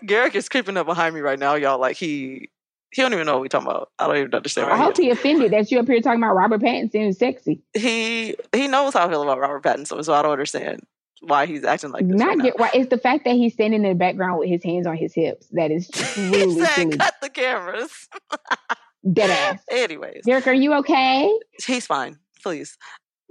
Garrick 0.05 0.35
is 0.35 0.49
creeping 0.49 0.75
up 0.75 0.85
behind 0.85 1.13
me 1.13 1.21
right 1.21 1.39
now, 1.39 1.55
y'all. 1.55 1.79
Like 1.79 1.95
he 1.97 2.49
he 2.91 3.01
don't 3.01 3.13
even 3.13 3.25
know 3.25 3.33
what 3.33 3.41
we 3.41 3.49
talking 3.49 3.67
about. 3.67 3.91
I 3.99 4.07
don't 4.07 4.17
even 4.17 4.33
understand. 4.33 4.71
I 4.71 4.77
hope 4.77 4.97
he 4.97 5.09
offended 5.09 5.51
that 5.51 5.71
you 5.71 5.79
up 5.79 5.87
here 5.87 6.01
talking 6.01 6.21
about 6.21 6.35
Robert 6.35 6.61
Pattinson 6.61 7.09
is 7.09 7.17
sexy. 7.17 7.61
he 7.73 8.35
he 8.53 8.67
knows 8.67 8.93
how 8.93 9.05
I 9.05 9.09
feel 9.09 9.21
about 9.21 9.39
Robert 9.39 9.63
Pattinson, 9.63 10.03
so 10.03 10.13
I 10.13 10.21
don't 10.21 10.31
understand 10.31 10.81
why 11.21 11.45
he's 11.45 11.63
acting 11.63 11.91
like 11.91 12.07
this. 12.07 12.17
Not 12.17 12.37
right 12.37 12.41
get 12.41 12.59
why 12.59 12.71
it's 12.73 12.89
the 12.89 12.97
fact 12.97 13.25
that 13.25 13.35
he's 13.35 13.53
standing 13.53 13.83
in 13.83 13.89
the 13.89 13.95
background 13.95 14.39
with 14.39 14.49
his 14.49 14.63
hands 14.63 14.87
on 14.87 14.97
his 14.97 15.13
hips 15.13 15.47
that 15.51 15.71
is 15.71 15.87
he 16.15 16.31
truly 16.31 16.59
said, 16.59 16.69
silly. 16.69 16.97
"Cut 16.97 17.13
the 17.21 17.29
cameras." 17.29 18.09
Dead. 19.13 19.59
Anyways, 19.71 20.23
Derek, 20.25 20.47
are 20.47 20.53
you 20.53 20.73
okay? 20.75 21.31
he's 21.65 21.85
fine. 21.85 22.17
Please. 22.43 22.77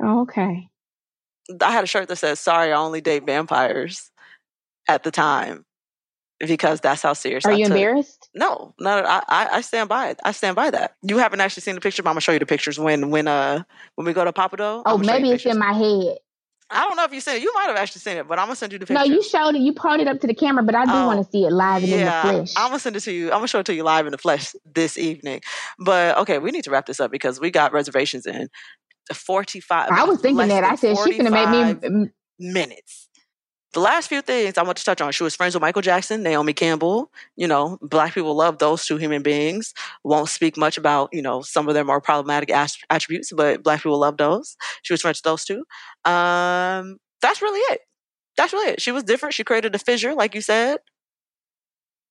Oh, 0.03 0.23
okay. 0.23 0.69
I 1.61 1.71
had 1.71 1.85
a 1.85 1.87
shirt 1.87 2.09
that 2.09 2.17
says 2.17 2.41
"Sorry, 2.41 2.73
I 2.73 2.77
only 2.77 3.01
date 3.01 3.25
vampires." 3.27 4.11
At 4.89 5.03
the 5.03 5.11
time, 5.11 5.65
because 6.39 6.81
that's 6.81 7.03
how 7.03 7.13
serious. 7.13 7.45
Are 7.45 7.53
I 7.53 7.57
you 7.57 7.65
took. 7.65 7.73
embarrassed? 7.73 8.29
No, 8.35 8.75
no, 8.79 8.91
I, 8.91 9.23
I 9.29 9.49
I 9.55 9.61
stand 9.63 9.89
by 9.89 10.11
it. 10.11 10.21
I 10.25 10.33
stand 10.33 10.55
by 10.55 10.71
that. 10.71 10.95
You 11.03 11.19
haven't 11.19 11.41
actually 11.41 11.63
seen 11.63 11.75
the 11.75 11.81
picture, 11.81 12.03
but 12.03 12.11
I'm 12.11 12.15
gonna 12.15 12.21
show 12.21 12.33
you 12.33 12.39
the 12.39 12.47
pictures 12.47 12.79
when 12.79 13.11
when 13.11 13.27
uh 13.27 13.63
when 13.97 14.07
we 14.07 14.13
go 14.13 14.25
to 14.25 14.33
Pappadeaux. 14.33 14.83
Oh, 14.87 14.95
I'ma 14.95 15.03
show 15.03 15.17
you 15.17 15.23
maybe 15.23 15.31
it's 15.33 15.45
pictures. 15.45 15.55
in 15.55 15.59
my 15.59 15.73
head. 15.73 16.19
I 16.69 16.81
don't 16.83 16.97
know 16.97 17.05
if 17.05 17.13
you 17.13 17.21
seen 17.21 17.37
it. 17.37 17.43
You 17.43 17.53
might 17.55 17.67
have 17.69 17.77
actually 17.77 18.01
seen 18.01 18.17
it, 18.17 18.27
but 18.27 18.39
I'm 18.39 18.47
gonna 18.47 18.57
send 18.57 18.73
you 18.73 18.79
the 18.79 18.93
No, 18.93 19.05
you 19.05 19.23
showed 19.23 19.55
it. 19.55 19.61
You 19.61 19.73
pulled 19.73 20.01
it 20.01 20.09
up 20.09 20.21
to 20.21 20.27
the 20.27 20.35
camera, 20.35 20.65
but 20.65 20.75
I 20.75 20.85
do 20.85 20.93
Oh, 20.93 21.07
want 21.07 21.25
to 21.25 21.31
see 21.31 21.45
it 21.45 21.53
live 21.53 21.85
and 21.85 21.93
in 21.93 22.05
the 22.05 22.11
flesh. 22.11 22.55
I'm 22.57 22.69
gonna 22.71 22.81
send 22.81 22.97
it 22.97 23.01
to 23.01 23.13
you. 23.13 23.27
I'm 23.27 23.39
gonna 23.39 23.49
show 23.49 23.61
it 23.61 23.67
to 23.67 23.75
you 23.75 23.85
live 23.85 24.07
in 24.07 24.13
the 24.13 24.19
flesh 24.19 24.55
this 24.65 24.99
evening. 24.99 25.41
But 25.79 26.19
okay, 26.19 26.39
we 26.39 26.51
need 26.51 26.65
to 26.65 26.71
wrap 26.71 26.87
this 26.87 26.99
up 26.99 27.11
because 27.13 27.39
we 27.39 27.51
got 27.53 27.73
reservations 27.73 28.27
in 28.27 28.49
45. 29.13 29.91
I 29.93 30.05
was 30.05 30.21
thinking 30.21 30.49
that. 30.49 30.65
I 30.65 30.75
said 30.75 30.97
she's 30.99 31.17
gonna 31.19 31.31
make 31.31 31.49
me. 31.49 32.11
minutes. 32.41 33.09
The 33.73 33.81
last 33.81 34.09
few 34.09 34.23
things 34.23 34.57
I 34.57 34.63
want 34.63 34.79
to 34.79 34.85
touch 34.85 35.01
on. 35.03 35.13
She 35.13 35.23
was 35.23 35.37
friends 35.37 35.55
with 35.55 35.61
Michael 35.61 35.83
Jackson, 35.83 36.23
Naomi 36.23 36.55
Campbell. 36.55 37.11
You 37.37 37.47
know, 37.47 37.79
black 37.83 38.15
people 38.15 38.35
love 38.35 38.59
those 38.59 38.87
two 38.87 38.97
human 38.97 39.23
beings. 39.23 39.75
Won't 40.03 40.31
speak 40.31 40.57
much 40.57 40.79
about, 40.79 41.11
you 41.13 41.21
know, 41.21 41.43
some 41.43 41.69
of 41.69 41.75
their 41.75 41.85
more 41.85 42.01
problematic 42.01 42.51
attributes, 42.51 43.33
but 43.33 43.63
black 43.63 43.83
people 43.83 43.99
love 43.99 44.17
those. 44.17 44.57
She 44.83 44.93
was 44.95 45.03
friends 45.03 45.19
with 45.19 45.25
those 45.25 45.45
two. 45.45 45.65
Um, 46.11 46.99
that's 47.21 47.43
really 47.43 47.61
it. 47.75 47.81
That's 48.37 48.53
really 48.53 48.71
it. 48.73 48.81
She 48.81 48.93
was 48.93 49.05
different. 49.05 49.35
She 49.35 49.45
created 49.45 49.75
a 49.75 49.79
fissure, 49.79 50.15
like 50.15 50.35
you 50.35 50.41
said. 50.41 50.79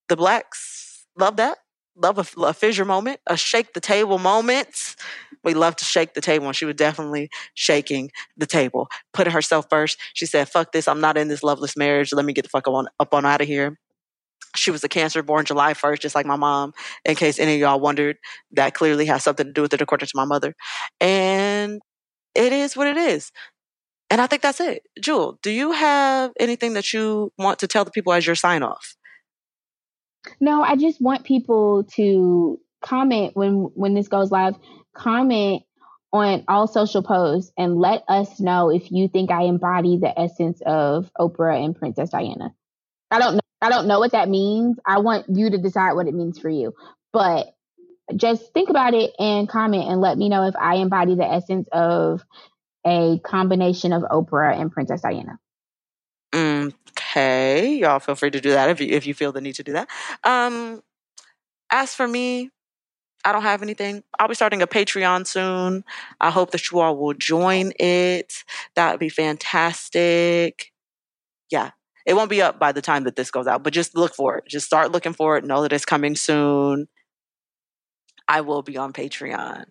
The 0.10 0.16
blacks 0.16 1.06
love 1.18 1.38
that. 1.38 1.58
Love 1.98 2.18
a, 2.18 2.42
a 2.42 2.54
fissure 2.54 2.86
moment, 2.86 3.20
a 3.28 3.38
shake 3.38 3.74
the 3.74 3.80
table 3.80 4.18
moment. 4.18 4.96
We 5.44 5.54
love 5.54 5.76
to 5.78 5.86
shake 5.86 6.14
the 6.14 6.22
table, 6.22 6.48
and 6.48 6.56
she 6.56 6.66
was 6.66 6.76
definitely 6.76 7.30
shaking 7.54 8.12
the 8.36 8.46
table, 8.46 8.90
putting 9.14 9.32
herself 9.32 9.68
first. 9.70 9.98
She 10.14 10.26
said, 10.26 10.50
"Fuck 10.50 10.74
this! 10.74 10.88
I'm 10.90 11.00
not 11.00 11.18
in 11.18 11.30
this 11.30 11.44
loveless 11.44 11.78
marriage. 11.78 12.12
Let 12.14 12.26
me 12.26 12.34
get 12.34 12.44
the 12.44 12.50
fuck 12.50 12.68
on 12.68 12.88
up 13.00 13.14
on 13.14 13.26
out 13.26 13.42
of 13.42 13.48
here." 13.48 13.80
She 14.56 14.72
was 14.72 14.84
a 14.84 14.90
Cancer, 14.90 15.24
born 15.24 15.46
July 15.46 15.74
1st, 15.74 16.00
just 16.02 16.16
like 16.16 16.26
my 16.26 16.38
mom. 16.38 16.74
In 17.06 17.16
case 17.16 17.40
any 17.40 17.56
of 17.56 17.60
y'all 17.60 17.80
wondered, 17.80 18.18
that 18.54 18.74
clearly 18.74 19.06
has 19.08 19.24
something 19.24 19.46
to 19.48 19.54
do 19.54 19.64
with 19.64 19.74
it, 19.74 19.82
according 19.82 20.08
to 20.08 20.14
my 20.16 20.26
mother. 20.26 20.56
And 21.02 21.82
it 22.36 22.54
is 22.54 22.78
what 22.78 22.88
it 22.88 22.98
is. 22.98 23.32
And 24.10 24.22
I 24.22 24.28
think 24.28 24.42
that's 24.42 24.62
it. 24.62 24.84
Jewel, 25.02 25.40
do 25.44 25.52
you 25.52 25.72
have 25.74 26.32
anything 26.40 26.74
that 26.74 26.94
you 26.94 27.32
want 27.38 27.60
to 27.60 27.68
tell 27.68 27.86
the 27.86 27.92
people 27.92 28.14
as 28.14 28.26
your 28.26 28.36
sign 28.36 28.64
off? 28.64 28.96
No, 30.40 30.62
I 30.62 30.76
just 30.76 31.02
want 31.02 31.24
people 31.24 31.84
to 31.96 32.60
comment 32.82 33.36
when 33.36 33.72
when 33.76 33.94
this 33.94 34.08
goes 34.08 34.32
live. 34.32 34.56
Comment 34.94 35.64
on 36.14 36.44
all 36.48 36.68
social 36.68 37.04
posts 37.04 37.52
and 37.58 37.78
let 37.78 38.04
us 38.08 38.40
know 38.40 38.70
if 38.70 38.92
you 38.92 39.08
think 39.08 39.32
I 39.32 39.44
embody 39.44 39.98
the 39.98 40.18
essence 40.18 40.62
of 40.66 41.12
Oprah 41.20 41.64
and 41.64 41.76
Princess 41.76 42.10
Diana. 42.10 42.54
I 43.12 43.20
don't 43.20 43.36
know. 43.36 43.42
I 43.62 43.70
don't 43.70 43.88
know 43.88 44.00
what 44.00 44.12
that 44.12 44.30
means. 44.30 44.78
I 44.86 45.00
want 45.00 45.26
you 45.30 45.50
to 45.50 45.58
decide 45.58 45.94
what 45.94 46.08
it 46.08 46.14
means 46.14 46.40
for 46.40 46.50
you. 46.50 46.74
But 47.12 47.48
just 48.16 48.54
think 48.54 48.70
about 48.70 48.94
it 48.94 49.12
and 49.18 49.50
comment 49.50 49.90
and 49.90 50.02
let 50.02 50.18
me 50.18 50.30
know 50.30 50.48
if 50.48 50.56
I 50.56 50.76
embody 50.76 51.16
the 51.16 51.26
essence 51.26 51.68
of 51.72 52.24
a 52.86 53.20
combination 53.20 53.94
of 53.94 54.04
Oprah 54.04 54.60
and 54.60 54.72
Princess 54.72 55.02
Diana. 55.02 55.40
Mm, 56.34 56.74
Okay, 57.16 57.76
y'all 57.76 58.00
feel 58.00 58.16
free 58.16 58.32
to 58.32 58.42
do 58.42 58.50
that 58.50 58.70
if 58.70 58.82
you 58.82 58.88
if 58.90 59.08
you 59.08 59.14
feel 59.14 59.32
the 59.32 59.40
need 59.40 59.56
to 59.56 59.64
do 59.64 59.72
that. 59.72 59.88
Um, 60.26 60.84
as 61.72 61.96
for 61.96 62.06
me, 62.08 62.52
I 63.26 63.32
don't 63.32 63.44
have 63.44 63.64
anything. 63.64 64.04
I'll 64.20 64.28
be 64.28 64.36
starting 64.36 64.62
a 64.62 64.68
Patreon 64.68 65.28
soon. 65.28 65.86
I 66.22 66.32
hope 66.32 66.52
that 66.52 66.72
you 66.72 66.80
all 66.80 66.98
will 66.98 67.14
join 67.14 67.72
it. 67.80 68.44
That 68.76 68.92
would 68.92 69.00
be 69.00 69.10
fantastic. 69.10 70.74
Yeah, 71.52 71.72
it 72.06 72.16
won't 72.16 72.30
be 72.30 72.42
up 72.42 72.60
by 72.60 72.74
the 72.74 72.82
time 72.82 73.06
that 73.06 73.16
this 73.16 73.32
goes 73.32 73.48
out, 73.48 73.64
but 73.64 73.74
just 73.74 73.96
look 73.96 74.16
for 74.16 74.38
it. 74.38 74.46
Just 74.48 74.66
start 74.68 74.92
looking 74.92 75.14
for 75.14 75.38
it. 75.38 75.46
Know 75.46 75.62
that 75.64 75.74
it's 75.74 75.86
coming 75.86 76.16
soon. 76.18 76.88
I 78.28 78.42
will 78.42 78.62
be 78.62 78.78
on 78.78 78.94
Patreon. 78.94 79.66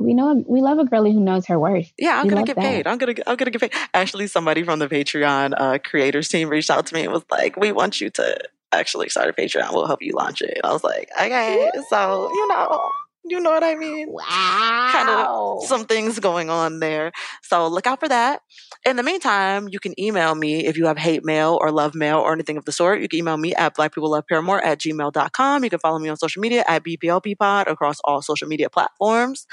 We 0.00 0.14
know 0.14 0.42
we 0.46 0.60
love 0.60 0.78
a 0.78 0.84
girlie 0.84 1.12
who 1.12 1.20
knows 1.20 1.46
her 1.46 1.58
worth. 1.58 1.92
Yeah, 1.98 2.18
I'm 2.20 2.26
We 2.26 2.30
gonna 2.30 2.44
get 2.46 2.56
that. 2.56 2.62
paid. 2.64 2.86
I'm 2.86 2.98
gonna 2.98 3.14
I'm 3.26 3.36
gonna 3.36 3.50
get 3.50 3.60
paid. 3.60 3.72
Actually, 3.94 4.26
somebody 4.26 4.62
from 4.62 4.78
the 4.78 4.88
Patreon 4.88 5.54
uh, 5.56 5.78
creators 5.78 6.28
team 6.28 6.48
reached 6.48 6.70
out 6.70 6.86
to 6.86 6.94
me 6.94 7.02
and 7.04 7.12
was 7.12 7.24
like, 7.30 7.56
"We 7.56 7.72
want 7.72 8.00
you 8.00 8.10
to 8.10 8.38
actually 8.72 9.08
start 9.10 9.28
a 9.28 9.32
Patreon. 9.32 9.72
We'll 9.72 9.86
help 9.86 10.02
you 10.02 10.12
launch 10.14 10.40
it." 10.42 10.58
I 10.64 10.72
was 10.72 10.82
like, 10.82 11.10
"Okay." 11.20 11.70
So 11.88 12.30
you 12.32 12.48
know, 12.48 12.90
you 13.24 13.40
know 13.40 13.50
what 13.50 13.62
I 13.62 13.74
mean. 13.74 14.08
Wow. 14.10 14.88
Kind 14.92 15.08
of 15.10 15.64
some 15.66 15.84
things 15.84 16.18
going 16.18 16.48
on 16.50 16.80
there. 16.80 17.12
So 17.42 17.68
look 17.68 17.86
out 17.86 18.00
for 18.00 18.08
that. 18.08 18.40
In 18.86 18.96
the 18.96 19.02
meantime, 19.02 19.68
you 19.70 19.78
can 19.78 19.98
email 20.00 20.34
me 20.34 20.66
if 20.66 20.78
you 20.78 20.86
have 20.86 20.96
hate 20.96 21.22
mail 21.24 21.58
or 21.60 21.70
love 21.70 21.94
mail 21.94 22.18
or 22.18 22.32
anything 22.32 22.56
of 22.56 22.64
the 22.64 22.72
sort. 22.72 23.00
You 23.02 23.08
can 23.08 23.18
email 23.18 23.36
me 23.36 23.54
at 23.54 23.76
blackpeopleloveparamore 23.76 24.62
at 24.64 24.78
gmail.com. 24.78 25.64
You 25.64 25.70
can 25.70 25.78
follow 25.78 25.98
me 25.98 26.08
on 26.08 26.16
social 26.16 26.40
media 26.40 26.64
at 26.66 26.82
BPLPpod 26.82 27.70
across 27.70 27.98
all 28.04 28.22
social 28.22 28.48
media 28.48 28.70
platforms. 28.70 29.46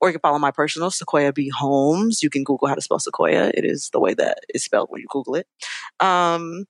Or 0.00 0.08
you 0.08 0.12
can 0.14 0.20
follow 0.20 0.38
my 0.38 0.50
personal, 0.50 0.90
Sequoia 0.90 1.32
B. 1.32 1.48
Holmes. 1.48 2.22
You 2.22 2.30
can 2.30 2.44
Google 2.44 2.68
how 2.68 2.74
to 2.74 2.80
spell 2.80 2.98
Sequoia. 2.98 3.50
It 3.54 3.64
is 3.64 3.90
the 3.92 4.00
way 4.00 4.14
that 4.14 4.40
it's 4.48 4.64
spelled 4.64 4.88
when 4.90 5.00
you 5.00 5.06
Google 5.10 5.34
it. 5.36 5.46
Um, 6.00 6.66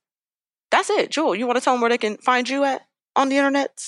that's 0.69 0.89
it. 0.89 1.11
Jewel, 1.11 1.35
you 1.35 1.45
want 1.47 1.57
to 1.57 1.63
tell 1.63 1.73
them 1.73 1.81
where 1.81 1.89
they 1.89 1.97
can 1.97 2.17
find 2.17 2.47
you 2.47 2.63
at 2.63 2.81
on 3.15 3.29
the 3.29 3.37
internet? 3.37 3.83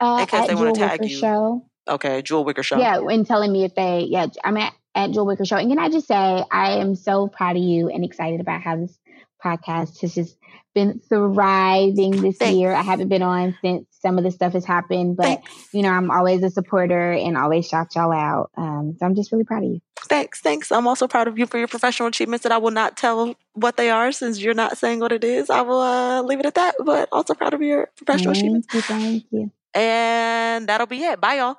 Uh, 0.00 0.18
In 0.20 0.26
case 0.26 0.40
at 0.42 0.48
they 0.48 0.54
wanna 0.54 0.72
Jewel 0.72 0.88
tag 0.88 1.00
Wicker 1.00 1.12
you. 1.12 1.18
Show. 1.18 1.66
Okay, 1.88 2.22
Jewel 2.22 2.44
Wicker 2.44 2.62
Show. 2.62 2.78
Yeah, 2.78 2.98
and 2.98 3.26
telling 3.26 3.52
me 3.52 3.64
if 3.64 3.74
they, 3.74 4.06
yeah, 4.08 4.26
I'm 4.44 4.56
at, 4.56 4.72
at 4.94 5.12
Jewel 5.12 5.26
Wicker 5.26 5.44
Show. 5.44 5.56
And 5.56 5.70
can 5.70 5.78
I 5.78 5.88
just 5.88 6.08
say, 6.08 6.14
I 6.50 6.72
am 6.78 6.94
so 6.96 7.28
proud 7.28 7.56
of 7.56 7.62
you 7.62 7.88
and 7.88 8.04
excited 8.04 8.40
about 8.40 8.62
how 8.62 8.76
this 8.76 8.98
podcast 9.44 10.00
has 10.00 10.14
just 10.14 10.36
been 10.74 11.00
thriving 11.08 12.20
this 12.22 12.38
Thanks. 12.38 12.56
year. 12.56 12.72
I 12.72 12.82
haven't 12.82 13.08
been 13.08 13.22
on 13.22 13.56
since 13.62 13.86
some 14.06 14.18
of 14.18 14.24
the 14.24 14.30
stuff 14.30 14.52
has 14.52 14.64
happened, 14.64 15.16
but 15.16 15.24
Thanks. 15.24 15.74
you 15.74 15.82
know, 15.82 15.90
I'm 15.90 16.12
always 16.12 16.40
a 16.44 16.50
supporter 16.50 17.10
and 17.10 17.36
always 17.36 17.66
shout 17.66 17.96
y'all 17.96 18.12
out. 18.12 18.50
Um, 18.56 18.94
so 18.96 19.04
I'm 19.04 19.16
just 19.16 19.32
really 19.32 19.42
proud 19.42 19.64
of 19.64 19.70
you. 19.70 19.80
Thanks, 20.02 20.40
thanks. 20.40 20.70
I'm 20.70 20.86
also 20.86 21.08
proud 21.08 21.26
of 21.26 21.36
you 21.40 21.46
for 21.46 21.58
your 21.58 21.66
professional 21.66 22.06
achievements 22.06 22.44
that 22.44 22.52
I 22.52 22.58
will 22.58 22.70
not 22.70 22.96
tell 22.96 23.34
what 23.54 23.76
they 23.76 23.90
are 23.90 24.12
since 24.12 24.40
you're 24.40 24.54
not 24.54 24.78
saying 24.78 25.00
what 25.00 25.10
it 25.10 25.24
is. 25.24 25.50
I 25.50 25.62
will 25.62 25.80
uh, 25.80 26.22
leave 26.22 26.38
it 26.38 26.46
at 26.46 26.54
that, 26.54 26.76
but 26.84 27.08
also 27.10 27.34
proud 27.34 27.52
of 27.52 27.62
your 27.62 27.88
professional 27.96 28.32
Thank 28.34 28.44
achievements. 28.44 28.68
you, 28.72 28.80
thank 28.82 29.24
you. 29.32 29.50
And 29.74 30.68
that'll 30.68 30.86
be 30.86 31.02
it. 31.02 31.20
Bye, 31.20 31.38
y'all. 31.38 31.56